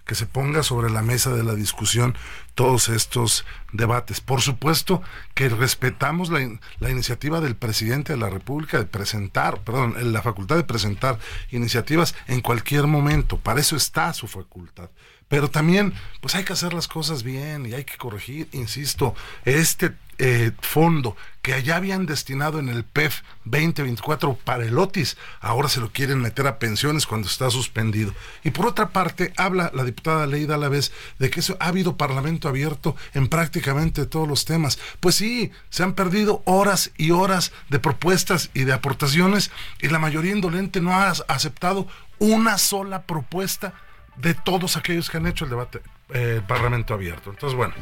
que 0.08 0.14
se 0.14 0.24
ponga 0.24 0.62
sobre 0.62 0.90
la 0.90 1.02
mesa 1.02 1.34
de 1.34 1.44
la 1.44 1.54
discusión 1.54 2.16
todos 2.54 2.88
estos 2.88 3.44
debates. 3.72 4.22
Por 4.22 4.40
supuesto 4.40 5.02
que 5.34 5.50
respetamos 5.50 6.30
la, 6.30 6.90
iniciativa 6.90 7.42
del 7.42 7.56
presidente 7.56 8.14
de 8.14 8.18
la 8.18 8.30
República 8.30 8.78
de 8.78 8.86
presentar, 8.86 9.60
perdón, 9.64 9.94
la 10.10 10.22
facultad 10.22 10.56
de 10.56 10.64
presentar 10.64 11.18
iniciativas 11.50 12.14
en 12.26 12.40
cualquier 12.40 12.86
momento. 12.86 13.36
Para 13.36 13.60
eso 13.60 13.76
está 13.76 14.14
su 14.14 14.28
facultad. 14.28 14.88
Pero 15.28 15.50
también, 15.50 15.94
pues 16.20 16.34
hay 16.34 16.44
que 16.44 16.54
hacer 16.54 16.72
las 16.72 16.88
cosas 16.88 17.22
bien 17.22 17.66
y 17.66 17.74
hay 17.74 17.84
que 17.84 17.96
corregir, 17.96 18.48
insisto, 18.52 19.14
este 19.44 19.92
eh, 20.20 20.50
fondo 20.60 21.16
que 21.42 21.54
allá 21.54 21.76
habían 21.76 22.04
destinado 22.04 22.58
en 22.58 22.68
el 22.68 22.82
PEF 22.82 23.20
2024 23.44 24.36
para 24.44 24.64
el 24.64 24.76
OTIS, 24.76 25.16
ahora 25.40 25.68
se 25.68 25.80
lo 25.80 25.92
quieren 25.92 26.20
meter 26.20 26.48
a 26.48 26.58
pensiones 26.58 27.06
cuando 27.06 27.28
está 27.28 27.50
suspendido. 27.50 28.12
Y 28.42 28.50
por 28.50 28.66
otra 28.66 28.88
parte, 28.88 29.32
habla 29.36 29.70
la 29.72 29.84
diputada 29.84 30.26
Leida 30.26 30.56
a 30.56 30.58
la 30.58 30.68
vez 30.68 30.92
de 31.20 31.30
que 31.30 31.38
eso, 31.38 31.56
ha 31.60 31.68
habido 31.68 31.96
parlamento 31.96 32.48
abierto 32.48 32.96
en 33.14 33.28
prácticamente 33.28 34.06
todos 34.06 34.26
los 34.26 34.44
temas. 34.44 34.80
Pues 34.98 35.14
sí, 35.14 35.52
se 35.70 35.84
han 35.84 35.94
perdido 35.94 36.42
horas 36.46 36.90
y 36.96 37.12
horas 37.12 37.52
de 37.68 37.78
propuestas 37.78 38.50
y 38.54 38.64
de 38.64 38.72
aportaciones 38.72 39.52
y 39.80 39.88
la 39.88 40.00
mayoría 40.00 40.32
indolente 40.32 40.80
no 40.80 40.94
ha 40.94 41.10
aceptado 41.28 41.86
una 42.18 42.58
sola 42.58 43.02
propuesta 43.02 43.72
de 44.20 44.34
todos 44.34 44.76
aquellos 44.76 45.10
que 45.10 45.16
han 45.16 45.26
hecho 45.26 45.44
el 45.44 45.50
debate 45.50 45.80
el 46.10 46.42
Parlamento 46.42 46.94
abierto. 46.94 47.30
Entonces, 47.30 47.56
bueno. 47.56 47.74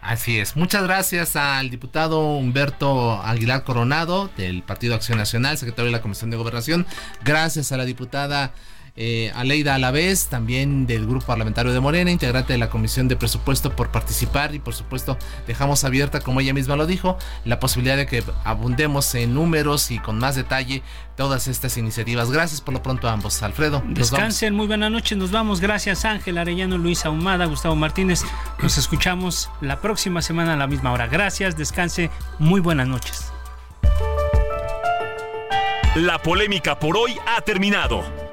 Así 0.00 0.38
es. 0.38 0.56
Muchas 0.56 0.84
gracias 0.84 1.34
al 1.34 1.68
diputado 1.68 2.20
Humberto 2.36 3.20
Aguilar 3.22 3.64
Coronado 3.64 4.30
del 4.36 4.62
Partido 4.62 4.94
Acción 4.94 5.18
Nacional, 5.18 5.58
secretario 5.58 5.86
de 5.86 5.96
la 5.96 6.00
Comisión 6.00 6.30
de 6.30 6.36
Gobernación. 6.36 6.86
Gracias 7.24 7.72
a 7.72 7.76
la 7.76 7.84
diputada 7.84 8.52
eh, 8.96 9.30
Aleida 9.34 9.74
Alavés, 9.74 10.28
también 10.28 10.86
del 10.86 11.06
Grupo 11.06 11.26
Parlamentario 11.26 11.72
de 11.72 11.80
Morena, 11.80 12.10
integrante 12.10 12.54
de 12.54 12.58
la 12.58 12.70
Comisión 12.70 13.08
de 13.08 13.16
Presupuesto, 13.16 13.76
por 13.76 13.90
participar 13.90 14.54
y 14.54 14.58
por 14.58 14.74
supuesto 14.74 15.18
dejamos 15.46 15.84
abierta, 15.84 16.20
como 16.20 16.40
ella 16.40 16.54
misma 16.54 16.76
lo 16.76 16.86
dijo, 16.86 17.18
la 17.44 17.60
posibilidad 17.60 17.96
de 17.96 18.06
que 18.06 18.24
abundemos 18.44 19.14
en 19.14 19.34
números 19.34 19.90
y 19.90 19.98
con 19.98 20.18
más 20.18 20.34
detalle 20.34 20.82
todas 21.16 21.46
estas 21.48 21.76
iniciativas. 21.76 22.30
Gracias 22.30 22.60
por 22.60 22.74
lo 22.74 22.82
pronto 22.82 23.08
a 23.08 23.12
ambos. 23.12 23.42
Alfredo. 23.42 23.82
Descansen, 23.86 24.54
muy 24.54 24.66
buena 24.66 24.88
noche, 24.90 25.14
nos 25.16 25.30
vamos. 25.30 25.60
Gracias 25.60 26.04
Ángel 26.04 26.38
Arellano, 26.38 26.78
Luis 26.78 27.04
Ahumada, 27.04 27.44
Gustavo 27.46 27.76
Martínez. 27.76 28.24
Nos 28.62 28.78
escuchamos 28.78 29.50
la 29.60 29.80
próxima 29.80 30.22
semana 30.22 30.54
a 30.54 30.56
la 30.56 30.66
misma 30.66 30.92
hora. 30.92 31.06
Gracias, 31.06 31.56
descanse, 31.56 32.10
muy 32.38 32.60
buenas 32.60 32.88
noches. 32.88 33.32
La 35.94 36.18
polémica 36.18 36.78
por 36.78 36.96
hoy 36.96 37.16
ha 37.26 37.40
terminado. 37.40 38.25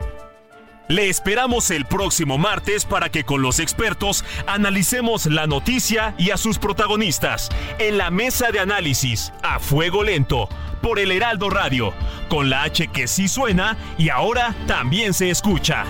Le 0.89 1.07
esperamos 1.07 1.71
el 1.71 1.85
próximo 1.85 2.37
martes 2.37 2.83
para 2.83 3.09
que 3.09 3.23
con 3.23 3.41
los 3.41 3.59
expertos 3.59 4.25
analicemos 4.47 5.25
la 5.27 5.47
noticia 5.47 6.13
y 6.17 6.31
a 6.31 6.37
sus 6.37 6.59
protagonistas 6.59 7.49
en 7.79 7.97
la 7.97 8.11
mesa 8.11 8.51
de 8.51 8.59
análisis 8.59 9.31
a 9.43 9.59
fuego 9.59 10.03
lento 10.03 10.49
por 10.81 10.99
el 10.99 11.13
Heraldo 11.13 11.49
Radio, 11.49 11.93
con 12.27 12.49
la 12.49 12.63
H 12.63 12.89
que 12.89 13.07
sí 13.07 13.29
suena 13.29 13.77
y 13.97 14.09
ahora 14.09 14.53
también 14.67 15.13
se 15.13 15.29
escucha. 15.29 15.85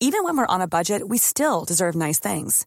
Even 0.00 0.24
when 0.24 0.36
we're 0.36 0.46
on 0.46 0.60
a 0.60 0.68
budget, 0.68 1.08
we 1.08 1.18
still 1.18 1.64
deserve 1.64 1.94
nice 1.94 2.18
things. 2.18 2.66